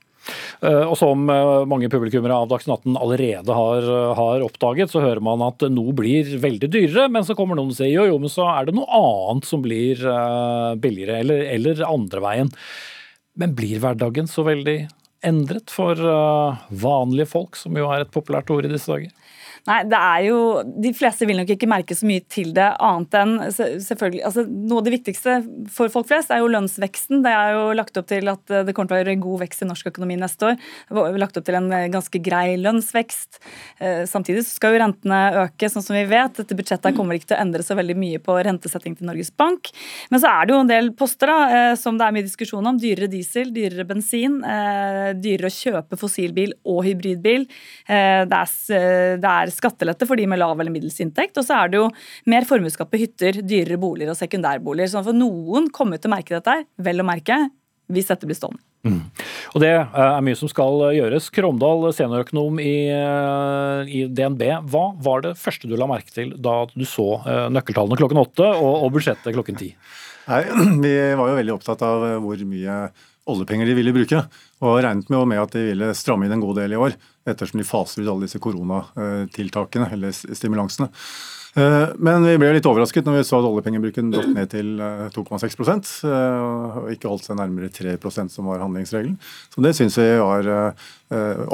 Eh, 0.62 0.84
Og 0.90 0.98
som 1.00 1.30
eh, 1.30 1.68
mange 1.70 1.90
publikummere 1.90 2.36
av 2.36 2.50
Dagsnytt 2.52 2.84
18 2.84 2.98
allerede 3.00 3.54
har, 3.54 3.88
har, 4.18 4.44
oppdaget, 4.44 4.92
så 4.92 5.04
hører 5.04 5.24
man 5.24 5.44
at 5.46 5.64
noe 5.72 5.94
blir 5.96 6.38
veldig 6.42 6.70
dyrere, 6.74 7.08
men 7.10 7.26
så 7.26 7.36
kommer 7.38 7.56
noen 7.56 7.72
og 7.72 7.78
sier 7.80 7.94
jo, 7.94 8.08
jo, 8.10 8.20
men 8.20 8.34
så 8.34 8.48
er 8.52 8.68
det 8.68 8.78
noe 8.78 8.90
annet 8.90 9.48
som 9.48 9.64
blir 9.64 10.04
billigere, 10.82 11.22
eller, 11.24 11.48
eller 11.56 11.88
andre 11.88 12.24
veien. 12.24 12.54
Men 13.38 13.54
blir 13.56 13.82
hverdagen 13.84 14.30
så 14.30 14.44
veldig 14.48 14.80
endret 15.26 15.72
for 15.74 15.98
vanlige 16.70 17.30
folk, 17.30 17.58
som 17.58 17.78
jo 17.78 17.88
er 17.92 18.04
et 18.04 18.14
populært 18.14 18.50
ord 18.54 18.66
i 18.66 18.72
disse 18.72 18.90
dager? 18.90 19.14
Nei, 19.68 19.82
det 19.90 20.00
er 20.00 20.22
jo, 20.30 20.38
De 20.64 20.94
fleste 20.96 21.28
vil 21.28 21.40
nok 21.42 21.52
ikke 21.56 21.68
merke 21.70 21.96
så 21.98 22.08
mye 22.08 22.24
til 22.32 22.54
det, 22.56 22.68
annet 22.84 23.18
enn 23.20 23.36
selvfølgelig, 23.52 24.24
altså 24.28 24.46
Noe 24.48 24.80
av 24.80 24.88
det 24.88 24.94
viktigste 24.96 25.38
for 25.74 25.92
folk 25.92 26.08
flest 26.08 26.32
er 26.32 26.42
jo 26.42 26.50
lønnsveksten. 26.52 27.22
Det 27.26 27.32
er 27.34 27.56
jo 27.58 27.64
lagt 27.76 27.98
opp 28.00 28.08
til 28.10 28.30
at 28.32 28.44
det 28.48 28.74
kommer 28.76 28.92
til 28.92 28.98
å 28.98 29.02
være 29.02 29.18
god 29.22 29.42
vekst 29.44 29.64
i 29.64 29.68
norsk 29.68 29.90
økonomi 29.92 30.18
neste 30.20 30.52
år. 30.52 30.56
Lagt 31.20 31.40
opp 31.40 31.46
til 31.48 31.58
en 31.60 31.68
ganske 31.92 32.22
grei 32.24 32.56
lønnsvekst. 32.62 33.40
Eh, 33.84 34.04
samtidig 34.10 34.46
så 34.46 34.56
skal 34.56 34.76
jo 34.76 34.82
rentene 34.82 35.20
øke, 35.44 35.70
sånn 35.72 35.86
som 35.86 35.98
vi 35.98 36.06
vet. 36.10 36.38
Dette 36.40 36.58
budsjettet 36.58 36.96
kommer 36.98 37.18
ikke 37.18 37.32
til 37.32 37.38
å 37.38 37.44
endre 37.44 37.66
så 37.66 37.78
veldig 37.78 37.98
mye 38.00 38.22
på 38.24 38.38
rentesetting 38.48 38.98
til 38.98 39.10
Norges 39.10 39.34
Bank. 39.36 39.72
Men 40.14 40.24
så 40.24 40.32
er 40.32 40.48
det 40.48 40.56
jo 40.56 40.62
en 40.64 40.72
del 40.72 40.92
poster 40.98 41.32
da, 41.32 41.38
eh, 41.48 41.74
som 41.80 42.00
det 42.00 42.08
er 42.08 42.16
mye 42.16 42.28
diskusjon 42.28 42.72
om. 42.72 42.80
Dyrere 42.82 43.12
diesel, 43.12 43.52
dyrere 43.56 43.88
bensin, 43.90 44.40
eh, 44.48 45.12
dyrere 45.18 45.52
å 45.52 45.58
kjøpe 45.58 46.00
fossilbil 46.00 46.56
og 46.66 46.84
hybridbil. 46.88 47.48
Det 47.88 48.38
er, 48.38 49.18
det 49.22 49.30
er 49.32 49.52
skattelette 49.58 50.08
for 50.10 50.20
de 50.20 50.28
med 50.30 50.42
lav 50.42 50.56
eller 50.58 50.74
middels 50.74 51.00
inntekt. 51.04 51.38
Og 51.40 51.48
så 51.48 51.58
er 51.62 51.74
det 51.74 51.82
jo 51.82 51.90
mer 52.30 52.48
formuesskatt 52.48 52.92
på 52.92 53.02
hytter, 53.02 53.42
dyrere 53.42 53.80
boliger 53.82 54.14
og 54.14 54.20
sekundærboliger. 54.20 54.94
Så 54.94 55.04
for 55.06 55.18
noen 55.18 55.72
kommer 55.74 56.02
til 56.02 56.12
å 56.12 56.16
merke 56.16 56.38
dette, 56.38 56.62
vel 56.82 57.04
å 57.04 57.08
merke, 57.08 57.42
hvis 57.92 58.10
dette 58.12 58.30
blir 58.30 58.38
stående. 58.38 58.64
Mm. 58.88 59.02
Og 59.56 59.62
Det 59.64 59.72
er 59.74 60.24
mye 60.24 60.38
som 60.38 60.50
skal 60.52 60.84
gjøres. 60.96 61.30
Kromdal, 61.34 61.90
seniorøkonom 61.96 62.60
i, 62.62 62.76
eh, 62.94 63.92
i, 63.92 64.06
DNB. 64.08 64.44
Hva 64.70 64.86
var 65.04 65.26
det 65.26 65.38
første 65.40 65.68
du 65.68 65.76
la 65.76 65.90
merke 65.90 66.14
til 66.14 66.36
da 66.38 66.62
du 66.74 66.86
så 66.86 67.18
eh, 67.26 67.48
nøkkeltallene 67.54 68.00
klokken 68.00 68.22
åtte 68.22 68.48
og, 68.48 68.74
og 68.86 68.94
budsjettet 68.96 69.36
klokken 69.36 69.60
ti? 69.60 69.74
Nei, 70.28 70.44
Vi 70.84 70.96
var 71.18 71.32
jo 71.32 71.40
veldig 71.40 71.56
opptatt 71.58 71.84
av 71.88 72.08
eh, 72.08 72.18
hvor 72.24 72.44
mye 72.48 72.80
oljepenger 73.28 73.68
de 73.68 73.76
ville 73.76 73.92
bruke, 73.96 74.22
og 74.64 74.78
regnet 74.84 75.10
med, 75.12 75.26
med 75.34 75.42
at 75.42 75.56
de 75.56 75.66
ville 75.74 75.92
stramme 75.98 76.28
inn 76.28 76.36
en 76.38 76.44
god 76.44 76.62
del 76.62 76.76
i 76.78 76.80
år, 76.80 76.94
ettersom 77.28 77.62
de 77.62 77.68
faser 77.68 78.04
ut 78.04 78.12
alle 78.12 78.28
disse 78.28 78.42
koronatiltakene, 78.44 79.90
eller 79.96 80.16
stimulansene. 80.16 80.90
Eh, 81.58 81.94
men 81.98 82.26
vi 82.28 82.36
ble 82.38 82.52
litt 82.54 82.68
overrasket 82.70 83.08
når 83.08 83.18
vi 83.18 83.26
så 83.26 83.40
at 83.40 83.48
oljepengebruken 83.50 84.12
datt 84.14 84.30
ned 84.36 84.52
til 84.52 84.76
2,6 85.16 85.56
eh, 86.06 86.44
og 86.84 86.92
ikke 86.94 87.10
holdt 87.10 87.30
seg 87.30 87.40
nærmere 87.40 87.72
3% 87.74 88.34
som 88.34 88.52
var 88.52 88.62
handlingsregelen. 88.66 89.18
Så 89.54 89.64
Det 89.66 89.74
synes 89.78 89.98
vi 89.98 90.10
var, 90.22 90.52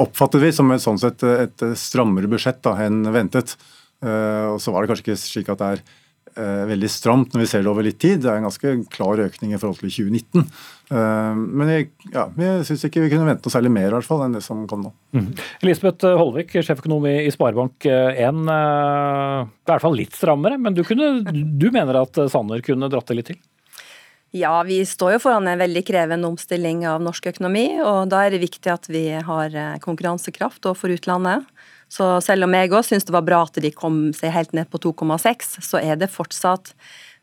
oppfattet 0.02 0.42
vi 0.42 0.52
som 0.52 0.70
et, 0.74 0.84
sånn 0.84 1.00
sett 1.00 1.24
et 1.24 1.66
strammere 1.78 2.28
budsjett 2.30 2.60
da, 2.66 2.76
enn 2.84 3.04
ventet. 3.14 3.56
Og 4.04 4.58
så 4.60 4.72
var 4.72 4.82
det 4.82 4.90
kanskje 4.90 5.06
ikke 5.06 5.20
slik 5.20 5.52
at 5.52 5.60
det 5.62 5.68
er 5.72 5.80
eh, 5.80 6.03
veldig 6.42 6.88
stramt 6.90 7.34
når 7.34 7.44
vi 7.44 7.48
ser 7.50 7.62
det 7.62 7.70
over 7.70 7.86
litt 7.86 8.00
tid. 8.02 8.22
Det 8.24 8.30
er 8.30 8.40
en 8.40 8.48
ganske 8.48 8.72
klar 8.92 9.22
økning 9.22 9.54
i 9.54 9.60
forhold 9.60 9.78
til 9.82 9.92
2019. 9.92 10.48
Eh, 10.92 11.38
men 11.40 11.70
jeg, 11.72 11.86
ja, 12.12 12.26
jeg 12.36 12.66
syns 12.68 12.84
ikke 12.88 13.04
vi 13.04 13.10
kunne 13.12 13.28
vente 13.28 13.46
noe 13.46 13.54
særlig 13.54 13.72
mer 13.72 13.88
i 13.88 13.94
hvert 13.96 14.08
fall 14.08 14.24
enn 14.26 14.36
det 14.36 14.44
som 14.44 14.66
kom 14.70 14.84
nå. 14.84 14.92
Mm. 15.16 15.30
Elisabeth 15.64 16.12
Holvik, 16.20 16.52
sjeføkonom 16.58 17.08
i 17.08 17.32
Sparebank1. 17.32 17.88
Eh, 17.88 18.20
det 18.20 18.58
er 18.58 19.48
i 19.48 19.72
hvert 19.72 19.86
fall 19.86 19.98
litt 19.98 20.18
strammere, 20.18 20.60
men 20.60 20.76
du, 20.76 20.84
kunne, 20.86 21.16
du 21.32 21.68
mener 21.74 22.02
at 22.02 22.24
Sanner 22.32 22.64
kunne 22.64 22.90
dratt 22.92 23.10
det 23.10 23.20
litt 23.20 23.32
til? 23.32 23.40
Ja, 24.34 24.56
vi 24.66 24.80
står 24.82 25.14
jo 25.14 25.22
foran 25.22 25.46
en 25.46 25.60
veldig 25.62 25.84
krevende 25.86 26.26
omstilling 26.26 26.80
av 26.90 27.02
norsk 27.04 27.28
økonomi. 27.30 27.68
og 27.78 28.10
Da 28.10 28.24
er 28.24 28.34
det 28.34 28.42
viktig 28.42 28.72
at 28.72 28.88
vi 28.90 29.06
har 29.14 29.54
eh, 29.54 29.76
konkurransekraft 29.84 30.66
overfor 30.66 30.96
utlandet. 30.96 31.46
Så 31.94 32.06
selv 32.26 32.48
om 32.48 32.54
jeg 32.56 32.72
òg 32.72 32.82
syns 32.86 33.06
det 33.06 33.14
var 33.14 33.26
bra 33.26 33.44
at 33.46 33.58
de 33.62 33.70
kom 33.74 34.08
seg 34.16 34.32
helt 34.34 34.54
ned 34.56 34.70
på 34.72 34.80
2,6, 34.82 35.58
så 35.62 35.78
er 35.78 35.98
det 36.00 36.10
fortsatt 36.10 36.72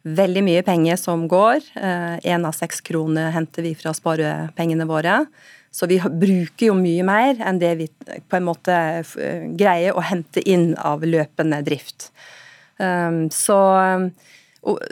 veldig 0.08 0.44
mye 0.46 0.62
penger 0.66 1.00
som 1.00 1.28
går. 1.30 1.60
Én 1.76 2.22
eh, 2.24 2.48
av 2.48 2.56
seks 2.58 2.80
kroner 2.86 3.34
henter 3.36 3.68
vi 3.68 3.74
fra 3.78 3.94
sparepengene 3.94 4.88
våre. 4.90 5.26
Så 5.72 5.88
vi 5.88 6.00
bruker 6.04 6.72
jo 6.72 6.76
mye 6.76 7.04
mer 7.08 7.40
enn 7.48 7.60
det 7.62 7.72
vi 7.80 7.88
på 8.28 8.40
en 8.40 8.48
måte 8.48 8.78
eh, 9.20 9.48
greier 9.60 9.96
å 9.96 10.04
hente 10.04 10.44
inn 10.44 10.72
av 10.80 11.04
løpende 11.08 11.62
drift. 11.68 12.10
Ehm, 12.82 13.28
så 13.32 13.60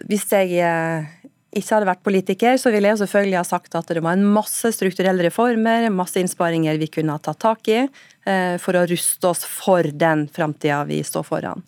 hvis 0.09 0.27
jeg 0.33 0.59
eh, 0.65 1.09
ikke 1.49 1.73
hadde 1.73 1.89
vært 1.89 2.05
politiker, 2.05 2.57
så 2.61 2.71
ville 2.73 2.91
jeg 2.91 3.01
selvfølgelig 3.01 3.39
ha 3.39 3.45
sagt 3.47 3.77
at 3.77 3.89
det 3.89 4.03
var 4.05 4.17
en 4.17 4.27
masse 4.37 4.69
strukturelle 4.75 5.25
reformer, 5.25 5.87
masse 5.93 6.21
innsparinger 6.21 6.77
vi 6.81 6.89
kunne 6.93 7.15
ha 7.15 7.21
tatt 7.23 7.39
tak 7.41 7.71
i 7.71 7.79
eh, 7.81 8.55
for 8.61 8.77
å 8.77 8.85
ruste 8.89 9.31
oss 9.31 9.45
for 9.49 9.87
den 9.89 10.27
framtida 10.33 10.83
vi 10.89 11.01
står 11.05 11.25
foran. 11.25 11.65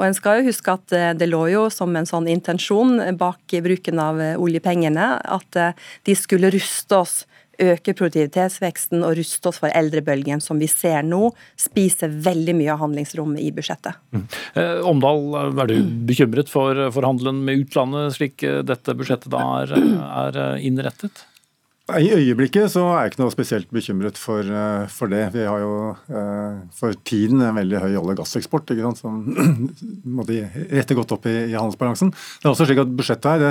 Og 0.00 0.06
en 0.08 0.16
skal 0.16 0.40
jo 0.40 0.48
huske 0.48 0.72
at 0.72 0.94
eh, 0.96 1.12
Det 1.14 1.28
lå 1.28 1.44
jo 1.52 1.66
som 1.70 1.94
en 1.94 2.08
sånn 2.08 2.26
intensjon 2.32 2.98
bak 3.20 3.54
bruken 3.62 4.02
av 4.02 4.20
eh, 4.20 4.36
oljepengene 4.40 5.12
at 5.22 5.62
de 6.08 6.18
skulle 6.18 6.50
ruste 6.50 6.98
oss 6.98 7.20
øke 7.60 7.94
produktivitetsveksten 7.96 9.04
og 9.06 9.16
ruste 9.18 9.50
oss 9.50 9.60
for 9.62 9.72
eldrebølgen, 9.76 10.42
som 10.44 10.60
vi 10.60 10.68
ser 10.70 11.04
nå, 11.06 11.30
spiser 11.60 12.12
veldig 12.26 12.56
mye 12.58 12.74
av 12.74 12.82
handlingsrommet 12.84 13.42
i 13.44 13.50
budsjettet. 13.56 13.98
Mm. 14.14 14.26
Eh, 14.60 14.76
Omdal, 14.90 15.24
er 15.64 15.72
du 15.72 15.76
bekymret 16.08 16.52
for, 16.52 16.86
for 16.94 17.06
handelen 17.06 17.42
med 17.46 17.66
utlandet, 17.66 18.16
slik 18.16 18.46
eh, 18.46 18.62
dette 18.66 18.96
budsjettet 18.96 19.32
da 19.32 19.42
er, 19.62 19.74
er 19.74 20.40
eh, 20.46 20.68
innrettet? 20.68 21.26
I 21.90 22.12
øyeblikket 22.14 22.70
så 22.70 22.84
er 22.92 23.00
jeg 23.00 23.10
ikke 23.10 23.20
noe 23.24 23.32
spesielt 23.34 23.72
bekymret 23.74 24.18
for, 24.20 24.46
for, 24.94 25.10
det. 25.10 25.24
Vi 25.34 25.42
har 25.42 25.58
jo 25.58 25.72
for 26.76 26.94
tiden 27.02 27.42
en 27.42 27.56
veldig 27.56 27.80
høy 27.82 27.88
olje- 27.88 28.12
og 28.12 28.20
gasseksport 28.20 28.70
ikke 28.70 28.84
sant? 28.84 29.00
som 29.00 29.16
måtte 30.20 30.36
rette 30.70 30.94
godt 30.94 31.16
opp 31.16 31.26
i, 31.26 31.34
i, 31.48 31.56
handelsbalansen. 31.56 32.12
Det 32.14 32.46
er 32.46 32.52
også 32.52 32.68
slik 32.68 32.84
at 32.84 32.94
Budsjettet 32.94 33.32
her 33.32 33.42
det 33.42 33.50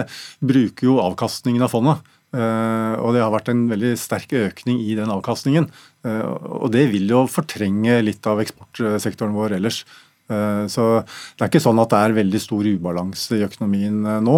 bruker 0.53 0.87
jo 0.87 1.01
avkastningen 1.03 1.67
av 1.67 1.73
fondet. 1.73 2.07
Uh, 2.29 2.93
og 3.01 3.15
det 3.15 3.23
har 3.23 3.31
vært 3.33 3.49
en 3.49 3.63
veldig 3.71 3.95
sterk 3.97 4.35
økning 4.37 4.83
i 4.85 4.93
den 4.97 5.09
avkastningen. 5.09 5.65
Uh, 6.05 6.61
og 6.61 6.69
det 6.75 6.85
vil 6.91 7.09
jo 7.09 7.23
fortrenge 7.29 7.97
litt 8.05 8.29
av 8.29 8.41
eksportsektoren 8.43 9.33
vår 9.33 9.57
ellers. 9.57 9.81
Uh, 10.29 10.69
så 10.69 10.83
det 11.01 11.41
er 11.41 11.49
ikke 11.49 11.63
sånn 11.63 11.81
at 11.81 11.89
det 11.89 12.01
er 12.05 12.17
veldig 12.19 12.41
stor 12.43 12.67
ubalanse 12.69 13.39
i 13.39 13.45
økonomien 13.47 14.03
nå. 14.21 14.35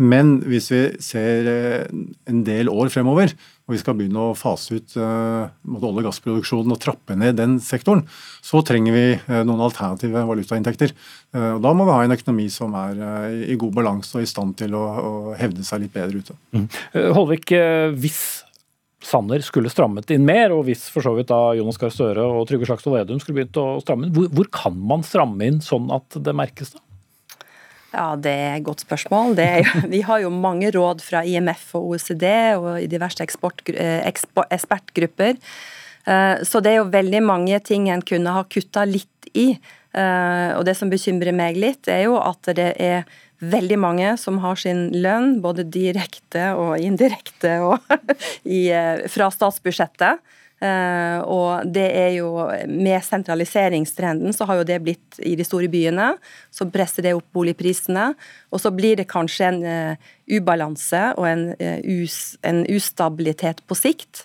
Men 0.00 0.38
hvis 0.48 0.70
vi 0.72 0.84
ser 1.04 1.50
en 1.92 2.46
del 2.48 2.72
år 2.72 2.88
fremover, 2.94 3.36
og 3.64 3.72
vi 3.72 3.80
skal 3.80 3.96
begynne 3.96 4.20
å 4.20 4.36
fase 4.36 4.76
ut 4.76 4.96
olje- 4.96 5.88
og 5.88 6.02
gassproduksjonen 6.04 6.74
og 6.74 6.80
trappe 6.80 7.16
ned 7.16 7.38
den 7.40 7.54
sektoren, 7.64 8.02
så 8.44 8.60
trenger 8.64 8.92
vi 8.92 9.04
noen 9.48 9.62
alternative 9.64 10.24
valutainntekter. 10.28 10.92
Uh, 11.34 11.56
og 11.56 11.60
Da 11.64 11.74
må 11.74 11.86
vi 11.88 11.96
ha 11.96 12.06
en 12.06 12.14
økonomi 12.14 12.48
som 12.52 12.74
er 12.78 13.04
i 13.50 13.58
god 13.60 13.74
balanse 13.76 14.16
og 14.16 14.24
i 14.24 14.30
stand 14.30 14.56
til 14.60 14.76
å, 14.78 14.84
å 14.84 15.12
hevde 15.38 15.66
seg 15.66 15.84
litt 15.84 15.94
bedre 15.94 16.22
ute. 16.22 16.38
Mm. 16.54 16.66
Holvik, 17.16 17.54
hvis 17.98 18.22
Sanner 19.04 19.42
skulle 19.44 19.72
strammet 19.72 20.08
inn 20.14 20.24
mer, 20.24 20.54
og 20.54 20.64
hvis 20.68 20.86
for 20.92 21.04
så 21.04 21.12
vidt 21.16 21.28
da 21.28 21.52
Jonas 21.58 21.76
Gahr 21.80 21.92
Støre 21.92 22.24
og 22.24 22.46
Trygve 22.48 22.68
Slagsvold 22.70 22.96
Vedum 22.96 23.20
skulle 23.20 23.42
begynt 23.42 23.60
å 23.60 23.66
stramme 23.84 24.08
inn, 24.08 24.14
hvor, 24.16 24.30
hvor 24.32 24.48
kan 24.54 24.78
man 24.80 25.04
stramme 25.04 25.50
inn 25.50 25.60
sånn 25.64 25.90
at 25.94 26.16
det 26.24 26.36
merkes? 26.36 26.72
da? 26.76 26.84
Ja, 27.94 28.16
Det 28.16 28.32
er 28.32 28.56
et 28.56 28.66
godt 28.66 28.82
spørsmål. 28.84 29.38
Er, 29.38 29.68
vi 29.94 30.02
har 30.06 30.24
jo 30.24 30.32
mange 30.34 30.72
råd 30.74 31.04
fra 31.04 31.22
IMF 31.24 31.74
og 31.78 31.94
OECD 31.94 32.26
og 32.58 32.70
i 32.80 32.90
diverse 32.90 33.26
eh, 33.74 34.00
ekspertgrupper. 34.08 35.38
Eh, 36.04 36.34
så 36.42 36.62
det 36.64 36.72
er 36.72 36.80
jo 36.80 36.90
veldig 36.92 37.22
mange 37.24 37.60
ting 37.64 37.88
en 37.92 38.02
kunne 38.02 38.34
ha 38.34 38.44
kutta 38.50 38.86
litt 38.88 39.30
i. 39.34 39.52
Eh, 39.94 40.50
og 40.58 40.64
det 40.66 40.74
som 40.78 40.90
bekymrer 40.90 41.34
meg 41.36 41.58
litt, 41.60 41.88
er 41.90 42.06
jo 42.08 42.18
at 42.18 42.50
det 42.56 42.72
er 42.82 43.04
veldig 43.44 43.78
mange 43.80 44.14
som 44.20 44.40
har 44.42 44.58
sin 44.58 44.88
lønn, 44.94 45.38
både 45.44 45.66
direkte 45.68 46.52
og 46.58 46.78
indirekte, 46.82 47.58
og 47.68 47.82
i, 48.44 48.66
fra 49.12 49.30
statsbudsjettet. 49.34 50.24
Uh, 50.64 51.18
og 51.28 51.66
det 51.74 51.88
er 51.98 52.12
jo 52.14 52.28
Med 52.70 53.02
sentraliseringstrenden 53.04 54.32
så 54.32 54.46
har 54.48 54.60
jo 54.60 54.64
det 54.64 54.78
blitt 54.86 55.18
i 55.20 55.34
de 55.36 55.44
store 55.44 55.68
byene. 55.68 56.14
Så 56.54 56.70
presser 56.72 57.04
det 57.04 57.12
opp 57.18 57.26
boligprisene. 57.36 58.12
Og 58.54 58.62
så 58.62 58.72
blir 58.72 58.96
det 58.96 59.10
kanskje 59.10 59.50
en 59.50 59.60
ubalanse 60.30 61.02
og 61.18 61.26
en, 61.28 61.44
us, 61.58 62.38
en, 62.46 62.62
ustabilitet 62.70 63.60
på 63.68 63.76
sikt. 63.76 64.24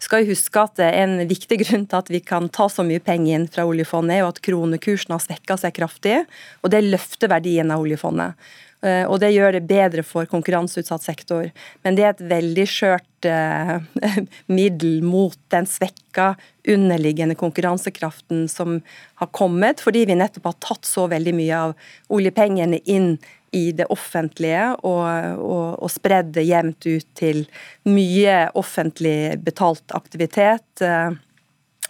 Skal 0.00 0.24
jo 0.24 0.32
huske 0.32 0.62
at 0.62 0.80
En 0.80 1.18
viktig 1.28 1.60
grunn 1.64 1.84
til 1.86 1.98
at 2.00 2.10
vi 2.12 2.22
kan 2.24 2.48
ta 2.48 2.70
så 2.72 2.84
mye 2.86 3.02
penger 3.04 3.36
inn 3.36 3.46
fra 3.52 3.66
oljefondet, 3.68 4.16
er 4.16 4.24
jo 4.24 4.32
at 4.32 4.40
kronekursen 4.44 5.12
har 5.12 5.22
svekka 5.22 5.58
seg 5.60 5.76
kraftig. 5.76 6.22
Og 6.64 6.72
det 6.72 6.82
løfter 6.86 7.30
verdien 7.32 7.70
av 7.70 7.84
oljefondet. 7.84 8.38
Eh, 8.80 9.04
og 9.04 9.18
det 9.20 9.32
gjør 9.34 9.58
det 9.58 9.66
bedre 9.68 10.04
for 10.06 10.28
konkurranseutsatt 10.28 11.04
sektor. 11.04 11.50
Men 11.84 11.98
det 11.98 12.04
er 12.04 12.14
et 12.14 12.22
veldig 12.30 12.66
skjørt 12.68 13.28
eh, 13.28 13.76
middel 14.58 15.04
mot 15.04 15.36
den 15.52 15.68
svekka 15.68 16.32
underliggende 16.70 17.36
konkurransekraften 17.40 18.46
som 18.52 18.80
har 19.20 19.30
kommet, 19.36 19.84
fordi 19.84 20.06
vi 20.08 20.16
nettopp 20.16 20.48
har 20.50 20.58
tatt 20.64 20.88
så 20.88 21.06
veldig 21.12 21.36
mye 21.36 21.60
av 21.68 21.76
oljepengene 22.12 22.80
inn 22.88 23.14
i 23.56 23.70
det 23.74 23.86
offentlige 23.90 24.66
og, 24.86 25.06
og, 25.40 25.64
og 25.82 25.90
spredd 25.90 26.34
det 26.36 26.46
jevnt 26.46 26.86
ut 26.86 27.08
til 27.18 27.42
mye 27.88 28.36
offentlig 28.58 29.40
betalt 29.42 29.94
aktivitet. 29.96 30.68
Eh, 30.84 31.10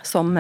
som 0.03 0.33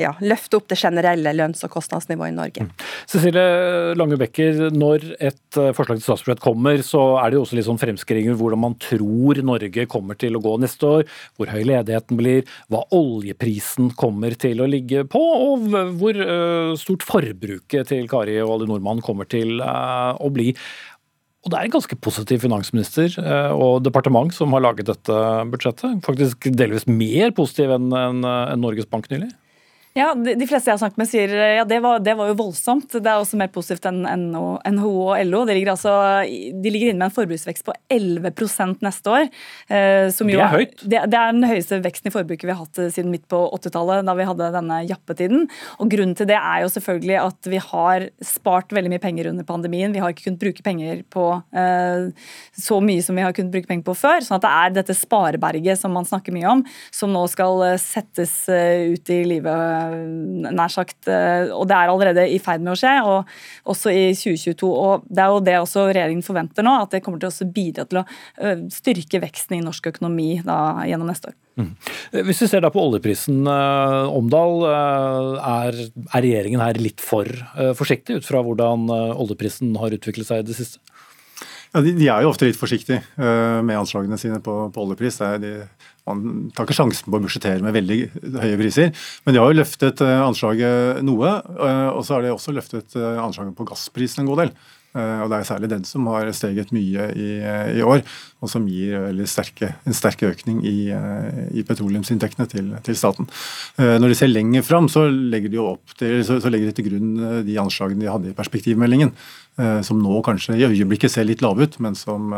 ja, 0.00 0.12
løfte 0.24 0.58
opp 0.58 0.68
det 0.70 0.78
generelle 0.80 1.32
lønns- 1.36 1.64
og 1.66 1.72
kostnadsnivået 1.74 2.32
i 2.32 2.36
Norge. 2.36 2.66
Cecilie 3.10 3.94
Lange 3.98 4.18
Bekker, 4.20 4.70
når 4.74 5.04
et 5.18 5.60
eh, 5.60 5.72
forslag 5.76 6.00
til 6.00 6.06
statsbudsjett 6.06 6.42
kommer, 6.44 6.80
så 6.86 7.02
er 7.20 7.30
det 7.30 7.38
jo 7.38 7.44
også 7.44 7.58
litt 7.58 7.68
sånn 7.68 7.80
fremskrivinger 7.80 8.38
hvordan 8.38 8.62
man 8.62 8.78
tror 8.82 9.42
Norge 9.46 9.86
kommer 9.92 10.18
til 10.20 10.38
å 10.38 10.42
gå 10.44 10.56
neste 10.62 10.90
år, 10.98 11.06
hvor 11.36 11.52
høy 11.52 11.62
ledigheten 11.68 12.20
blir, 12.20 12.48
hva 12.72 12.84
oljeprisen 12.96 13.92
kommer 13.98 14.36
til 14.40 14.64
å 14.64 14.70
ligge 14.70 15.06
på, 15.12 15.22
og 15.50 15.70
hvor 16.00 16.20
eh, 16.24 16.74
stort 16.80 17.06
forbruket 17.06 17.92
til 17.92 18.10
Kari 18.10 18.40
og 18.42 18.56
Ali 18.56 18.70
Nordmann 18.72 19.04
kommer 19.04 19.28
til 19.28 19.58
eh, 19.60 20.12
å 20.16 20.32
bli. 20.32 20.52
Og 21.46 21.52
det 21.52 21.58
er 21.60 21.68
en 21.68 21.76
ganske 21.76 21.94
positiv 22.02 22.40
finansminister 22.42 23.20
og 23.54 23.84
departement 23.86 24.34
som 24.34 24.50
har 24.56 24.64
laget 24.64 24.88
dette 24.88 25.18
budsjettet. 25.52 26.00
Faktisk 26.02 26.48
delvis 26.50 26.88
mer 26.90 27.30
positiv 27.36 27.70
enn 27.76 27.86
Norges 28.58 28.88
Bank 28.90 29.06
nylig. 29.12 29.28
Ja, 29.96 30.10
de, 30.12 30.34
de, 30.36 30.44
fleste 30.44 30.68
jeg 30.68 30.76
har 30.76 30.80
snakket 30.82 31.00
med 31.00 31.08
sier 31.08 31.30
ja, 31.56 31.64
det 31.68 31.78
var, 31.80 32.02
det 32.04 32.12
var 32.18 32.28
jo 32.28 32.36
voldsomt. 32.36 32.92
Det 32.92 33.08
er 33.08 33.16
også 33.16 33.38
mer 33.40 33.48
positivt 33.52 33.86
enn 33.88 34.02
NHO 34.04 34.90
og 34.92 35.22
LO. 35.24 35.40
De 35.48 35.54
ligger, 35.56 35.72
altså, 35.72 35.94
de 36.26 36.72
ligger 36.72 36.90
inne 36.92 37.00
med 37.00 37.08
en 37.08 37.14
forbruksvekst 37.16 37.64
på 37.64 37.72
11% 37.94 38.84
neste 38.84 39.12
år. 39.12 39.30
Eh, 39.72 40.08
som 40.12 40.28
jo, 40.28 40.36
det 40.36 40.44
er 40.44 40.52
høyt. 40.52 40.74
Det, 40.82 41.00
det, 41.08 41.20
er 41.20 41.32
den 41.32 41.48
høyeste 41.48 41.78
veksten 41.84 42.10
i 42.10 42.12
forbruket 42.12 42.44
vi 42.44 42.52
har 42.52 42.60
hatt 42.60 42.80
eh, 42.82 42.90
siden 42.92 43.14
midt 43.14 43.24
på 43.32 43.40
80-tallet, 43.56 44.04
da 44.04 44.16
vi 44.18 44.26
hadde 44.28 44.50
denne 44.58 44.82
jappetiden. 44.90 45.46
Og 45.80 45.90
Grunnen 45.96 46.12
til 46.18 46.28
det 46.28 46.36
er 46.36 46.66
jo 46.66 46.68
selvfølgelig 46.74 47.16
at 47.22 47.50
vi 47.54 47.62
har 47.70 48.06
spart 48.34 48.76
veldig 48.76 48.92
mye 48.92 49.04
penger 49.06 49.30
under 49.32 49.48
pandemien. 49.48 49.96
Vi 49.96 50.04
har 50.04 50.12
ikke 50.12 50.26
kunnet 50.28 50.44
bruke 50.44 50.66
penger 50.66 51.00
på 51.08 51.24
eh, 51.56 52.10
så 52.52 52.82
mye 52.84 53.06
som 53.06 53.16
vi 53.16 53.24
har 53.24 53.32
kunnet 53.36 53.54
bruke 53.54 53.72
penger 53.72 53.88
på 53.88 53.96
før. 53.96 54.20
sånn 54.26 54.36
at 54.42 54.44
det 54.44 54.52
er 54.60 54.76
dette 54.82 54.98
spareberget 55.00 55.80
som 55.80 55.96
man 55.96 56.04
snakker 56.04 56.36
mye 56.36 56.52
om, 56.52 56.66
som 56.92 57.16
nå 57.16 57.24
skal 57.32 57.64
eh, 57.70 57.80
settes 57.80 58.36
ut 58.50 59.14
i 59.16 59.22
livet 59.24 59.85
nær 60.46 60.72
sagt. 60.72 61.08
Eh, 61.08 61.52
og 61.54 61.66
det 61.70 61.76
er 61.76 61.92
allerede 61.92 62.26
i 62.32 62.38
ferd 62.42 62.64
med 62.64 62.74
å 62.74 62.78
skje, 62.78 62.94
og 63.06 63.72
også 63.72 63.92
i 63.92 64.04
2022. 64.16 64.68
og 64.68 65.06
Det 65.08 65.22
er 65.22 65.32
jo 65.32 65.42
det 65.46 65.56
også 65.60 65.86
regjeringen 65.90 66.26
forventer 66.26 66.66
nå, 66.66 66.74
at 66.82 66.94
det 66.94 67.02
kommer 67.04 67.22
til 67.22 67.30
å 67.30 67.48
bidra 67.56 67.86
til 67.88 68.02
å 68.02 68.04
eh, 68.06 68.66
styrke 68.72 69.20
veksten 69.22 69.58
i 69.58 69.64
norsk 69.64 69.90
økonomi 69.92 70.40
da, 70.46 70.58
gjennom 70.88 71.10
neste 71.10 71.32
år. 71.32 71.38
Mm. 71.56 71.70
Hvis 72.28 72.42
vi 72.44 72.50
ser 72.50 72.64
da 72.64 72.70
på 72.72 72.82
oljeprisen, 72.82 73.40
eh, 73.48 74.16
Omdal, 74.16 74.66
er, 74.66 75.80
er 75.86 76.24
regjeringen 76.26 76.62
her 76.62 76.78
litt 76.80 77.02
for 77.04 77.28
forsiktig 77.78 78.20
ut 78.20 78.26
fra 78.26 78.42
hvordan 78.44 78.88
oljeprisen 78.90 79.74
har 79.80 79.94
utviklet 79.96 80.28
seg 80.28 80.42
i 80.42 80.46
det 80.50 80.56
siste? 80.58 80.82
Ja, 81.72 81.82
de, 81.84 81.92
de, 81.96 82.06
er 82.08 82.24
jo 82.24 82.30
ofte 82.30 82.46
litt 82.48 82.56
forsiktige 82.56 83.02
med 83.16 83.76
anslagene 83.76 84.16
sine 84.20 84.38
på, 84.40 84.54
på 84.72 84.84
oljepris. 84.84 85.18
Det 85.20 85.28
er 85.28 85.42
de 85.42 85.52
man 86.06 86.22
tar 86.54 86.66
ikke 86.66 86.78
sjansen 86.78 87.10
på 87.10 87.18
å 87.18 87.24
budsjettere 87.24 87.64
med 87.64 87.74
veldig 87.74 87.98
høye 88.38 88.60
priser. 88.60 88.94
Men 89.26 89.34
de 89.34 89.42
har 89.42 89.50
jo 89.50 89.60
løftet 89.60 90.02
eh, 90.06 90.22
anslaget 90.22 91.02
noe, 91.06 91.36
eh, 91.56 91.88
og 91.90 92.02
så 92.06 92.16
har 92.16 92.26
de 92.26 92.32
også 92.34 92.54
løftet 92.54 92.98
eh, 92.98 93.22
anslaget 93.22 93.56
på 93.58 93.66
gassprisen 93.66 94.22
en 94.24 94.32
god 94.32 94.44
del. 94.46 94.56
Og 94.96 95.28
Det 95.28 95.36
er 95.36 95.44
særlig 95.44 95.68
den 95.68 95.82
som 95.84 96.06
har 96.08 96.30
steget 96.32 96.70
mye 96.72 97.10
i, 97.12 97.26
i 97.76 97.82
år, 97.84 97.98
og 98.40 98.48
som 98.48 98.64
gir 98.64 99.18
sterke, 99.28 99.74
en 99.84 99.92
sterk 99.92 100.22
økning 100.24 100.62
i, 100.64 100.88
i 101.52 101.64
petroleumsinntektene 101.68 102.46
til, 102.48 102.70
til, 102.80 102.96
staten. 102.96 103.28
Når 103.76 104.08
de 104.08 104.16
ser 104.16 104.32
lenger 104.32 104.64
fram, 104.64 104.88
så 104.88 105.02
legger 105.12 105.52
de, 105.52 105.60
til, 106.00 106.22
så, 106.24 106.38
så 106.40 106.48
legger 106.48 106.70
de 106.70 106.78
til 106.78 106.88
grunn 106.88 107.10
de 107.44 107.58
anslagene 107.60 108.06
de 108.06 108.08
hadde 108.08 108.32
i 108.32 108.38
perspektivmeldingen, 108.38 109.12
som 109.84 110.00
nå 110.00 110.22
kanskje 110.24 110.56
i 110.56 110.64
øyeblikket 110.64 111.12
ser 111.12 111.28
litt 111.28 111.44
lave 111.44 111.68
ut, 111.68 111.76
men 111.84 111.92
som 111.92 112.32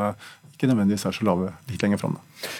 ikke 0.58 0.68
nødvendigvis 0.72 1.06
er 1.06 1.14
så 1.14 1.26
lave 1.26 1.52
litt 1.70 1.82
lenger 1.84 2.00
fram. 2.00 2.16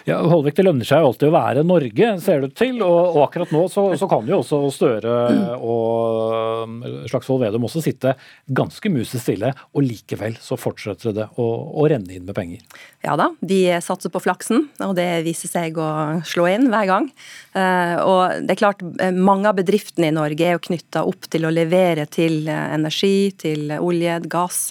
Ja, 0.06 0.18
Holvik, 0.26 0.56
Det 0.56 0.64
lønner 0.66 0.86
seg 0.86 1.02
jo 1.02 1.10
alltid 1.10 1.28
å 1.28 1.34
være 1.34 1.64
Norge, 1.66 2.10
ser 2.22 2.44
det 2.44 2.52
til. 2.58 2.80
Og, 2.84 3.16
og 3.16 3.20
akkurat 3.26 3.52
nå 3.54 3.64
så, 3.70 3.84
så, 3.98 4.08
kan 4.10 4.26
jo 4.28 4.40
også 4.40 4.60
Støre 4.74 5.14
og 5.58 6.64
um, 6.68 6.76
Slagsvold 7.10 7.42
Vedum 7.42 7.66
også 7.66 7.82
sitte 7.82 8.14
ganske 8.46 8.90
musestille, 8.92 9.50
og 9.74 9.84
likevel 9.86 10.36
så 10.42 10.58
fortsetter 10.60 11.14
det 11.16 11.26
å, 11.40 11.46
å, 11.46 11.86
renne 11.90 12.14
inn 12.14 12.26
med 12.28 12.36
penger. 12.36 12.62
Ja 13.04 13.16
da, 13.18 13.30
de 13.40 13.60
satser 13.84 14.12
på 14.14 14.22
flaksen, 14.22 14.68
og 14.84 14.94
det 14.98 15.08
viser 15.26 15.50
seg 15.50 15.78
å 15.80 15.88
slå 16.28 16.48
inn 16.52 16.68
hver 16.70 16.88
gang. 16.90 17.10
Eh, 17.58 17.96
og 18.02 18.44
det 18.46 18.54
er 18.54 18.62
klart, 18.62 18.84
eh, 19.02 19.14
mange 19.14 19.50
av 19.50 19.58
bedriftene 19.58 20.12
i 20.12 20.14
Norge 20.14 20.46
er 20.46 20.56
jo 20.56 20.64
knytta 20.68 21.04
opp 21.08 21.30
til 21.32 21.48
å 21.48 21.54
levere 21.54 22.06
til 22.10 22.46
eh, 22.46 22.64
energi, 22.76 23.32
til 23.38 23.74
olje, 23.78 24.20
gass. 24.30 24.68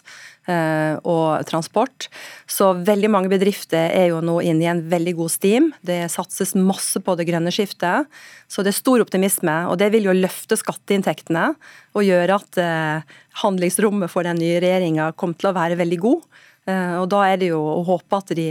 Eh, 0.47 0.95
og 1.03 1.43
transport. 1.43 2.05
Så 2.47 2.69
veldig 2.87 3.09
mange 3.11 3.27
bedrifter 3.27 3.89
er 3.91 4.13
jo 4.13 4.21
nå 4.23 4.37
inne 4.47 4.63
i 4.63 4.69
en 4.71 4.79
veldig 4.87 5.13
god 5.17 5.31
steam. 5.33 5.65
Det 5.83 6.05
satses 6.13 6.53
masse 6.55 7.01
på 7.03 7.15
det 7.19 7.25
grønne 7.27 7.51
skiftet. 7.51 8.07
Så 8.47 8.63
det 8.63 8.71
er 8.71 8.77
stor 8.77 9.03
optimisme, 9.03 9.55
og 9.67 9.75
det 9.81 9.89
vil 9.91 10.07
jo 10.07 10.15
løfte 10.15 10.55
skatteinntektene 10.55 11.49
og 11.51 12.07
gjøre 12.07 12.37
at 12.39 12.59
eh, 12.63 13.17
handlingsrommet 13.43 14.13
for 14.13 14.23
den 14.23 14.39
nye 14.39 14.61
regjeringa 14.63 15.09
kommer 15.19 15.35
til 15.35 15.49
å 15.51 15.57
være 15.57 15.79
veldig 15.83 15.99
god. 16.05 16.23
Eh, 16.71 16.95
og 17.01 17.09
da 17.11 17.25
er 17.27 17.43
det 17.43 17.51
jo 17.51 17.59
å 17.73 17.83
håpe 17.91 18.21
at 18.21 18.31
de 18.39 18.47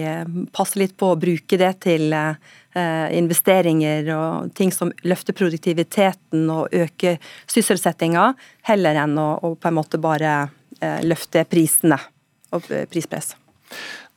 passer 0.52 0.82
litt 0.84 0.98
på 1.00 1.14
å 1.14 1.20
bruke 1.20 1.56
det 1.56 1.72
til 1.86 2.12
investeringer 2.76 4.10
og 4.12 4.50
ting 4.52 4.68
som 4.68 4.90
løfter 5.08 5.32
produktiviteten 5.32 6.42
og 6.52 6.74
øker 6.76 7.16
sysselsettinga, 7.48 8.26
heller 8.68 8.98
enn 9.00 9.16
å, 9.16 9.30
å 9.40 9.54
på 9.56 9.70
en 9.70 9.78
måte 9.78 9.96
bare 9.96 10.34
løfte 11.06 11.44
prisene 11.48 11.98
og 12.54 12.70
eh, 12.70 12.86
prispress. 12.90 13.34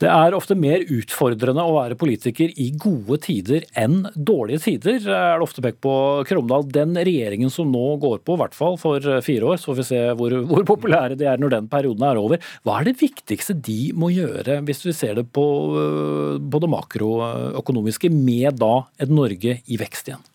Det 0.00 0.08
er 0.08 0.32
ofte 0.32 0.54
mer 0.56 0.84
utfordrende 0.94 1.64
å 1.66 1.74
være 1.74 1.96
politiker 1.98 2.52
i 2.62 2.68
gode 2.80 3.18
tider 3.26 3.66
enn 3.76 4.06
dårlige 4.14 4.62
tider, 4.64 5.02
er 5.02 5.34
det 5.36 5.44
ofte 5.44 5.64
pekt 5.64 5.82
på 5.84 5.92
Kromdal. 6.28 6.64
Den 6.72 6.94
regjeringen 6.96 7.52
som 7.52 7.68
nå 7.68 7.98
går 8.00 8.22
på, 8.24 8.38
i 8.38 8.40
hvert 8.40 8.56
fall 8.56 8.78
for 8.80 9.04
fire 9.26 9.50
år, 9.50 9.60
så 9.60 9.72
får 9.72 9.80
vi 9.82 9.88
se 9.90 10.00
hvor, 10.16 10.38
hvor, 10.48 10.64
populære 10.70 11.18
de 11.20 11.28
er 11.28 11.42
når 11.42 11.56
den 11.56 11.68
perioden 11.72 12.06
er 12.06 12.22
over. 12.22 12.40
Hva 12.64 12.78
er 12.78 12.88
det 12.88 12.96
viktigste 13.02 13.58
de 13.58 13.90
må 13.92 14.08
gjøre, 14.14 14.62
hvis 14.64 14.86
vi 14.86 14.96
ser 14.96 15.18
det 15.20 15.26
på, 15.34 15.46
eh, 15.82 16.40
på 16.40 16.64
det 16.64 16.74
makroøkonomiske, 16.78 18.14
med 18.14 18.62
da 18.62 18.74
et 19.02 19.12
Norge 19.12 19.58
i 19.66 19.82
vekst 19.82 20.14
igjen? 20.14 20.29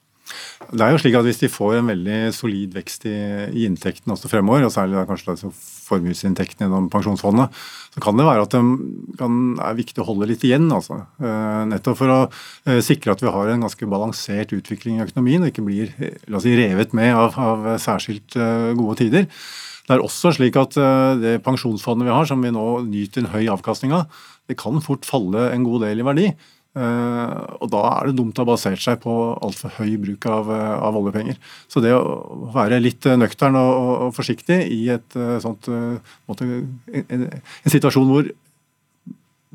Det 0.72 0.82
er 0.82 0.94
jo 0.94 1.00
slik 1.02 1.16
at 1.18 1.26
Hvis 1.28 1.42
de 1.44 1.52
får 1.52 1.78
en 1.78 1.90
veldig 1.92 2.20
solid 2.34 2.74
vekst 2.76 3.06
i, 3.10 3.16
i 3.54 3.66
inntektene 3.68 4.16
også 4.16 4.32
fremover, 4.32 4.66
og 4.66 4.74
særlig 4.74 4.98
da 4.98 5.06
kanskje 5.10 5.52
formuesinntektene 5.86 6.66
gjennom 6.66 6.88
pensjonsfondet, 6.94 7.54
så 7.94 8.02
kan 8.04 8.18
det 8.18 8.26
være 8.26 8.46
at 8.48 8.56
det 8.56 8.62
kan, 9.20 9.36
er 9.62 9.78
viktig 9.78 10.02
å 10.02 10.08
holde 10.08 10.30
litt 10.32 10.46
igjen. 10.48 10.66
altså. 10.74 11.04
Eh, 11.22 11.62
nettopp 11.70 12.00
for 12.00 12.14
å 12.14 12.18
eh, 12.26 12.82
sikre 12.86 13.14
at 13.14 13.22
vi 13.22 13.32
har 13.32 13.52
en 13.52 13.68
ganske 13.68 13.90
balansert 13.92 14.56
utvikling 14.58 14.98
i 14.98 15.06
økonomien, 15.06 15.46
og 15.46 15.54
ikke 15.54 15.68
blir 15.68 15.94
la 16.02 16.40
oss 16.40 16.48
si, 16.48 16.56
revet 16.58 16.96
med 16.98 17.14
av, 17.14 17.38
av 17.38 17.70
særskilt 17.82 18.38
eh, 18.40 18.74
gode 18.78 18.98
tider. 19.04 19.30
Det 19.86 19.94
er 19.94 20.02
også 20.02 20.32
slik 20.34 20.56
at 20.58 20.74
det 21.22 21.36
pensjonsfondet 21.46 22.08
vi 22.08 22.14
har, 22.16 22.26
som 22.26 22.42
vi 22.42 22.50
nå 22.50 22.64
nyter 22.88 23.22
en 23.22 23.30
høy 23.36 23.44
avkastning 23.54 23.92
av, 23.94 24.08
det 24.50 24.58
kan 24.58 24.82
fort 24.82 25.06
falle 25.06 25.52
en 25.52 25.66
god 25.68 25.86
del 25.86 26.02
i 26.02 26.08
verdi. 26.08 26.32
Eh, 26.76 27.36
og 27.64 27.70
da 27.72 27.82
er 27.94 28.10
det 28.10 28.18
dumt 28.18 28.36
å 28.36 28.44
ha 28.44 28.50
basert 28.50 28.82
seg 28.84 29.00
på 29.06 29.14
altfor 29.46 29.72
høy 29.78 29.94
bruk 30.02 30.26
av, 30.28 30.50
eh, 30.52 30.74
av, 30.76 30.98
oljepenger. 31.00 31.38
Så 31.72 31.80
det 31.84 31.94
å 31.96 32.50
være 32.52 32.82
litt 32.82 33.08
eh, 33.08 33.16
nøktern 33.16 33.56
og, 33.60 33.72
og 34.08 34.16
forsiktig 34.18 34.60
i 34.76 34.82
et 34.98 35.16
sånt 35.44 35.70
måte, 36.28 36.50
en, 36.92 37.08
en, 37.30 37.72
situasjon 37.72 38.12
hvor 38.12 38.28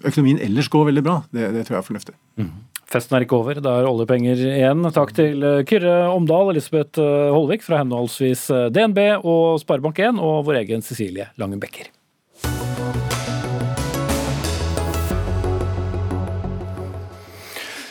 økonomien 0.00 0.40
ellers 0.40 0.72
går 0.72 0.88
veldig 0.88 1.04
bra, 1.04 1.20
det, 1.36 1.52
det 1.58 1.66
tror 1.68 1.76
jeg 1.76 1.82
er 1.82 1.88
fornuftig. 1.90 2.16
Mm. 2.40 2.50
Festen 2.90 3.14
er 3.14 3.26
ikke 3.26 3.36
over, 3.36 3.60
det 3.62 3.70
er 3.70 3.86
oljepenger 3.86 4.40
igjen. 4.48 4.88
Takk 4.96 5.12
til 5.14 5.44
Kyrre 5.68 5.94
Omdal, 6.10 6.54
Elisabeth 6.56 6.98
Holvik 7.36 7.62
fra 7.62 7.84
henholdsvis 7.84 8.48
DNB 8.72 9.04
og 9.20 9.60
Sparebank1, 9.62 10.18
og 10.18 10.42
vår 10.48 10.64
egen 10.64 10.82
Cecilie 10.82 11.28
Langen 11.38 11.62
Bekker. 11.62 11.92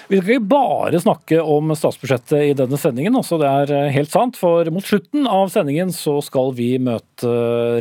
Vi 0.10 0.18
skal 0.18 0.40
ikke 0.40 0.50
bare 0.50 1.00
snakke 1.04 1.38
om 1.46 1.70
statsbudsjettet 1.78 2.48
i 2.48 2.54
denne 2.58 2.80
sendingen. 2.82 3.14
Også 3.20 3.38
det 3.38 3.46
er 3.46 3.74
eh, 3.76 3.92
helt 3.94 4.10
sant, 4.10 4.40
for 4.42 4.66
mot 4.74 4.82
slutten 4.82 5.28
av 5.30 5.52
sendingen 5.54 5.92
så 5.94 6.16
skal 6.26 6.50
vi 6.58 6.72
møte 6.82 7.30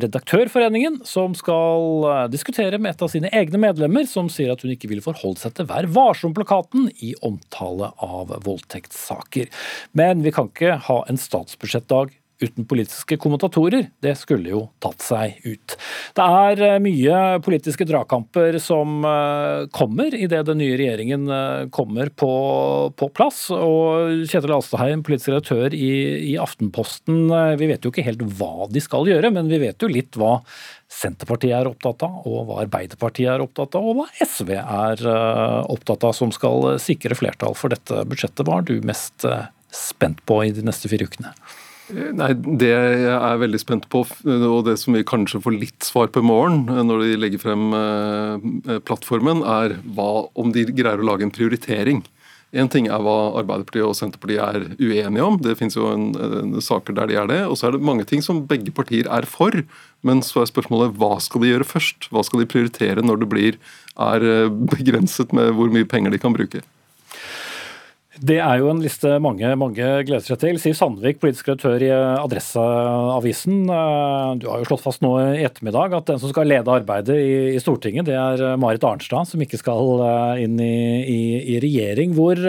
Redaktørforeningen, 0.05 0.99
som 1.09 1.33
skal 1.39 2.05
eh, 2.11 2.21
diskutere 2.29 2.77
med 2.77 2.93
et 2.93 3.07
av 3.07 3.09
sine 3.15 3.33
egne 3.33 3.63
medlemmer, 3.63 4.05
som 4.05 4.29
sier 4.29 4.53
at 4.53 4.61
hun 4.61 4.75
ikke 4.75 4.93
vil 4.93 5.01
forholde 5.01 5.41
seg 5.41 5.57
til 5.57 5.71
Vær 5.73 5.89
varsom-plakaten 5.97 6.91
i 7.01 7.15
omtale 7.25 7.95
av 7.97 8.37
voldtektssaker. 8.45 9.49
Men 9.97 10.21
vi 10.21 10.37
kan 10.37 10.53
ikke 10.53 10.77
ha 10.85 11.01
en 11.09 11.25
statsbudsjettdag 11.25 12.13
uten 12.41 12.67
politiske 12.67 13.17
kommentatorer. 13.17 13.89
Det 14.01 14.15
skulle 14.19 14.53
jo 14.53 14.61
tatt 14.83 15.03
seg 15.03 15.41
ut. 15.45 15.75
Det 16.15 16.27
er 16.43 16.63
eh, 16.63 16.77
mye 16.83 17.19
politiske 17.45 17.87
dragkamper 17.89 18.61
som 18.63 19.03
eh, 19.07 19.67
kommer 19.75 20.15
idet 20.15 20.45
den 20.47 20.61
nye 20.63 20.77
regjeringen 20.79 21.27
eh, 21.35 21.67
kommer 21.75 22.13
på, 22.15 22.31
på 22.95 23.11
plass. 23.15 23.49
Og 23.55 24.25
Kjetil 24.31 24.55
Alstaheim, 24.55 25.03
politisk 25.07 25.33
redaktør 25.35 25.75
i, 25.75 25.93
i, 26.31 26.35
Aftenposten, 26.39 27.27
vi 27.59 27.71
vet 27.71 27.85
jo 27.85 27.93
ikke 27.93 28.07
helt 28.07 28.23
hva 28.39 28.69
de 28.71 28.83
skal 28.83 29.09
gjøre, 29.11 29.33
men 29.35 29.51
vi 29.51 29.61
vet 29.67 29.83
jo 29.83 29.91
litt 29.91 30.19
hva 30.19 30.39
Senterpartiet 30.89 31.53
er 31.53 31.69
opptatt 31.69 32.01
av, 32.07 32.23
og 32.25 32.47
hva 32.49 32.63
Arbeiderpartiet 32.63 33.29
er 33.35 33.43
opptatt 33.45 33.75
av, 33.77 33.85
og 33.91 33.99
hva 33.99 34.07
SV 34.25 34.55
er 34.57 35.03
opptatt 35.69 36.07
av, 36.09 36.15
som 36.17 36.33
skal 36.33 36.79
sikre 36.81 37.19
flertall 37.19 37.59
for 37.59 37.75
dette 37.75 38.07
budsjettet. 38.09 38.47
Hva 38.49 38.63
er 38.63 38.69
du 38.71 38.89
mest 38.89 39.27
spent 39.75 40.23
på 40.25 40.41
i 40.47 40.55
de 40.57 40.65
neste 40.65 40.89
fire 40.89 41.11
ukene? 41.11 41.35
Nei, 41.89 42.33
Det 42.35 42.69
jeg 42.69 43.15
er 43.17 43.41
veldig 43.41 43.61
spent 43.63 43.89
på, 43.89 44.03
og 44.05 44.61
det 44.67 44.77
som 44.81 44.97
vi 44.97 45.07
kanskje 45.09 45.41
får 45.45 45.57
litt 45.57 45.87
svar 45.87 46.11
på 46.13 46.21
i 46.21 46.29
morgen, 46.29 46.67
når 46.69 47.05
de 47.05 47.19
legger 47.23 47.41
frem 47.41 47.71
plattformen, 48.85 49.41
er 49.41 49.79
hva, 49.97 50.29
om 50.37 50.53
de 50.53 50.67
greier 50.69 51.01
å 51.01 51.09
lage 51.09 51.25
en 51.25 51.33
prioritering. 51.33 52.05
Én 52.57 52.69
ting 52.73 52.87
er 52.89 53.03
hva 53.05 53.35
Arbeiderpartiet 53.37 53.85
og 53.85 53.97
Senterpartiet 53.97 54.41
er 54.41 54.63
uenige 54.81 55.25
om, 55.25 55.37
det 55.45 55.59
finnes 55.59 55.77
jo 55.77 55.91
en, 55.93 56.07
en, 56.17 56.55
saker 56.65 56.97
der 56.97 57.11
de 57.11 57.19
er 57.21 57.29
det. 57.29 57.43
Og 57.45 57.59
så 57.61 57.69
er 57.69 57.77
det 57.77 57.85
mange 57.85 58.07
ting 58.09 58.25
som 58.25 58.47
begge 58.49 58.73
partier 58.73 59.09
er 59.13 59.29
for. 59.29 59.53
Men 60.07 60.23
så 60.25 60.41
er 60.41 60.49
spørsmålet 60.49 60.97
hva 60.97 61.19
skal 61.21 61.45
de 61.45 61.53
gjøre 61.53 61.69
først? 61.69 62.09
Hva 62.15 62.25
skal 62.25 62.41
de 62.41 62.49
prioritere 62.49 63.05
når 63.05 63.21
det 63.21 63.29
blir, 63.35 63.61
er 64.01 64.25
eh, 64.25 64.49
begrenset 64.73 65.35
med 65.37 65.53
hvor 65.59 65.69
mye 65.75 65.89
penger 65.89 66.15
de 66.15 66.23
kan 66.23 66.37
bruke? 66.37 66.65
Det 68.19 68.39
er 68.43 68.59
jo 68.59 68.71
en 68.73 68.81
liste 68.83 69.13
mange, 69.23 69.47
mange 69.59 69.89
gleder 70.07 70.25
seg 70.25 70.41
til. 70.43 70.57
Siv 70.59 70.75
Sandvik, 70.75 71.21
politisk 71.23 71.51
redaktør 71.53 71.83
i 71.87 71.91
Adresseavisen. 71.93 73.61
Eh, 73.71 74.31
du 74.43 74.49
har 74.51 74.63
jo 74.63 74.67
slått 74.67 74.83
fast 74.83 75.05
nå 75.05 75.13
i 75.37 75.45
ettermiddag 75.47 75.95
at 76.01 76.09
den 76.11 76.19
som 76.19 76.33
skal 76.33 76.51
lede 76.51 76.73
arbeidet 76.73 77.15
i, 77.15 77.61
Stortinget, 77.63 78.09
det 78.09 78.17
er 78.19 78.43
eh, 78.43 78.57
Marit 78.59 78.87
Arnstad, 78.87 79.29
som 79.31 79.45
ikke 79.45 79.61
skal 79.61 80.03
eh, 80.03 80.43
inn 80.47 80.59
i, 80.59 80.75
i, 81.05 81.21
i 81.55 81.61
regjering. 81.63 82.17
Hvor 82.19 82.43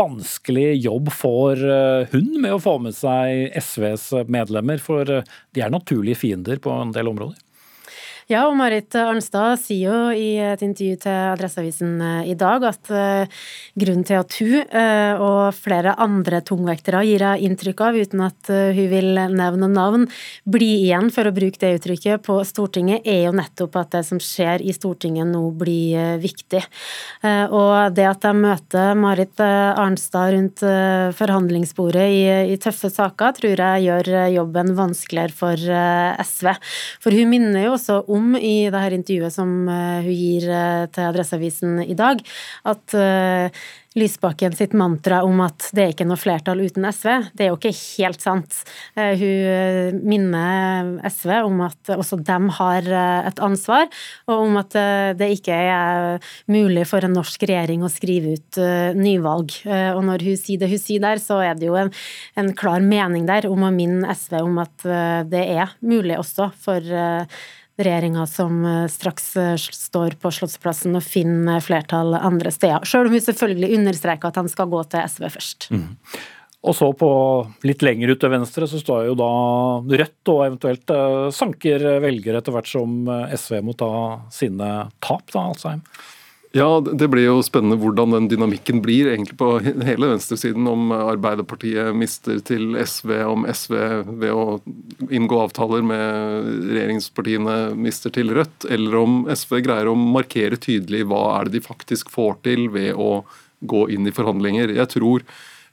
vanskelig 0.00 0.72
jobb 0.80 1.12
får 1.12 1.66
hun 2.14 2.32
med 2.40 2.56
å 2.56 2.62
få 2.62 2.78
med 2.86 2.96
seg 2.96 3.52
SVs 3.60 4.10
medlemmer? 4.30 4.80
For 4.80 5.04
de 5.04 5.64
er 5.64 5.72
naturlige 5.72 6.22
fiender 6.22 6.62
på 6.62 6.72
en 6.80 6.96
del 6.96 7.12
områder? 7.12 7.36
Ja, 8.30 8.44
og 8.46 8.54
Marit 8.54 8.94
Arnstad 8.94 9.58
sier 9.58 9.90
jo 9.90 10.10
i 10.14 10.36
et 10.38 10.60
intervju 10.62 11.00
til 11.02 11.16
Adresseavisen 11.32 11.96
eh, 11.98 12.28
i 12.30 12.36
dag 12.38 12.62
at 12.68 12.90
uh, 12.94 13.40
grunnen 13.74 14.04
til 14.06 14.20
at 14.20 14.36
hun 14.38 14.68
uh, 14.70 15.18
og 15.18 15.56
flere 15.58 15.96
andre 15.98 16.38
tungvektere 16.46 17.00
gir 17.08 17.24
henne 17.26 17.48
inntrykk 17.48 17.82
av, 17.82 17.98
uten 17.98 18.22
at 18.22 18.50
hun 18.76 18.86
vil 18.92 19.18
nevne 19.34 19.66
navn, 19.72 20.04
bli 20.46 20.68
igjen, 20.84 21.10
for 21.10 21.26
å 21.26 21.32
bruke 21.34 21.58
det 21.58 21.72
uttrykket, 21.80 22.22
på 22.22 22.36
Stortinget, 22.46 23.02
er 23.02 23.24
jo 23.24 23.34
nettopp 23.34 23.80
at 23.80 23.96
det 23.96 24.04
som 24.06 24.22
skjer 24.22 24.62
i 24.62 24.76
Stortinget 24.76 25.26
nå 25.26 25.42
blir 25.58 26.20
viktig. 26.22 26.60
Og 27.24 27.94
det 27.96 28.06
at 28.06 28.22
de 28.22 28.32
møter 28.36 28.98
Marit 28.98 29.42
Arnstad 29.42 30.34
rundt 30.34 30.64
forhandlingsbordet 31.18 32.06
i, 32.12 32.22
i 32.54 32.58
tøffe 32.62 32.90
saker, 32.92 33.36
tror 33.38 33.64
jeg 33.64 33.86
gjør 33.86 34.12
jobben 34.36 34.74
vanskeligere 34.78 35.36
for 35.42 35.70
SV. 36.30 36.52
For 37.02 37.16
hun 37.16 37.32
minner 37.32 37.68
jo 37.68 37.76
også 37.78 38.00
om 38.10 38.19
om 38.20 38.36
i 38.36 38.70
det 38.70 38.84
her 38.84 38.96
intervjuet 38.96 39.34
som 39.34 39.52
eh, 39.68 40.00
hun 40.04 40.14
gir 40.14 40.48
eh, 40.52 40.86
til 40.92 41.08
Adresseavisen 41.08 41.84
i 41.86 41.96
dag, 41.98 42.22
at 42.70 42.98
eh, 42.98 43.62
Lysbakken 43.98 44.54
sitt 44.54 44.70
mantra 44.78 45.24
om 45.26 45.40
at 45.42 45.64
det 45.74 45.82
er 45.82 45.88
ikke 45.90 46.04
noe 46.06 46.20
flertall 46.20 46.60
uten 46.62 46.84
SV, 46.94 47.08
det 47.34 47.42
er 47.42 47.48
jo 47.50 47.56
ikke 47.56 47.72
helt 47.74 48.22
sant. 48.22 48.60
Hun 48.94 49.98
minner 50.06 50.92
SV 51.10 51.32
om 51.40 51.64
at 51.66 51.90
også 51.96 52.20
dem 52.22 52.52
har 52.54 52.86
et 52.86 53.42
ansvar, 53.42 53.90
og 54.30 54.44
om 54.44 54.60
at 54.62 54.78
det 55.18 55.32
ikke 55.34 55.58
er 55.58 56.22
mulig 56.46 56.86
for 56.86 57.02
en 57.02 57.18
norsk 57.18 57.48
regjering 57.50 57.82
å 57.82 57.90
skrive 57.90 58.36
ut 58.38 58.62
nyvalg. 58.94 59.58
Og 59.66 60.02
når 60.06 60.28
hun 60.28 60.38
sier 60.38 60.62
det 60.62 60.70
hun 60.70 60.84
sier 60.86 61.02
der, 61.02 61.18
så 61.18 61.42
er 61.42 61.58
det 61.58 61.66
jo 61.66 61.74
en, 61.82 61.90
en 62.38 62.54
klar 62.54 62.78
mening 62.78 63.26
der 63.26 63.50
om 63.50 63.66
å 63.66 63.74
minne 63.74 64.14
SV 64.14 64.38
om 64.44 64.62
at 64.62 64.86
det 65.34 65.48
er 65.58 65.74
mulig 65.82 66.22
også 66.22 66.52
for 66.62 66.94
regjeringa 67.84 68.26
som 68.28 68.64
eh, 68.66 68.88
straks 68.90 69.30
eh, 69.40 69.54
står 69.58 70.16
på 70.20 70.32
Slottsplassen 70.34 70.98
og 70.98 71.06
finner 71.06 71.62
flertall 71.64 72.14
andre 72.18 72.52
steder. 72.54 72.84
Selv 72.88 73.10
om 73.10 73.16
vi 73.16 73.22
selvfølgelig 73.24 73.72
understreker 73.78 74.30
at 74.30 74.40
han 74.40 74.50
skal 74.52 74.70
gå 74.72 74.82
til 74.92 75.08
SV 75.08 75.26
først. 75.36 75.68
Mm. 75.74 75.88
Og 76.60 76.76
så 76.76 76.90
på 76.92 77.10
litt 77.64 77.82
lenger 77.86 78.12
ut 78.12 78.20
til 78.20 78.32
venstre 78.34 78.68
så 78.68 78.80
står 78.82 79.06
jo 79.08 79.16
da 79.16 79.30
Rødt 80.02 80.32
og 80.32 80.42
eventuelt 80.44 80.94
eh, 80.94 81.26
sanker 81.34 81.86
velgere 82.04 82.42
etter 82.42 82.56
hvert 82.56 82.70
som 82.70 83.02
SV 83.32 83.60
må 83.64 83.76
ta 83.78 83.92
sine 84.34 84.72
tap, 85.00 85.28
da, 85.32 85.48
Alsheim. 85.48 85.84
Ja, 86.52 86.80
Det 86.80 87.06
blir 87.08 87.28
jo 87.28 87.42
spennende 87.46 87.76
hvordan 87.78 88.10
den 88.10 88.24
dynamikken 88.30 88.80
blir 88.82 89.12
egentlig 89.12 89.36
på 89.38 89.52
hele 89.62 90.08
venstresiden. 90.10 90.66
Om 90.66 90.90
Arbeiderpartiet 90.96 91.94
mister 91.94 92.40
til 92.42 92.74
SV, 92.74 93.12
om 93.30 93.46
SV 93.46 93.76
ved 94.18 94.32
å 94.34 94.58
inngå 95.14 95.38
avtaler 95.44 95.84
med 95.86 96.48
regjeringspartiene 96.72 97.76
mister 97.78 98.10
til 98.10 98.34
Rødt, 98.34 98.66
eller 98.66 98.98
om 98.98 99.22
SV 99.30 99.60
greier 99.62 99.92
å 99.92 99.94
markere 99.94 100.58
tydelig 100.58 101.04
hva 101.06 101.22
er 101.36 101.46
det 101.46 101.60
de 101.60 101.68
faktisk 101.68 102.10
får 102.10 102.42
til 102.48 102.66
ved 102.74 102.98
å 102.98 103.22
gå 103.60 103.86
inn 103.94 104.10
i 104.10 104.16
forhandlinger. 104.16 104.74
Jeg 104.74 104.90
tror, 104.96 105.22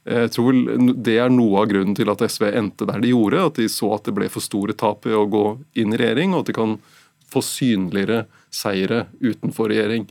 jeg 0.06 0.30
tror 0.38 0.62
det 0.94 1.18
er 1.18 1.34
noe 1.34 1.64
av 1.64 1.68
grunnen 1.74 1.98
til 1.98 2.14
at 2.14 2.22
SV 2.22 2.52
endte 2.52 2.86
der 2.86 3.02
de 3.02 3.10
gjorde. 3.16 3.44
At 3.50 3.58
de 3.58 3.66
så 3.66 3.96
at 3.98 4.06
det 4.06 4.14
ble 4.14 4.30
for 4.30 4.46
store 4.46 4.78
tap 4.78 5.10
ved 5.10 5.18
å 5.18 5.26
gå 5.26 5.46
inn 5.74 5.90
i 5.90 5.98
regjering, 5.98 6.38
og 6.38 6.46
at 6.46 6.54
de 6.54 6.58
kan 6.62 6.80
få 7.28 7.42
synligere 7.42 8.28
seire 8.54 9.08
utenfor 9.18 9.74
regjering. 9.74 10.06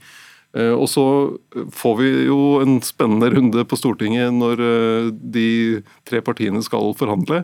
Eh, 0.55 0.73
og 0.73 0.87
så 0.91 1.05
får 1.75 1.97
vi 2.01 2.11
jo 2.27 2.39
en 2.61 2.79
spennende 2.85 3.31
runde 3.33 3.65
på 3.67 3.79
Stortinget 3.79 4.31
når 4.35 4.63
eh, 4.63 5.09
de 5.11 5.49
tre 6.07 6.23
partiene 6.23 6.63
skal 6.65 6.93
forhandle. 6.97 7.43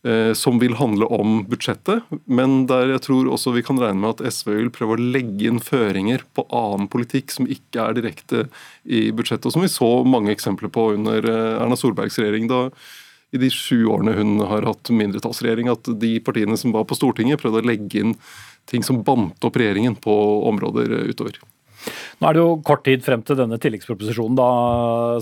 Eh, 0.00 0.32
som 0.32 0.56
vil 0.56 0.78
handle 0.78 1.04
om 1.12 1.42
budsjettet, 1.44 2.06
men 2.24 2.62
der 2.70 2.94
jeg 2.94 3.02
tror 3.04 3.28
også 3.28 3.52
vi 3.52 3.64
kan 3.66 3.76
regne 3.76 4.00
med 4.00 4.14
at 4.14 4.32
SV 4.32 4.54
vil 4.54 4.70
prøve 4.72 4.96
å 4.96 5.02
legge 5.16 5.50
inn 5.50 5.60
føringer 5.60 6.24
på 6.32 6.46
annen 6.56 6.88
politikk 6.88 7.34
som 7.34 7.44
ikke 7.44 7.84
er 7.84 7.98
direkte 7.98 8.46
i 8.88 9.10
budsjettet, 9.12 9.50
og 9.50 9.52
som 9.52 9.66
vi 9.66 9.68
så 9.68 9.90
mange 10.08 10.32
eksempler 10.32 10.72
på 10.72 10.94
under 10.94 11.28
Erna 11.28 11.76
Solbergs 11.76 12.16
regjering. 12.16 12.48
da 12.48 12.70
i 13.30 13.38
de 13.38 13.50
sju 13.52 13.84
årene 13.86 14.16
hun 14.16 14.40
har 14.50 14.64
hatt 14.66 14.90
mindretallsregjering, 14.90 15.68
at 15.70 15.86
de 16.02 16.16
partiene 16.24 16.56
som 16.58 16.72
var 16.74 16.88
på 16.88 16.96
Stortinget, 16.98 17.38
prøvde 17.38 17.62
å 17.62 17.68
legge 17.68 18.00
inn 18.02 18.16
ting 18.70 18.82
som 18.82 19.04
bandt 19.06 19.44
opp 19.46 19.58
regjeringen 19.60 19.94
på 20.00 20.16
områder 20.48 20.96
utover. 21.12 21.38
Nå 22.20 22.28
er 22.28 22.36
det 22.36 22.42
jo 22.42 22.58
kort 22.66 22.82
tid 22.84 23.04
frem 23.04 23.22
til 23.24 23.38
denne 23.38 23.56
tilleggsproposisjonen. 23.60 24.36
da, 24.36 24.48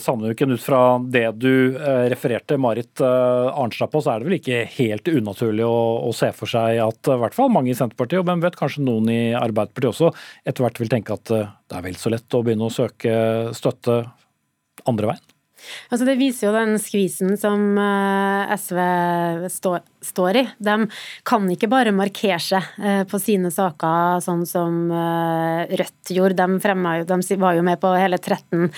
Sandviken, 0.03 0.57
ut 0.57 0.65
fra 0.65 0.83
det 0.99 1.27
du 1.39 1.79
eh, 1.79 2.09
refererte 2.11 2.59
Marit 2.61 3.03
eh, 3.05 3.49
Arnstad 3.53 3.93
på, 3.93 4.03
så 4.03 4.15
er 4.15 4.21
det 4.21 4.29
vel 4.29 4.39
ikke 4.41 4.65
helt 4.79 5.13
unaturlig 5.13 5.67
å, 5.67 5.79
å 6.09 6.13
se 6.17 6.33
for 6.37 6.51
seg 6.51 6.83
at 6.83 7.13
i 7.15 7.19
hvert 7.23 7.39
fall 7.39 7.53
mange 7.55 7.73
i 7.73 7.79
Senterpartiet, 7.79 8.23
og 8.23 8.29
hvem 8.29 8.43
vet, 8.43 8.59
kanskje 8.59 8.85
noen 8.87 9.11
i 9.15 9.23
Arbeiderpartiet 9.39 9.93
også, 9.95 10.13
etter 10.49 10.67
hvert 10.67 10.83
vil 10.83 10.93
tenke 10.93 11.15
at 11.15 11.35
eh, 11.35 11.51
det 11.69 11.79
er 11.79 11.87
vel 11.87 11.99
så 12.01 12.13
lett 12.15 12.35
å 12.39 12.45
begynne 12.45 12.69
å 12.69 12.75
søke 12.75 13.19
støtte 13.57 14.03
andre 14.89 15.13
veien? 15.15 15.38
Altså 15.89 16.07
det 16.09 16.19
viser 16.21 16.49
jo 16.49 16.55
den 16.55 16.77
skvisen 16.81 17.37
som 17.41 17.79
eh, 17.81 18.53
SV 18.59 18.79
står, 19.53 20.39
i. 20.39 20.45
De 20.63 20.75
kan 21.27 21.47
ikke 21.53 21.71
bare 21.71 21.95
markere 21.95 22.39
seg 22.43 22.67
eh, 22.83 23.03
på 23.09 23.21
sine 23.23 23.51
saker 23.55 24.23
sånn 24.25 24.45
som 24.49 24.93
eh, 24.93 25.75
Rødt 25.81 26.13
gjorde. 26.15 26.39
De, 26.39 26.77
jo, 27.01 27.09
de 27.09 27.39
var 27.41 27.59
jo 27.59 27.65
med 27.67 27.81
på 27.83 27.93
hele 27.99 28.19
13 28.19 28.69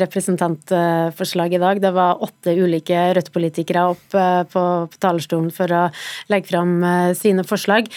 representantforslag 0.00 1.54
i 1.54 1.60
dag. 1.62 1.80
Det 1.82 1.92
var 1.94 2.22
åtte 2.24 2.54
ulike 2.56 3.10
Rødt-politikere 3.16 3.84
opp 3.92 4.16
på 4.52 4.64
talerstolen 5.02 5.50
for 5.54 5.72
å 5.74 5.84
legge 6.32 6.50
fram 6.50 6.80
sine 7.18 7.44
forslag. 7.46 7.90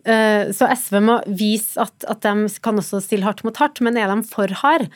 Så 0.00 0.68
SV 0.72 0.96
må 1.04 1.18
vise 1.28 1.80
at, 1.82 2.06
at, 2.08 2.22
de 2.24 2.48
kan 2.64 2.80
også 2.80 3.02
stille 3.04 3.26
hardt 3.26 3.42
mot 3.44 3.56
hardt, 3.60 3.82
men 3.84 3.98
er 4.00 4.08
de 4.08 4.24
for 4.28 4.52
hard, 4.62 4.88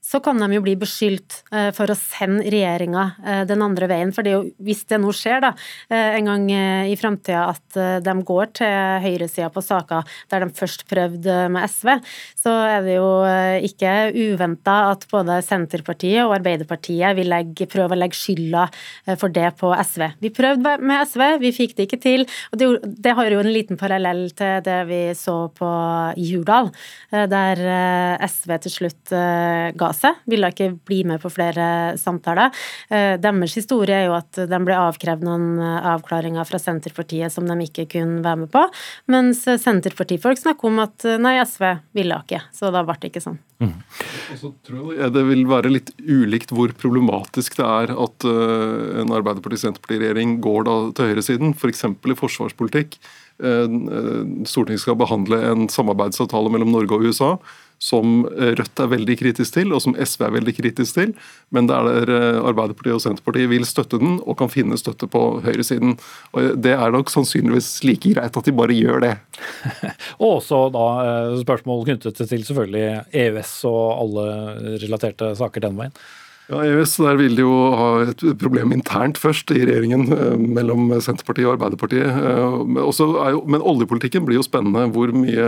så 0.00 0.18
kan 0.24 0.40
de 0.40 0.48
jo 0.56 0.62
bli 0.64 0.74
beskyldt 0.80 1.42
eh, 1.52 1.68
for 1.76 1.92
å 1.92 1.96
sende 1.98 2.48
regjeringa 2.50 3.04
eh, 3.20 3.42
den 3.48 3.60
andre 3.64 3.88
veien. 3.90 4.12
For 4.16 4.26
det 4.26 4.32
jo, 4.32 4.42
hvis 4.64 4.82
det 4.88 4.98
nå 5.02 5.12
skjer 5.14 5.42
da, 5.44 5.52
eh, 5.92 6.16
en 6.16 6.30
gang 6.30 6.46
i 6.50 6.96
framtida 6.98 7.44
at 7.52 7.76
de 8.04 8.14
går 8.26 8.50
til 8.56 9.02
høyresida 9.04 9.50
på 9.52 9.62
saker 9.62 10.08
der 10.32 10.44
de 10.44 10.56
først 10.56 10.86
prøvde 10.90 11.36
med 11.52 11.68
SV, 11.68 11.92
så 12.40 12.54
er 12.66 12.86
det 12.86 12.96
jo 12.96 13.10
ikke 13.68 13.92
uventa 14.16 14.76
at 14.90 15.04
både 15.10 15.38
Senterpartiet 15.44 16.24
og 16.24 16.34
Arbeiderpartiet 16.38 17.14
vil 17.18 17.30
legge, 17.30 17.68
prøve 17.70 17.94
å 17.94 18.00
legge 18.00 18.18
skylda 18.18 18.66
for 19.20 19.32
det 19.34 19.52
på 19.60 19.70
SV. 19.76 20.06
Vi 20.24 20.32
prøvde 20.34 20.76
med 20.82 21.04
SV, 21.08 21.24
vi 21.44 21.52
fikk 21.54 21.76
det 21.78 21.86
ikke 21.86 22.00
til. 22.02 22.26
og 22.50 22.60
Det, 22.60 22.70
det 23.06 23.14
har 23.18 23.30
jo 23.30 23.42
en 23.44 23.52
liten 23.52 23.80
parallell 23.80 24.26
til 24.38 24.64
det 24.66 24.80
vi 24.90 25.00
så 25.18 25.36
på 25.54 25.70
i 26.20 26.30
Hurdal, 26.32 26.72
der 27.10 27.62
SV 28.26 28.56
til 28.66 28.76
slutt 28.78 29.14
ga 29.14 29.89
seg, 29.96 30.18
ville 30.30 30.50
ikke 30.52 30.70
bli 30.86 31.02
med 31.08 31.20
på 31.22 31.30
flere 31.32 31.96
samtaler. 32.00 32.54
Eh, 32.90 33.16
deres 33.20 33.56
historie 33.58 33.96
er 33.96 34.08
jo 34.08 34.16
at 34.16 34.42
de 34.50 34.60
ble 34.64 34.76
avkrevd 34.76 35.24
noen 35.26 35.60
eh, 35.60 35.90
avklaringer 35.92 36.46
fra 36.48 36.60
Senterpartiet 36.62 37.32
som 37.34 37.48
de 37.48 37.56
ikke 37.66 37.88
kunne 37.96 38.24
være 38.24 38.44
med 38.44 38.52
på, 38.52 38.64
mens 39.12 39.44
Senterpartifolk 39.44 40.40
snakker 40.40 40.70
om 40.70 40.82
at 40.84 41.06
eh, 41.08 41.20
nei, 41.20 41.36
SV 41.42 41.66
ville 41.96 42.20
ikke, 42.24 42.42
så 42.56 42.72
da 42.74 42.84
ble 42.86 42.98
det 43.00 43.12
ikke 43.12 43.24
sånn. 43.24 43.40
Mm. 43.60 43.74
Og 44.32 44.36
så 44.40 44.48
tror 44.64 44.92
jeg 44.96 45.12
Det 45.12 45.22
vil 45.28 45.42
være 45.50 45.68
litt 45.68 45.90
ulikt 46.00 46.52
hvor 46.56 46.72
problematisk 46.80 47.58
det 47.58 47.66
er 47.66 47.90
at 47.92 48.24
en 48.24 49.12
Arbeiderparti-Senterparti-regjering 49.18 50.38
går 50.40 50.64
da 50.64 50.76
til 50.96 51.10
høyresiden, 51.10 51.52
f.eks. 51.52 51.84
For 52.00 52.12
i 52.14 52.16
forsvarspolitikk. 52.16 52.96
Stortinget 54.48 54.80
skal 54.80 54.96
behandle 55.00 55.42
en 55.50 55.68
samarbeidsavtale 55.72 56.52
mellom 56.52 56.72
Norge 56.72 56.96
og 56.96 57.04
USA 57.08 57.34
som 57.80 58.22
Rødt 58.28 58.82
er 58.82 58.90
veldig 58.92 59.16
kritisk 59.20 59.54
til, 59.56 59.72
og 59.72 59.80
som 59.84 59.96
SV 59.96 60.26
er 60.26 60.34
veldig 60.36 60.54
kritisk 60.58 60.98
til, 60.98 61.14
men 61.54 61.68
der 61.70 62.12
Arbeiderpartiet 62.44 62.98
og 62.98 63.02
Senterpartiet 63.04 63.50
vil 63.50 63.64
støtte 63.68 64.00
den 64.02 64.18
og 64.20 64.36
kan 64.40 64.52
finne 64.52 64.76
støtte 64.80 65.08
på 65.10 65.22
høyresiden. 65.44 65.96
Og 66.36 66.60
Det 66.60 66.74
er 66.76 66.92
nok 66.92 67.10
sannsynligvis 67.12 67.72
like 67.88 68.12
greit 68.12 68.36
at 68.36 68.46
de 68.46 68.56
bare 68.56 68.76
gjør 68.76 69.00
det. 69.06 69.14
og 70.20 70.40
også 70.40 70.66
da 70.76 70.86
spørsmål 71.40 71.86
knyttet 71.88 72.20
til 72.20 72.44
selvfølgelig 72.44 73.04
EØS 73.16 73.54
og 73.70 73.84
alle 74.04 74.26
relaterte 74.84 75.32
saker 75.40 75.64
den 75.64 75.80
veien. 75.80 75.96
Ja, 76.50 76.64
EØS 76.66 76.96
der 76.98 77.18
vil 77.20 77.36
de 77.38 77.44
jo 77.44 77.52
ha 77.78 77.88
et 78.08 78.22
problem 78.40 78.72
internt 78.74 79.20
først 79.22 79.52
i 79.54 79.60
regjeringen 79.62 80.08
eh, 80.16 80.40
mellom 80.58 80.88
Senterpartiet 80.98 81.46
og 81.46 81.54
Arbeiderpartiet. 81.54 82.08
Eh, 82.10 82.80
jo, 83.30 83.42
men 83.46 83.62
oljepolitikken 83.62 84.26
blir 84.26 84.40
jo 84.40 84.46
spennende. 84.46 84.88
Hvor 84.90 85.12
mye 85.14 85.46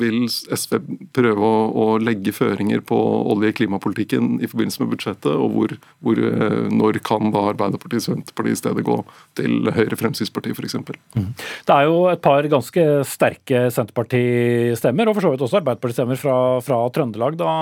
vil 0.00 0.24
SV 0.26 0.80
prøve 1.14 1.46
å, 1.46 1.60
å 1.70 1.86
legge 2.02 2.34
føringer 2.34 2.82
på 2.86 2.98
olje- 3.30 3.52
og 3.52 3.60
klimapolitikken 3.60 4.40
i 4.42 4.50
forbindelse 4.50 4.82
med 4.82 4.90
budsjettet, 4.96 5.30
og 5.30 5.54
hvor, 5.54 5.76
hvor, 6.02 6.18
eh, 6.18 6.66
når 6.74 6.98
kan 7.06 7.30
da 7.30 7.46
Arbeiderpartiet 7.52 8.02
og 8.02 8.08
Senterpartiet 8.08 8.58
i 8.58 8.62
stedet 8.64 8.86
gå 8.86 8.98
til 9.38 9.70
Høyre, 9.70 10.00
Fremskrittspartiet 10.02 10.58
f.eks.? 10.58 10.78
Mm. 11.14 11.30
Det 11.68 11.76
er 11.76 11.86
jo 11.86 12.02
et 12.10 12.24
par 12.26 12.50
ganske 12.50 12.88
sterke 13.06 13.68
Senterparti-stemmer, 13.76 15.06
og 15.06 15.14
for 15.14 15.28
så 15.28 15.34
vidt 15.36 15.46
også 15.46 15.62
Arbeiderparti-stemmer 15.62 16.18
fra, 16.18 16.36
fra, 16.66 16.82
Trøndelag. 16.90 17.38
da, 17.38 17.54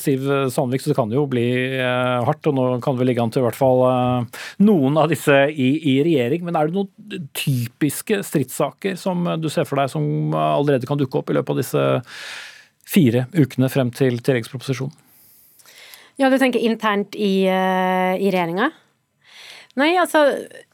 Siv 0.00 0.26
Sandvik, 0.50 0.82
så 0.82 0.90
det 0.90 0.98
kan 0.98 1.12
jo 1.12 1.22
bli 1.30 1.46
hardt, 2.26 2.46
og 2.50 2.56
nå 2.56 2.64
kan 2.84 2.96
vi 2.98 3.06
ligge 3.08 3.22
an 3.22 3.32
til 3.32 3.42
i 3.42 3.46
hvert 3.46 3.58
fall 3.58 3.82
eh, 3.88 4.42
noen 4.66 4.98
av 5.00 5.10
disse 5.12 5.36
i, 5.50 5.68
i, 5.92 5.96
regjering. 6.06 6.44
Men 6.46 6.58
er 6.58 6.68
det 6.68 6.76
noen 6.78 7.28
typiske 7.36 8.22
stridssaker 8.26 8.98
som 9.00 9.26
du 9.40 9.48
ser 9.52 9.68
for 9.68 9.80
deg 9.80 9.92
som 9.92 10.34
allerede 10.34 10.88
kan 10.90 11.00
dukke 11.00 11.20
opp 11.20 11.32
i 11.32 11.38
løpet 11.38 11.54
av 11.54 11.62
disse 11.62 11.86
fire 12.88 13.26
ukene 13.34 13.70
frem 13.72 13.92
til 13.94 14.20
tilleggsproposisjonen? 14.20 14.94
Ja, 16.20 16.28
du 16.30 16.38
tenker 16.38 16.62
internt 16.62 17.16
i, 17.18 17.46
eh, 17.50 18.14
i 18.22 18.30
regjeringa? 18.30 18.70
Nei, 19.74 19.96
altså, 19.98 20.20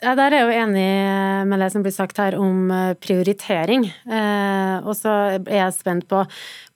Der 0.03 0.19
er 0.21 0.35
jeg 0.35 0.43
jo 0.45 0.59
enig 0.61 0.89
med 1.49 1.63
det 1.63 1.71
som 1.73 1.83
blir 1.83 1.95
sagt 1.95 2.19
her 2.21 2.37
om 2.37 2.69
prioritering. 3.01 3.87
Eh, 3.89 4.77
og 4.85 4.93
så 4.99 5.41
er 5.41 5.57
jeg 5.57 5.79
spent 5.79 6.05
på 6.11 6.27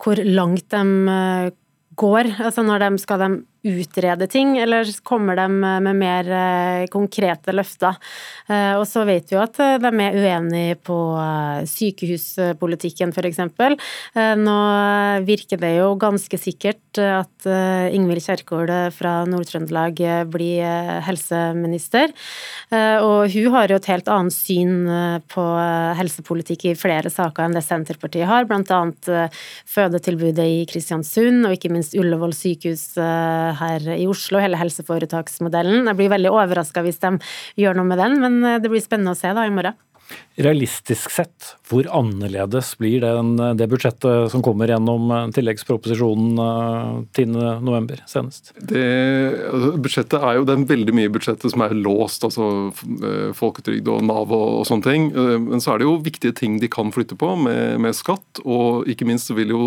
hvor 0.00 0.22
langt 0.24 0.70
de 0.72 1.52
går. 1.98 2.30
Altså 2.42 2.64
når 2.64 2.84
de 2.84 3.02
skal 3.02 3.22
de 3.22 3.30
utrede 3.64 4.26
ting, 4.28 4.58
eller 4.60 4.88
kommer 5.02 5.36
de 5.36 5.46
med 5.56 5.96
mer 5.96 6.28
eh, 6.28 6.86
konkrete 6.92 7.54
løfter? 7.54 7.96
Eh, 8.48 8.74
og 8.76 8.84
så 8.88 9.06
vet 9.08 9.30
vi 9.30 9.38
jo 9.38 9.42
at 9.42 9.58
eh, 9.62 9.78
de 9.80 9.90
er 10.04 10.18
uenige 10.20 10.76
på 10.84 10.98
sykehuspolitikken, 11.70 13.14
f.eks. 13.14 13.40
Nå 14.44 14.58
virker 15.24 15.60
det 15.60 15.72
jo 15.78 15.94
ganske 16.00 16.38
sikkert 16.40 16.98
at 17.00 17.46
Ingvild 17.94 18.22
Kjerkol 18.24 18.70
fra 18.94 19.14
Nord-Trøndelag 19.28 20.00
blir 20.30 21.00
helseminister. 21.04 22.12
Og 22.70 23.32
hun 23.32 23.48
har 23.54 23.72
jo 23.72 23.78
et 23.80 23.88
helt 23.90 24.10
annet 24.12 24.34
syn 24.34 24.74
på 25.30 25.44
helsepolitikk 25.98 26.68
i 26.70 26.76
flere 26.78 27.12
saker 27.12 27.46
enn 27.46 27.56
det 27.56 27.64
Senterpartiet 27.66 28.28
har, 28.30 28.46
bl.a. 28.50 29.26
fødetilbudet 29.74 30.46
i 30.46 30.62
Kristiansund 30.70 31.48
og 31.48 31.56
ikke 31.56 31.72
minst 31.74 31.96
Ullevål 31.98 32.34
sykehus 32.36 32.86
her 33.58 33.88
i 33.96 34.06
Oslo, 34.10 34.40
hele 34.42 34.58
helseforetaksmodellen. 34.60 35.88
Jeg 35.90 36.00
blir 36.00 36.12
veldig 36.12 36.32
overraska 36.34 36.84
hvis 36.84 37.00
de 37.02 37.16
gjør 37.60 37.78
noe 37.78 37.88
med 37.88 38.00
den, 38.02 38.20
men 38.22 38.38
eh, 38.42 38.60
det 38.62 38.72
blir 38.72 38.84
spennende 38.84 39.14
å 39.14 39.18
se 39.18 39.32
da 39.36 39.46
i 39.46 39.54
morgen. 39.54 39.76
Realistisk 40.34 41.12
sett, 41.14 41.52
hvor 41.70 41.86
annerledes 41.94 42.72
blir 42.80 43.04
den, 43.04 43.36
det 43.54 43.68
budsjettet 43.70 44.32
som 44.32 44.42
kommer 44.42 44.70
gjennom 44.72 45.12
eh, 45.14 45.28
tilleggsproposisjonen 45.36 46.40
10.11. 47.14 47.62
november 47.62 48.02
senest? 48.10 48.50
Det, 48.58 48.82
altså, 49.46 49.70
budsjettet 49.84 50.18
er 50.18 50.40
jo, 50.40 50.46
er 50.50 50.66
veldig 50.72 50.96
mye 50.98 51.12
budsjettet 51.14 51.54
som 51.54 51.62
er 51.62 51.76
låst, 51.78 52.26
altså 52.26 52.48
folketrygd 53.38 53.92
og 53.94 54.02
Nav 54.08 54.34
og, 54.34 54.48
og, 54.58 54.66
sånne 54.68 54.88
ting. 54.88 55.08
Men 55.46 55.62
så 55.62 55.74
er 55.74 55.82
det 55.82 55.88
jo 55.88 55.96
viktige 56.02 56.34
ting 56.36 56.58
de 56.62 56.70
kan 56.72 56.90
flytte 56.94 57.18
på 57.20 57.30
med, 57.46 57.78
med 57.84 57.94
skatt. 57.96 58.42
Og 58.42 58.90
ikke 58.90 59.06
minst 59.08 59.30
vil 59.38 59.54
jo 59.54 59.64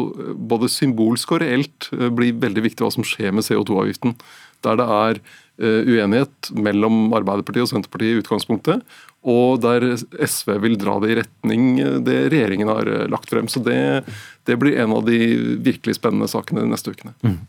både 0.51 0.69
symbolsk 0.71 1.37
og 1.37 1.45
reelt 1.45 1.89
bli 1.91 2.33
veldig 2.35 2.67
viktig 2.67 2.83
hva 2.83 2.91
som 2.93 3.07
skjer 3.07 3.31
med 3.35 3.47
CO2-avgiften. 3.47 4.17
Der 4.65 4.79
det 4.79 4.87
er 4.91 5.21
uenighet 5.57 6.51
mellom 6.53 7.07
Arbeiderpartiet 7.17 7.65
og 7.65 7.71
Senterpartiet 7.71 8.13
i 8.13 8.21
utgangspunktet 8.21 8.83
og 9.27 9.59
der 9.59 9.83
SV 9.97 10.53
vil 10.63 10.77
dra 10.79 10.95
det 11.03 11.09
i 11.11 11.17
retning 11.19 11.63
det 12.05 12.17
regjeringen 12.31 12.69
har 12.71 12.87
eh, 12.87 13.05
lagt 13.11 13.29
frem. 13.31 13.49
Så 13.51 13.59
det, 13.65 14.05
det 14.47 14.55
blir 14.61 14.77
en 14.79 14.93
av 14.95 15.03
de 15.07 15.17
virkelig 15.63 15.97
spennende 15.97 16.29
sakene 16.31 16.63
de 16.63 16.69
neste 16.71 16.93
ukene. 16.93 17.11
Mm. 17.25 17.39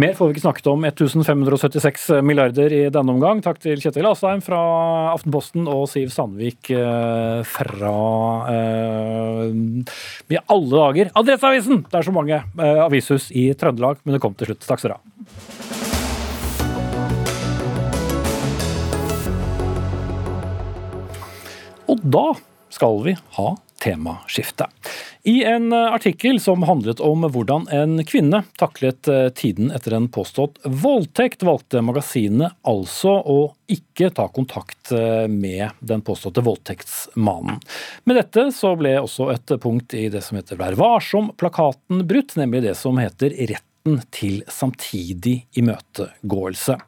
Mer 0.00 0.14
får 0.16 0.30
vi 0.30 0.36
ikke 0.36 0.44
snakket 0.46 0.70
om. 0.72 0.86
1576 0.88 2.06
milliarder 2.24 2.72
i 2.72 2.82
denne 2.94 3.16
omgang. 3.16 3.42
Takk 3.44 3.60
til 3.64 3.82
Kjetil 3.82 4.08
Asheim 4.08 4.40
fra 4.44 4.60
Aftenposten 5.12 5.68
og 5.68 5.84
Siv 5.92 6.14
Sandvik 6.14 6.70
eh, 6.72 7.42
fra 7.48 7.96
eh, 8.54 9.44
i 10.32 10.40
alle 10.40 10.70
dager 10.70 11.12
Adresseavisen! 11.18 11.84
Det 11.90 12.00
er 12.00 12.08
så 12.08 12.14
mange 12.14 12.40
eh, 12.40 12.80
avishus 12.86 13.28
i 13.36 13.50
Trøndelag, 13.58 14.00
men 14.04 14.16
det 14.16 14.22
kom 14.24 14.38
til 14.38 14.52
slutt. 14.52 14.64
Takk 14.64 14.80
skal 14.80 14.94
dere 14.94 15.02
ha. 15.02 15.77
Og 21.98 22.04
da 22.14 22.26
skal 22.70 23.00
vi 23.02 23.16
ha 23.38 23.48
temaskifte. 23.82 24.66
I 25.22 25.44
en 25.44 25.72
eh, 25.72 25.92
artikkel 25.92 26.40
som 26.40 26.62
handlet 26.62 27.00
om 27.00 27.22
hvordan 27.26 27.68
en 27.74 28.00
kvinne 28.06 28.42
taklet 28.58 29.08
eh, 29.08 29.28
tiden 29.34 29.70
etter 29.74 29.94
en 29.96 30.08
påstått 30.10 30.58
voldtekt, 30.64 31.42
valgte 31.46 31.82
magasinet 31.82 32.54
altså 32.66 33.14
å 33.22 33.38
ikke 33.70 34.10
ta 34.14 34.28
kontakt 34.34 34.92
eh, 34.94 35.26
med 35.30 35.78
den 35.78 36.02
påståtte 36.06 36.42
voldtektsmannen. 36.46 37.62
Med 38.04 38.18
dette 38.18 38.48
så 38.54 38.74
ble 38.78 38.96
også 39.00 39.30
et 39.34 39.56
punkt 39.62 39.94
i 39.94 40.08
det 40.12 40.24
som 40.26 40.40
heter 40.40 40.58
Vær 40.58 40.78
varsom-plakaten 40.78 42.02
brutt, 42.08 42.34
nemlig 42.38 42.66
det 42.66 42.76
som 42.78 42.98
heter 42.98 43.34
retten 43.38 44.02
til 44.14 44.42
samtidig 44.50 45.40
imøtegåelse. 45.58 46.78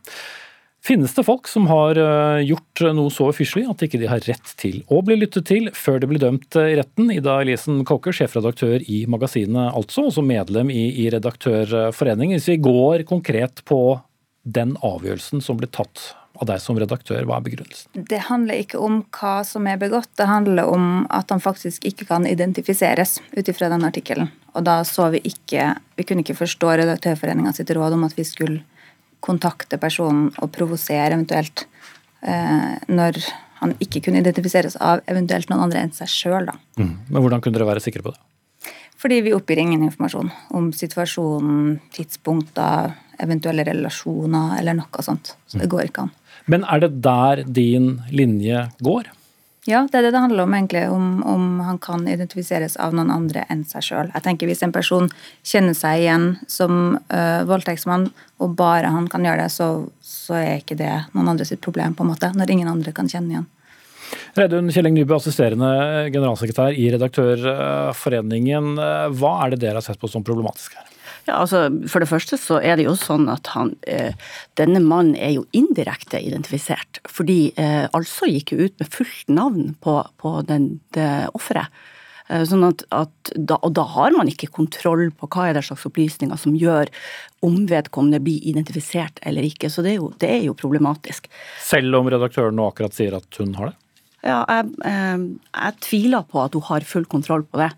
Finnes 0.81 1.13
det 1.13 1.27
folk 1.27 1.49
som 1.49 1.67
har 1.69 1.99
eh, 2.01 2.43
gjort 2.49 2.83
noe 2.97 3.13
så 3.13 3.29
ufyselig 3.35 3.67
at 3.69 3.83
ikke 3.85 4.01
de 4.01 4.09
har 4.09 4.23
rett 4.25 4.53
til 4.61 4.81
å 4.89 5.03
bli 5.05 5.19
lyttet 5.21 5.45
til 5.51 5.69
før 5.77 6.01
de 6.01 6.09
blir 6.09 6.23
dømt 6.23 6.57
i 6.57 6.79
retten? 6.79 7.11
Ida 7.13 7.37
Elisen 7.43 7.83
Kåker, 7.89 8.17
sjefredaktør 8.17 8.81
i 8.81 9.03
magasinet 9.11 9.75
altså, 9.77 10.07
også 10.09 10.25
medlem 10.25 10.73
i, 10.73 10.87
i 11.05 11.11
Redaktørforeningen. 11.13 12.41
Hvis 12.41 12.49
vi 12.55 12.63
går 12.65 13.05
konkret 13.11 13.61
på 13.69 14.01
den 14.49 14.73
avgjørelsen 14.81 15.45
som 15.45 15.61
ble 15.61 15.69
tatt 15.69 16.15
av 16.41 16.49
deg 16.49 16.61
som 16.63 16.79
redaktør, 16.81 17.27
hva 17.29 17.37
er 17.37 17.45
begrunnelsen? 17.45 18.07
Det 18.09 18.23
handler 18.31 18.63
ikke 18.63 18.81
om 18.81 19.03
hva 19.13 19.41
som 19.45 19.67
er 19.69 19.77
begått, 19.81 20.09
det 20.17 20.29
handler 20.31 20.71
om 20.73 21.05
at 21.13 21.33
han 21.33 21.43
faktisk 21.45 21.85
ikke 21.85 22.09
kan 22.09 22.25
identifiseres 22.29 23.19
ut 23.37 23.51
ifra 23.51 23.69
den 23.73 23.85
artikkelen. 23.85 24.31
Og 24.57 24.65
da 24.67 24.81
så 24.89 25.11
vi 25.13 25.21
ikke 25.29 25.75
Vi 25.95 26.07
kunne 26.09 26.25
ikke 26.25 26.39
forstå 26.39 26.71
Redaktørforeninga 26.81 27.53
sitt 27.53 27.71
råd 27.77 27.93
om 27.93 28.07
at 28.07 28.17
vi 28.17 28.25
skulle 28.25 28.63
kontakte 29.25 29.79
personen 29.81 30.31
og 30.41 30.51
provosere 30.55 31.15
eventuelt 31.15 31.67
eh, 32.23 32.77
når 32.89 33.21
han 33.61 33.77
ikke 33.85 34.01
kunne 34.07 34.23
identifiseres 34.23 34.79
av 34.81 35.03
eventuelt 35.11 35.51
noen 35.51 35.67
andre 35.67 35.85
enn 35.85 35.95
seg 35.95 36.09
sjøl. 36.09 36.49
Mm. 36.81 36.95
Men 37.11 37.21
hvordan 37.21 37.45
kunne 37.45 37.59
dere 37.59 37.69
være 37.69 37.85
sikre 37.85 38.05
på 38.07 38.15
det? 38.15 38.21
Fordi 39.01 39.21
vi 39.25 39.33
oppgir 39.33 39.61
ingen 39.63 39.85
informasjon 39.87 40.29
om 40.57 40.73
situasjonen, 40.77 41.79
tidspunkter, 41.97 42.93
eventuelle 43.21 43.65
relasjoner 43.69 44.59
eller 44.61 44.77
noe 44.81 45.05
sånt. 45.05 45.35
Så 45.47 45.61
det 45.61 45.69
mm. 45.69 45.73
går 45.73 45.87
ikke 45.89 46.05
an. 46.07 46.13
Men 46.51 46.65
er 46.69 46.83
det 46.83 46.91
der 47.05 47.43
din 47.45 47.95
linje 48.13 48.67
går? 48.85 49.09
Ja, 49.69 49.83
det 49.85 49.99
er 49.99 50.07
det 50.07 50.15
det 50.15 50.23
handler 50.23 50.47
om, 50.47 50.55
egentlig. 50.57 50.87
Om, 50.89 51.23
om 51.29 51.61
han 51.61 51.79
kan 51.79 52.07
identifiseres 52.09 52.79
av 52.81 52.95
noen 52.97 53.11
andre 53.13 53.45
enn 53.53 53.61
seg 53.69 53.85
sjøl. 53.85 54.13
Jeg 54.15 54.25
tenker 54.25 54.49
Hvis 54.49 54.63
en 54.65 54.73
person 54.73 55.11
kjenner 55.45 55.77
seg 55.77 56.01
igjen 56.01 56.29
som 56.49 56.97
uh, 57.13 57.43
voldtektsmann, 57.49 58.09
og 58.41 58.55
bare 58.57 58.93
han 58.95 59.09
kan 59.13 59.27
gjøre 59.27 59.45
det, 59.45 59.53
så, 59.53 59.69
så, 60.01 60.39
er 60.41 60.63
ikke 60.63 60.79
det 60.81 60.95
noen 61.13 61.35
andres 61.35 61.53
problem, 61.61 61.95
på 61.95 62.07
en 62.07 62.13
måte, 62.15 62.33
når 62.33 62.55
ingen 62.55 62.73
andre 62.73 62.95
kan 62.97 63.11
kjenne 63.11 63.37
igjen. 63.37 63.51
Reidun 64.35 64.73
Kjelling 64.73 64.97
Nybø, 64.97 65.19
assisterende 65.21 65.69
generalsekretær 66.11 66.75
i 66.75 66.89
Redaktørforeningen. 66.97 68.73
Hva 69.21 69.35
er 69.45 69.53
det 69.53 69.61
dere 69.67 69.79
har 69.79 69.87
sett 69.87 70.01
på 70.01 70.11
som 70.11 70.25
problematisk 70.27 70.75
her? 70.79 70.89
Ja, 71.27 71.41
altså, 71.43 71.67
For 71.91 72.03
det 72.03 72.11
første 72.11 72.39
så 72.41 72.59
er 72.65 72.79
det 72.79 72.87
jo 72.89 72.97
sånn 72.99 73.29
at 73.33 73.53
han, 73.55 73.75
eh, 73.91 74.17
denne 74.61 74.83
mannen 74.85 75.17
er 75.17 75.35
jo 75.37 75.47
indirekte 75.57 76.21
identifisert. 76.23 77.03
Fordi 77.09 77.53
eh, 77.61 77.87
altså 77.97 78.29
gikk 78.31 78.55
jo 78.55 78.67
ut 78.67 78.77
med 78.81 78.93
fullt 78.93 79.33
navn 79.33 79.73
på, 79.85 80.01
på 80.21 80.37
den, 80.49 80.73
det 80.97 81.11
offeret. 81.37 81.73
Eh, 82.31 82.45
sånn 82.47 82.65
at, 82.67 82.85
at 82.95 83.33
da, 83.35 83.59
og 83.67 83.75
da 83.77 83.85
har 83.97 84.15
man 84.15 84.31
ikke 84.31 84.53
kontroll 84.55 85.09
på 85.11 85.29
hva 85.35 85.49
er 85.49 85.59
det 85.59 85.65
slags 85.67 85.87
opplysninger 85.89 86.39
som 86.39 86.57
gjør 86.59 86.91
om 87.47 87.63
vedkommende 87.71 88.23
blir 88.23 88.45
identifisert 88.53 89.21
eller 89.27 89.47
ikke. 89.47 89.71
Så 89.73 89.85
det 89.87 89.95
er 89.97 90.01
jo, 90.01 90.11
det 90.23 90.31
er 90.39 90.43
jo 90.47 90.57
problematisk. 90.59 91.31
Selv 91.65 92.01
om 92.01 92.11
redaktøren 92.13 92.59
nå 92.59 92.71
akkurat 92.71 92.97
sier 92.97 93.19
at 93.19 93.43
hun 93.43 93.57
har 93.59 93.73
det? 93.73 93.79
Ja, 94.21 94.43
jeg, 94.51 94.67
eh, 94.85 95.23
jeg, 95.49 95.77
tviler 95.81 96.25
på 96.29 96.43
at 96.43 96.57
hun 96.57 96.65
har 96.67 96.85
full 96.85 97.07
kontroll 97.09 97.45
på 97.49 97.61
det. 97.63 97.71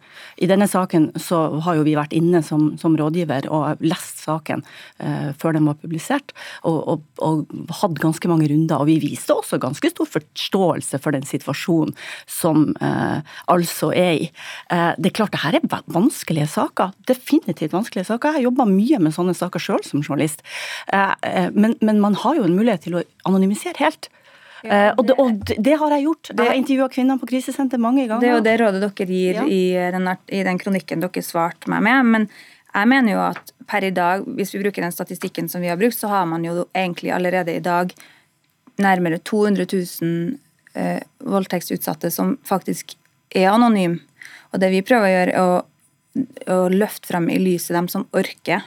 I 0.42 0.48
denne 0.50 0.66
saken 0.66 1.12
så 1.22 1.38
har 1.62 1.76
jo 1.78 1.84
vi 1.86 1.94
vært 1.94 2.14
inne 2.16 2.40
som, 2.42 2.72
som 2.80 2.96
rådgiver 2.98 3.46
og 3.46 3.82
lest 3.84 4.24
saken 4.24 4.64
eh, 4.98 5.30
før 5.38 5.54
den 5.54 5.68
var 5.70 5.78
publisert, 5.78 6.34
og, 6.66 6.80
og, 6.90 7.04
og, 7.22 7.52
hatt 7.78 8.00
ganske 8.02 8.30
mange 8.30 8.48
runder. 8.50 8.82
Og 8.82 8.90
vi 8.90 8.98
viste 9.04 9.36
også 9.36 9.60
ganske 9.62 9.92
stor 9.92 10.08
forståelse 10.16 10.98
for 11.04 11.14
den 11.14 11.26
situasjonen 11.28 11.94
som 12.26 12.72
eh, 12.82 13.36
altså 13.52 13.92
er 13.94 14.24
i. 14.24 14.30
Eh, 14.74 14.90
det 14.98 15.12
er 15.12 15.18
klart 15.20 15.36
det 15.36 15.44
her 15.44 15.60
er 15.60 15.84
vanskelige 15.94 16.48
saker. 16.50 16.96
Definitivt 17.06 17.76
vanskelige 17.76 18.08
saker. 18.10 18.32
Jeg 18.32 18.40
har 18.40 18.48
jobba 18.48 18.66
mye 18.66 18.98
med 19.02 19.14
sånne 19.14 19.36
saker 19.38 19.62
sjøl 19.62 19.86
som 19.86 20.02
journalist. 20.02 20.42
Men, 20.90 21.76
men 21.80 22.00
man 22.02 22.16
har 22.18 22.36
jo 22.36 22.44
en 22.46 22.56
mulighet 22.56 22.84
til 22.86 22.98
å 22.98 23.04
anonymisere 23.28 23.78
helt. 23.78 24.10
Ja, 24.62 24.94
det, 24.94 24.94
og, 24.94 25.06
det, 25.06 25.14
og, 25.18 25.62
det, 25.66 25.74
har 25.80 25.92
jeg 25.96 26.04
gjort. 26.06 26.30
Jeg 26.30 26.46
har 26.46 26.58
intervjua 26.58 26.88
kvinner 26.92 27.18
på 27.18 27.26
krisesenter 27.32 27.80
mange 27.82 28.06
ganger. 28.06 28.22
Det 28.22 28.28
er 28.30 28.36
jo 28.36 28.44
det 28.46 28.56
rådet 28.60 28.82
dere 28.84 29.06
gir 29.08 29.40
ja. 29.40 29.46
i, 29.46 29.62
den, 29.94 30.10
i, 30.30 30.42
den, 30.46 30.60
kronikken 30.62 31.02
dere 31.02 31.24
svarte 31.26 31.70
meg 31.72 31.82
med. 31.82 32.10
Men 32.14 32.28
jeg 32.72 32.90
mener 32.92 33.16
jo 33.16 33.22
at 33.24 33.52
per 33.68 33.86
i 33.88 33.92
dag, 33.94 34.22
hvis 34.38 34.54
vi 34.54 34.62
bruker 34.62 34.84
den 34.84 34.94
statistikken 34.94 35.50
som 35.50 35.64
vi 35.64 35.70
har 35.72 35.80
brukt, 35.80 35.98
så 35.98 36.12
har 36.12 36.28
man 36.30 36.46
jo 36.46 36.68
egentlig 36.70 37.10
allerede 37.14 37.56
i 37.56 37.64
dag 37.64 37.90
nærmere 38.82 39.18
200 39.18 39.66
000 39.66 40.38
eh, 40.78 41.02
voldtektsutsatte 41.18 42.10
som 42.14 42.36
faktisk 42.46 42.94
er 43.34 43.50
anonyme. 43.50 43.98
Og 44.52 44.62
det 44.62 44.70
vi 44.72 44.84
prøver 44.86 45.08
å 45.08 45.12
gjøre, 45.16 45.32
er 45.32 45.42
å, 45.42 46.54
å 46.54 46.60
løfte 46.72 47.10
frem 47.10 47.28
i 47.32 47.40
lyset 47.42 47.74
dem 47.76 47.90
som 47.90 48.06
orker, 48.14 48.62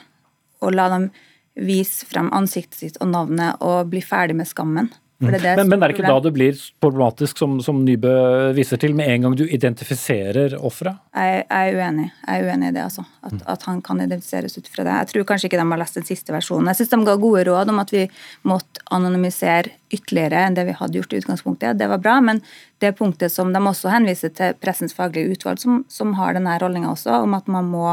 og 0.60 0.76
la 0.76 0.90
dem 0.92 1.10
vise 1.56 2.08
frem 2.10 2.32
ansiktet 2.36 2.80
sitt 2.82 2.98
og 3.00 3.14
navnet 3.14 3.62
og 3.64 3.92
bli 3.92 4.04
ferdig 4.04 4.36
med 4.36 4.50
skammen. 4.50 4.92
Mm. 5.24 5.32
Det 5.32 5.52
men, 5.56 5.70
men, 5.70 5.80
er 5.80 5.88
det 5.88 5.96
ikke 5.96 6.10
da 6.12 6.18
det 6.20 6.32
blir 6.36 6.58
problematisk, 6.84 7.38
som, 7.40 7.54
som 7.64 7.78
Nybø 7.88 8.16
viser 8.58 8.80
til, 8.82 8.92
med 8.98 9.08
en 9.14 9.24
gang 9.24 9.38
du 9.40 9.46
identifiserer 9.48 10.58
offeret? 10.60 11.00
Jeg, 11.16 11.46
jeg, 11.46 11.70
er 11.70 11.78
uenig. 11.80 12.08
Jeg 12.26 12.42
er 12.42 12.50
uenig 12.50 12.68
i 12.68 12.76
det, 12.76 12.84
altså. 12.84 13.06
At, 13.22 13.38
mm. 13.38 13.46
at, 13.54 13.64
han 13.70 13.80
kan 13.86 14.04
identifiseres 14.04 14.60
ut 14.60 14.68
fra 14.74 14.84
det. 14.84 14.98
Jeg 14.98 15.12
tror 15.14 15.28
kanskje 15.30 15.48
ikke 15.48 15.62
de 15.62 15.68
har 15.72 15.80
lest 15.80 16.02
den 16.02 16.08
siste 16.10 16.36
versjonen. 16.36 16.68
Jeg 16.74 16.82
syns 16.82 16.92
de 16.92 17.00
ga 17.08 17.16
gode 17.22 17.46
råd 17.48 17.72
om 17.72 17.80
at 17.86 17.96
vi 17.96 18.04
måtte 18.52 18.84
anonymisere 18.98 19.72
ytterligere 19.96 20.44
enn 20.44 20.60
det 20.60 20.68
vi 20.68 20.76
hadde 20.76 21.00
gjort 21.00 21.16
i 21.16 21.24
utgangspunktet. 21.24 21.80
Det 21.80 21.88
var 21.94 22.04
bra, 22.04 22.18
men 22.20 22.44
det 22.84 22.92
punktet 23.00 23.32
som 23.32 23.56
de 23.56 23.64
også 23.72 23.94
henviser 23.96 24.36
til 24.36 24.60
Pressens 24.60 24.98
faglige 24.98 25.38
utvalg, 25.38 25.64
som, 25.64 25.86
som 25.88 26.12
har 26.20 26.36
denne 26.36 26.60
holdninga 26.60 26.92
også, 26.92 27.22
om 27.24 27.40
at 27.40 27.48
man 27.48 27.72
må 27.72 27.88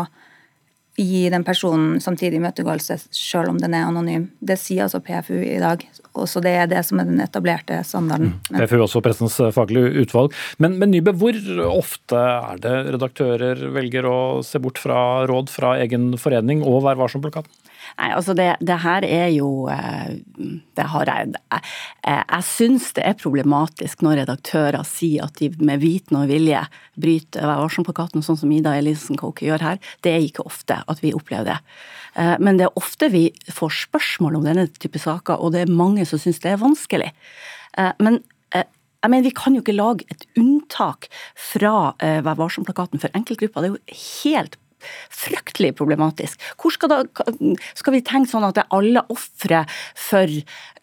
gi 0.98 1.24
den 1.32 1.44
personen 1.44 2.00
samtidig 2.04 2.36
imøtegåelse 2.36 2.98
selv 3.16 3.52
om 3.52 3.60
den 3.60 3.74
er 3.76 3.86
anonym. 3.88 4.26
Det 4.44 4.58
sier 4.60 4.84
altså 4.84 5.00
PFU 5.04 5.38
i 5.40 5.60
dag. 5.62 5.84
Også 6.12 6.42
det 6.44 6.52
er 6.60 6.68
det 6.68 6.82
som 6.84 7.00
er 7.00 7.08
den 7.08 7.22
etablerte 7.24 7.78
standarden. 7.88 8.34
Mm. 8.50 8.58
PFU 8.60 8.82
også 8.84 9.00
pressens 9.04 9.38
faglige 9.56 10.04
utvalg. 10.04 10.36
Men, 10.60 10.76
men 10.80 10.92
Nybø, 10.92 11.14
hvor 11.16 11.38
ofte 11.70 12.20
er 12.20 12.60
det 12.60 12.74
redaktører 12.92 13.64
velger 13.72 14.08
å 14.10 14.18
se 14.44 14.60
bort 14.60 14.80
fra 14.82 15.24
råd 15.30 15.52
fra 15.52 15.78
egen 15.80 16.12
forening 16.20 16.60
og 16.66 16.82
Vær 16.84 17.00
varsom-plakaten? 17.00 17.61
Nei, 17.98 18.08
altså 18.16 18.34
det, 18.36 18.48
det, 18.64 18.78
her 18.82 19.04
er 19.06 19.28
jo 19.34 19.68
eh, 19.70 20.16
det 20.76 20.86
har 20.92 21.10
Jeg, 21.12 21.34
jeg, 22.04 22.44
syns 22.48 22.90
det 22.96 23.04
er 23.06 23.18
problematisk 23.20 24.02
når 24.04 24.22
redaktører 24.22 24.86
sier 24.88 25.28
at 25.28 25.40
de 25.40 25.50
med 25.60 25.82
viten 25.82 26.18
og 26.20 26.30
vilje 26.30 26.64
bryter 27.00 27.44
Vær 27.44 27.62
varsom-plakaten, 27.64 28.24
sånn 28.24 28.40
som 28.40 28.52
Ida 28.54 28.74
Elisen 28.78 29.20
Coke 29.20 29.44
gjør 29.46 29.66
her. 29.66 29.80
Det 30.04 30.14
er 30.14 30.24
ikke 30.24 30.46
ofte 30.48 30.80
at 30.88 31.02
vi 31.04 31.14
opplever 31.16 31.52
det. 31.52 31.58
Eh, 32.20 32.34
men 32.40 32.60
det 32.60 32.68
er 32.68 32.80
ofte 32.80 33.12
vi 33.12 33.28
får 33.52 33.76
spørsmål 33.86 34.40
om 34.40 34.48
denne 34.48 34.68
type 34.80 35.00
saker, 35.02 35.40
og 35.40 35.54
det 35.56 35.66
er 35.66 35.74
mange 35.82 36.06
som 36.08 36.20
syns 36.22 36.42
det 36.44 36.54
er 36.54 36.62
vanskelig. 36.62 37.12
Eh, 37.78 37.92
men 38.00 38.22
jeg 39.02 39.10
mener, 39.10 39.24
Vi 39.24 39.34
kan 39.34 39.54
jo 39.54 39.60
ikke 39.64 39.74
lage 39.74 40.04
et 40.14 40.22
unntak 40.38 41.08
fra 41.34 41.96
Vær 41.98 42.36
varsom-plakaten 42.38 43.02
for 43.02 43.10
enkeltgrupper. 43.18 43.64
Det 43.64 43.70
er 43.70 43.74
jo 43.74 43.96
helt 44.22 44.54
fryktelig 45.22 45.74
problematisk. 45.78 46.40
Hvor 46.60 46.74
skal, 46.74 46.92
da, 46.92 47.24
skal 47.78 47.96
vi 47.96 48.04
tenke 48.06 48.30
sånn 48.32 48.46
at 48.48 48.58
det 48.58 48.66
er 48.66 48.78
alle 48.78 49.06
ofre 49.12 49.64
for 49.98 50.38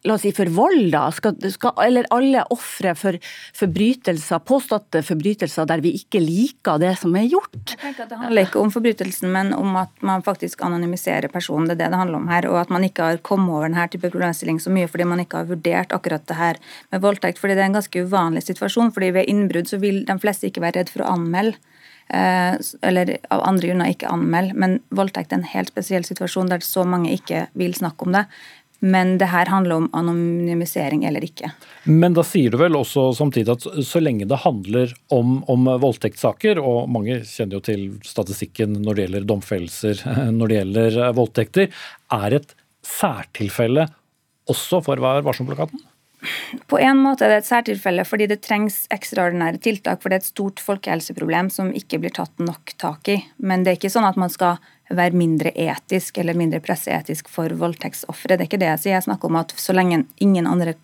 la 0.07 0.15
oss 0.15 0.23
si 0.23 0.31
for 0.35 0.47
vold, 0.55 0.91
da, 0.93 1.01
skal, 1.11 1.35
skal, 1.51 1.73
eller 1.83 2.07
alle 2.15 2.45
ofre 2.53 2.93
for 2.95 3.17
forbrytelser, 3.57 4.39
påståtte 4.47 5.01
forbrytelser 5.03 5.67
der 5.67 5.83
vi 5.83 5.91
ikke 5.97 6.21
liker 6.23 6.79
det 6.79 6.93
som 7.01 7.15
er 7.19 7.27
gjort? 7.27 7.75
Jeg 7.75 7.97
at 7.97 8.11
Det 8.11 8.19
handler 8.21 8.47
ikke 8.47 8.61
om 8.61 8.71
forbrytelsen, 8.71 9.31
men 9.33 9.51
om 9.57 9.75
at 9.81 9.91
man 10.05 10.23
faktisk 10.23 10.63
anonymiserer 10.63 11.27
personen. 11.31 11.67
Det 11.67 11.75
er 11.75 11.83
det 11.83 11.91
det 11.91 12.01
handler 12.01 12.21
om 12.21 12.31
her. 12.31 12.47
Og 12.47 12.61
at 12.61 12.71
man 12.71 12.85
ikke 12.87 13.09
har 13.09 13.23
kommet 13.25 13.51
over 13.51 13.67
denne 13.67 13.87
type 13.91 14.07
problemstilling 14.07 14.61
så 14.63 14.71
mye 14.71 14.87
fordi 14.87 15.07
man 15.09 15.23
ikke 15.23 15.43
har 15.43 15.51
vurdert 15.51 15.95
akkurat 15.95 16.25
det 16.29 16.39
her 16.39 16.61
med 16.93 17.03
voldtekt. 17.03 17.39
fordi 17.39 17.57
det 17.57 17.65
er 17.65 17.71
en 17.71 17.79
ganske 17.79 18.05
uvanlig 18.05 18.45
situasjon. 18.47 18.93
fordi 18.95 19.11
ved 19.11 19.27
innbrudd 19.27 19.67
så 19.67 19.81
vil 19.83 20.05
de 20.05 20.19
fleste 20.19 20.47
ikke 20.47 20.63
være 20.63 20.79
redd 20.79 20.93
for 20.93 21.03
å 21.03 21.11
anmelde. 21.17 21.59
Eh, 22.09 22.55
eller 22.81 23.17
av 23.29 23.43
andre 23.45 23.69
grunner 23.69 23.93
ikke 23.93 24.09
anmelde. 24.09 24.55
Men 24.57 24.79
voldtekt 24.95 25.33
er 25.33 25.41
en 25.41 25.51
helt 25.51 25.69
spesiell 25.73 26.07
situasjon 26.07 26.49
der 26.49 26.63
så 26.65 26.85
mange 26.87 27.13
ikke 27.13 27.47
vil 27.59 27.75
snakke 27.77 28.07
om 28.07 28.17
det. 28.17 28.25
Men 28.79 29.17
det 29.19 29.27
her 29.27 29.49
handler 29.51 29.75
om 29.75 29.87
anonymisering 29.93 31.03
eller 31.05 31.25
ikke. 31.27 31.51
Men 31.83 32.15
da 32.15 32.23
sier 32.23 32.53
du 32.53 32.57
vel 32.61 32.77
også 32.79 33.09
samtidig 33.17 33.51
at 33.57 33.67
så 33.85 33.99
lenge 33.99 34.27
det 34.29 34.39
handler 34.45 34.93
om, 35.11 35.41
om 35.51 35.67
voldtektssaker, 35.83 36.61
og 36.63 36.87
mange 36.91 37.19
kjenner 37.27 37.59
jo 37.59 37.65
til 37.67 37.83
statistikken 38.07 38.77
når 38.79 38.95
det 38.95 39.05
gjelder 39.05 39.27
domfellelser 39.33 40.03
når 40.39 40.51
det 40.51 40.59
gjelder 40.61 40.99
voldtekter, 41.19 41.83
er 42.15 42.39
et 42.39 42.55
særtilfelle 42.87 43.89
også 44.49 44.79
for 44.85 45.03
Vær 45.03 45.27
varsom-plakaten? 45.27 45.83
På 46.67 46.79
en 46.79 46.99
måte 46.99 47.25
er 47.25 47.33
det 47.33 47.37
et 47.43 47.49
særtilfelle 47.49 48.03
fordi 48.07 48.27
det 48.29 48.41
trengs 48.43 48.81
ekstraordinære 48.93 49.61
tiltak. 49.63 50.01
For 50.01 50.11
det 50.11 50.19
er 50.19 50.23
et 50.25 50.31
stort 50.31 50.63
folkehelseproblem 50.63 51.51
som 51.53 51.71
ikke 51.75 52.01
blir 52.03 52.13
tatt 52.15 52.43
nok 52.43 52.75
tak 52.81 53.11
i. 53.11 53.21
Men 53.37 53.63
det 53.63 53.71
er 53.71 53.79
ikke 53.79 53.93
sånn 53.93 54.09
at 54.09 54.19
man 54.19 54.33
skal 54.33 54.59
være 54.89 55.17
mindre 55.17 55.53
etisk 55.53 56.17
eller 56.17 56.37
mindre 56.37 56.61
presseetisk 56.65 57.29
for 57.29 57.53
voldtektsofre. 57.61 58.35
Det 58.35 58.43
er 58.43 58.49
ikke 58.49 58.61
det 58.61 58.71
jeg 58.71 58.83
sier. 58.83 58.97
Jeg 58.97 59.07
snakker 59.07 59.29
om 59.29 59.39
at 59.39 59.53
så 59.57 59.75
lenge 59.75 60.03
ingen 60.23 60.49
andre 60.49 60.75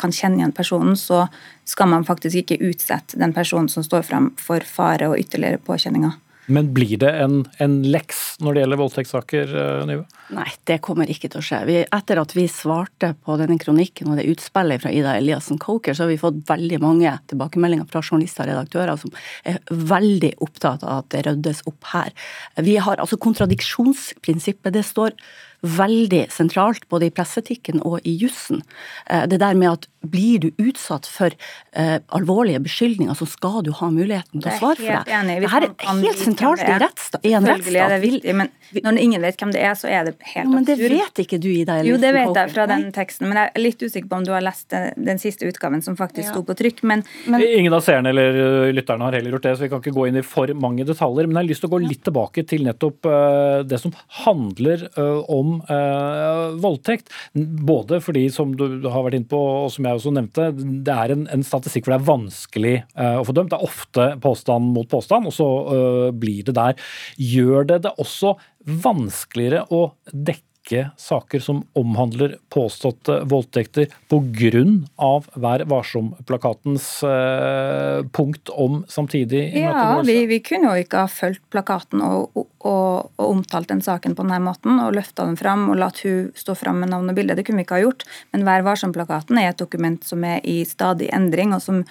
kan 0.00 0.12
kjenne 0.16 0.40
igjen 0.40 0.54
personen, 0.56 0.96
så 0.96 1.26
skal 1.68 1.90
man 1.92 2.06
faktisk 2.08 2.40
ikke 2.40 2.60
utsette 2.70 3.18
den 3.20 3.34
personen 3.36 3.68
som 3.68 3.84
står 3.84 4.06
frem 4.08 4.30
for 4.40 4.64
fare 4.64 5.10
og 5.12 5.18
ytterligere 5.20 5.60
påkjenninger. 5.60 6.16
Men 6.46 6.72
blir 6.76 6.98
det 7.00 7.10
en, 7.22 7.42
en 7.62 7.76
leks 7.88 8.36
når 8.44 8.56
det 8.56 8.64
gjelder 8.64 8.80
voldtektssaker, 8.80 9.54
eh, 9.60 9.84
Nyve? 9.88 10.04
Nei, 10.34 10.48
det 10.68 10.80
kommer 10.84 11.10
ikke 11.10 11.30
til 11.32 11.40
å 11.40 11.44
skje. 11.44 11.60
Vi, 11.68 11.78
etter 11.84 12.20
at 12.20 12.34
vi 12.36 12.44
svarte 12.50 13.12
på 13.24 13.36
denne 13.40 13.56
kronikken 13.60 14.10
og 14.10 14.20
det 14.20 14.26
utspillet 14.32 14.82
fra 14.82 14.92
Ida 14.92 15.14
Eliassen 15.20 15.60
Coker, 15.62 15.96
så 15.96 16.04
har 16.04 16.12
vi 16.12 16.20
fått 16.20 16.42
veldig 16.48 16.80
mange 16.84 17.14
tilbakemeldinger 17.32 17.88
fra 17.90 18.02
journalister 18.04 18.48
og 18.48 18.52
redaktører 18.52 19.00
som 19.00 19.14
er 19.48 19.60
veldig 19.94 20.34
opptatt 20.44 20.84
av 20.84 21.04
at 21.04 21.10
det 21.14 21.24
ryddes 21.28 21.64
opp 21.70 21.90
her. 21.94 22.12
Vi 22.60 22.76
har 22.82 23.00
altså 23.00 23.20
kontradiksjonsprinsippet. 23.20 24.72
Det 24.74 24.84
står 24.84 25.16
veldig 25.64 26.26
sentralt 26.32 26.84
både 26.92 27.08
i 27.08 27.14
presseetikken 27.14 27.80
og 27.88 28.04
i 28.04 28.14
jussen. 28.20 28.62
Eh, 29.08 29.24
det 29.30 29.40
der 29.40 29.56
med 29.56 29.72
at 29.72 29.88
blir 30.10 30.44
du 30.44 30.48
utsatt 30.62 31.08
for 31.10 31.34
uh, 31.76 31.98
alvorlige 32.16 32.62
beskyldninger, 32.64 33.14
så 33.18 33.28
skal 33.28 33.62
du 33.66 33.72
ha 33.78 33.90
muligheten 33.92 34.42
til 34.42 34.50
å 34.50 34.58
svare 34.58 34.80
for 34.80 34.90
det. 34.90 35.14
Enig. 35.18 35.38
Det 35.44 35.50
er 35.50 36.02
helt 36.04 36.22
sentralt 36.22 36.64
i, 36.64 36.72
rettsstat, 36.82 37.24
i 37.24 37.34
en 37.36 37.48
rettsstat. 37.48 37.80
Er 37.84 37.96
det 37.96 38.00
viktig, 38.04 38.36
men 38.36 38.52
når 38.82 39.00
ingen 39.02 39.24
vet 39.24 39.38
hvem 39.40 39.52
det 39.54 39.62
er, 39.62 39.74
så 39.78 39.88
er 39.90 40.08
det 40.08 40.14
helt 40.32 40.48
absurd. 40.48 40.54
Men 40.54 40.66
det 40.68 40.76
vet 40.80 41.20
ikke 41.24 41.38
du, 41.42 41.48
Ida. 41.52 41.78
Jo, 41.86 41.98
det 42.00 42.12
vet 42.16 42.38
jeg 42.40 42.52
fra 42.54 42.66
den 42.70 42.86
teksten, 42.94 43.28
men 43.30 43.40
jeg 43.40 43.52
er 43.52 43.62
litt 43.62 43.82
usikker 43.82 44.08
på 44.10 44.20
om 44.20 44.26
du 44.26 44.32
har 44.34 44.44
lest 44.44 44.68
den, 44.72 45.06
den 45.08 45.20
siste 45.22 45.48
utgaven 45.48 45.84
som 45.84 45.98
faktisk 45.98 46.28
ja. 46.28 46.32
sto 46.32 46.44
på 46.46 46.56
trykk. 46.58 46.82
Men, 46.90 47.04
men, 47.30 47.44
Ingen 47.44 47.76
av 47.76 47.84
seerne 47.86 48.10
eller 48.14 48.38
uh, 48.38 48.72
lytterne 48.74 49.06
har 49.08 49.18
heller 49.18 49.36
gjort 49.36 49.46
det, 49.46 49.54
så 49.56 49.66
vi 49.66 49.70
kan 49.72 49.82
ikke 49.84 49.94
gå 49.96 50.08
inn 50.10 50.20
i 50.20 50.24
for 50.26 50.50
mange 50.58 50.86
detaljer. 50.88 51.28
Men 51.28 51.38
jeg 51.38 51.42
har 51.42 51.50
lyst 51.52 51.64
til 51.64 51.70
å 51.70 51.74
gå 51.76 51.82
litt 51.84 52.04
tilbake 52.08 52.46
til 52.50 52.66
nettopp 52.68 53.10
uh, 53.10 53.60
det 53.66 53.80
som 53.82 53.94
handler 54.24 54.86
om 55.32 55.58
uh, 55.68 56.54
voldtekt. 56.60 57.12
Både 57.34 58.00
fordi, 58.04 58.26
som 58.32 58.54
du 58.58 58.66
har 58.88 59.06
vært 59.06 59.20
inne 59.20 59.30
på, 59.30 59.40
og 59.64 59.72
som 59.74 59.86
jeg 59.86 59.93
også 59.98 60.14
nevnte, 60.14 60.48
det 60.54 60.94
er 60.94 61.14
en, 61.14 61.26
en 61.32 61.44
statistikk 61.46 61.86
hvor 61.86 61.96
det 61.96 62.00
er 62.02 62.08
vanskelig 62.08 62.74
uh, 62.98 63.18
å 63.20 63.26
få 63.26 63.36
dømt. 63.36 63.52
Det 63.52 63.58
er 63.58 63.68
ofte 63.68 64.08
påstand 64.24 64.72
mot 64.74 64.88
påstand, 64.90 65.30
og 65.30 65.36
så 65.36 65.50
uh, 65.68 66.08
blir 66.14 66.46
det 66.46 66.56
der. 66.56 66.80
Gjør 67.20 67.70
det 67.70 67.84
det 67.86 67.94
også 68.02 68.36
vanskeligere 68.84 69.66
å 69.74 69.86
dekke 70.12 70.88
saker 70.96 71.42
som 71.44 71.58
omhandler 71.76 72.38
påståtte 72.52 73.18
voldtekter 73.28 73.90
pga. 74.08 75.10
Vær 75.44 75.64
varsom-plakatens 75.68 76.86
eh, 77.04 77.98
punkt 78.16 78.48
om 78.48 78.80
samtidig 78.88 79.42
Ja, 79.60 80.00
vi, 80.00 80.22
vi, 80.30 80.40
kunne 80.40 80.72
jo 80.72 80.86
ikke 80.86 81.04
ha 81.04 81.10
fulgt 81.12 81.44
plakaten 81.52 82.00
og, 82.00 82.30
og, 82.32 82.48
og, 82.64 83.10
og, 83.16 83.24
omtalt 83.26 83.68
den 83.68 83.82
saken 83.84 84.14
på 84.16 84.24
denne 84.24 84.40
måten 84.44 84.78
og 84.80 84.94
løfta 84.96 85.26
den 85.28 85.36
fram 85.36 85.66
og 85.68 85.76
latt 85.80 86.00
hun 86.04 86.30
stå 86.38 86.56
fram 86.56 86.80
med 86.80 86.92
navn 86.94 87.12
og 87.12 87.18
bilde. 87.18 87.36
Det 87.36 87.44
kunne 87.46 87.60
vi 87.60 87.66
ikke 87.66 87.78
ha 87.78 87.84
gjort. 87.84 88.06
Men 88.32 88.46
Vær 88.48 88.64
varsom-plakaten 88.64 89.40
er 89.40 89.50
et 89.50 89.60
dokument 89.60 90.00
som 90.04 90.24
er 90.24 90.40
i 90.48 90.62
stadig 90.68 91.10
endring, 91.14 91.52
og 91.56 91.60
som 91.64 91.82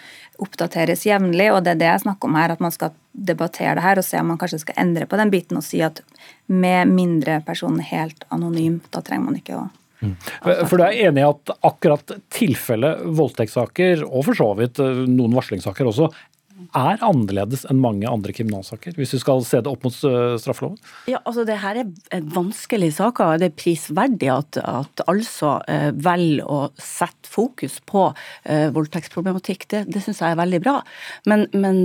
oppdateres 0.42 1.06
jevnlig. 1.06 1.52
Og 1.54 1.62
det 1.66 1.76
er 1.76 1.82
det 1.84 1.92
jeg 1.92 2.04
snakker 2.08 2.32
om 2.32 2.40
her, 2.42 2.56
at 2.56 2.64
man 2.64 2.74
skal 2.74 2.96
debattere 3.14 3.78
det 3.78 3.86
her 3.86 4.02
og 4.02 4.08
se 4.08 4.18
om 4.18 4.34
man 4.34 4.42
kanskje 4.42 4.64
skal 4.64 4.82
endre 4.82 5.06
på 5.10 5.20
den 5.22 5.34
biten 5.34 5.60
og 5.60 5.66
si 5.68 5.84
at 5.86 6.02
med 6.50 6.90
mindre 6.90 7.38
personen 7.46 7.84
helt 7.86 8.26
anonym, 8.34 8.82
da 8.90 9.06
trenger 9.06 9.30
man 9.30 9.40
ikke 9.40 9.62
å 9.62 9.70
Mm. 10.04 10.18
For 10.68 10.76
du 10.76 10.84
er 10.84 10.98
enig 11.08 11.22
i 11.22 11.28
at 11.30 11.52
akkurat 11.64 12.14
tilfellet 12.34 13.06
voldtektssaker, 13.16 14.04
og 14.04 14.26
for 14.28 14.36
så 14.36 14.50
vidt 14.60 14.82
eh, 14.84 15.04
noen 15.08 15.36
varslingssaker 15.38 15.88
også, 15.88 16.10
er 16.74 17.02
annerledes 17.06 17.66
enn 17.70 17.82
mange 17.82 18.10
andre 18.10 18.34
kriminalsaker, 18.36 18.96
hvis 18.98 19.14
vi 19.16 19.22
skal 19.22 19.44
se 19.48 19.62
det 19.64 19.72
opp 19.72 19.86
mot 19.86 19.96
eh, 20.10 20.36
straffeloven? 20.42 20.78
Ja, 21.10 21.22
altså 21.24 21.46
Det 21.48 21.60
her 21.62 21.82
er 21.82 22.30
vanskelige 22.34 22.96
saker. 22.98 23.38
Det 23.42 23.50
er 23.52 23.58
prisverdig 23.58 24.30
at, 24.34 24.60
at 24.62 25.04
altså 25.10 25.58
eh, 25.72 25.90
velger 25.94 26.50
å 26.50 26.62
sette 26.78 27.30
fokus 27.30 27.80
på 27.90 28.08
eh, 28.44 28.70
voldtektsproblematikk. 28.76 29.68
Det, 29.72 29.86
det 29.94 30.04
syns 30.06 30.24
jeg 30.24 30.36
er 30.36 30.42
veldig 30.42 30.62
bra. 30.64 30.80
Men, 31.30 31.48
men 31.54 31.84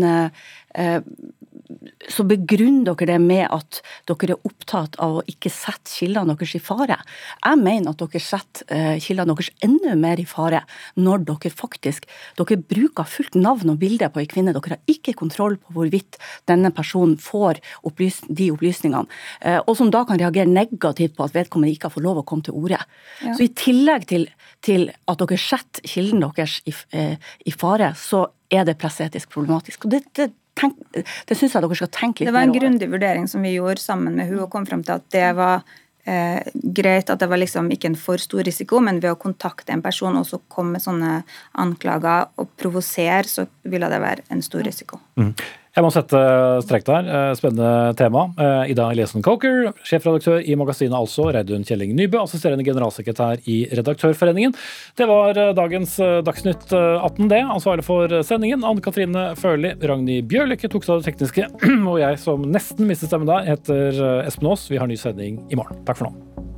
så 2.08 2.24
begrunner 2.24 2.94
dere 2.96 3.12
det 3.12 3.18
med 3.22 3.44
at 3.52 3.80
dere 4.08 4.34
er 4.34 4.46
opptatt 4.48 4.96
av 5.02 5.18
å 5.18 5.24
ikke 5.28 5.50
sette 5.52 5.90
kildene 5.92 6.36
deres 6.38 6.54
i 6.56 6.60
fare. 6.62 6.96
Jeg 7.42 7.60
mener 7.60 7.92
at 7.92 8.00
dere 8.00 8.22
setter 8.22 8.74
eh, 8.74 9.00
kildene 9.02 9.34
deres 9.34 9.50
enda 9.64 9.96
mer 9.98 10.20
i 10.20 10.26
fare 10.28 10.62
når 10.96 11.26
dere 11.28 11.52
faktisk 11.52 12.08
dere 12.38 12.60
bruker 12.60 13.08
fullt 13.08 13.36
navn 13.38 13.74
og 13.74 13.80
bilde 13.82 14.08
på 14.12 14.22
ei 14.22 14.30
kvinne. 14.30 14.54
Dere 14.56 14.78
har 14.78 14.94
ikke 14.94 15.16
kontroll 15.18 15.58
på 15.60 15.76
hvorvidt 15.76 16.18
denne 16.48 16.72
personen 16.74 17.18
får 17.20 17.60
opplys 17.88 18.22
de 18.28 18.50
opplysningene, 18.54 19.20
eh, 19.42 19.60
og 19.60 19.76
som 19.78 19.92
da 19.92 20.04
kan 20.08 20.20
reagere 20.20 20.48
negativt 20.48 21.16
på 21.18 21.28
at 21.28 21.36
vedkommende 21.36 21.74
ikke 21.74 21.90
har 21.90 21.96
fått 21.98 22.06
lov 22.06 22.22
å 22.22 22.26
komme 22.28 22.48
til 22.48 22.56
orde. 22.58 22.80
Ja. 23.24 23.36
Så 23.36 23.44
i 23.44 23.52
tillegg 23.52 24.08
til, 24.08 24.28
til, 24.64 24.88
at 25.08 25.20
dere 25.20 25.40
setter 25.40 25.84
kilden 25.88 26.24
deres 26.24 26.58
i, 26.64 26.74
eh, 26.96 27.32
i 27.44 27.54
fare, 27.54 27.92
så 27.98 28.26
er 28.48 28.64
det 28.64 28.78
presseetisk 28.80 29.30
problematisk. 29.34 29.84
Og 29.84 29.92
det, 29.92 30.06
det 30.16 30.30
tenk, 30.58 30.78
det 30.92 31.36
syns 31.38 31.54
jeg 31.54 31.64
dere 31.64 31.80
skal 31.80 31.92
tenke 31.94 32.24
litt 32.24 32.32
mer 32.32 32.34
over. 32.34 32.38
Det 32.38 32.38
var 32.38 32.48
en 32.48 32.56
grundig 32.60 32.88
vurdering 32.94 33.28
som 33.30 33.44
vi 33.46 33.56
gjorde 33.56 33.82
sammen 33.82 34.16
med 34.18 34.30
hun 34.30 34.42
og 34.44 34.50
kom 34.52 34.66
frem 34.68 34.82
til 34.86 34.98
at 34.98 35.06
det 35.14 35.28
var 35.38 35.62
eh, 36.08 36.40
greit 36.52 37.10
at 37.12 37.20
det 37.20 37.28
var 37.30 37.40
liksom 37.40 37.70
ikke 37.74 37.92
en 37.92 37.98
for 38.00 38.22
stor 38.22 38.44
risiko, 38.46 38.82
men 38.84 39.00
ved 39.02 39.14
å 39.14 39.20
kontakte 39.20 39.74
en 39.74 39.84
person 39.84 40.18
og 40.18 40.26
så 40.28 40.40
komme 40.50 40.76
med 40.76 40.84
sånne 40.84 41.14
anklager 41.62 42.30
og 42.38 42.52
provosere, 42.60 43.24
så 43.28 43.46
ville 43.68 43.90
det 43.92 44.02
være 44.02 44.26
en 44.34 44.44
stor 44.44 44.66
risiko. 44.66 45.00
Mm. 45.20 45.34
Jeg 45.78 45.84
må 45.86 45.92
sette 45.94 46.20
strek 46.66 46.82
der. 46.88 47.06
Eh, 47.06 47.32
spennende 47.38 47.92
tema. 47.94 48.24
Eh, 48.34 48.72
Ida 48.72 48.88
Eliassen 48.90 49.22
Coker, 49.22 49.68
sjefredaktør 49.86 50.42
i 50.42 50.56
magasinet 50.58 50.96
Altså. 50.98 51.28
Reidun 51.30 51.62
Kjelling 51.62 51.92
Nybø, 51.94 52.18
assisterende 52.24 52.66
generalsekretær 52.66 53.44
i 53.46 53.60
Redaktørforeningen. 53.70 54.56
Det 54.98 55.06
var 55.06 55.38
eh, 55.38 55.52
dagens 55.54 55.94
Dagsnytt 56.26 56.74
18, 56.74 57.30
det. 57.30 57.44
Ansvarlig 57.46 57.86
for 57.86 58.10
sendingen 58.26 58.66
Anne 58.66 58.82
Katrine 58.82 59.28
Førli, 59.38 59.76
Ragnhild 59.78 60.26
Bjørlykke 60.32 60.72
tok 60.72 60.82
seg 60.82 60.96
av 60.96 61.04
det 61.04 61.12
tekniske, 61.12 61.46
og 61.92 62.02
jeg 62.02 62.18
som 62.26 62.42
nesten 62.42 62.90
mistet 62.90 63.12
stemmen 63.12 63.30
der, 63.30 63.46
heter 63.46 64.02
Espen 64.26 64.50
Aas. 64.50 64.66
Vi 64.66 64.82
har 64.82 64.90
ny 64.90 64.98
sending 64.98 65.44
i 65.46 65.62
morgen. 65.62 65.78
Takk 65.86 66.02
for 66.02 66.10
nå. 66.10 66.57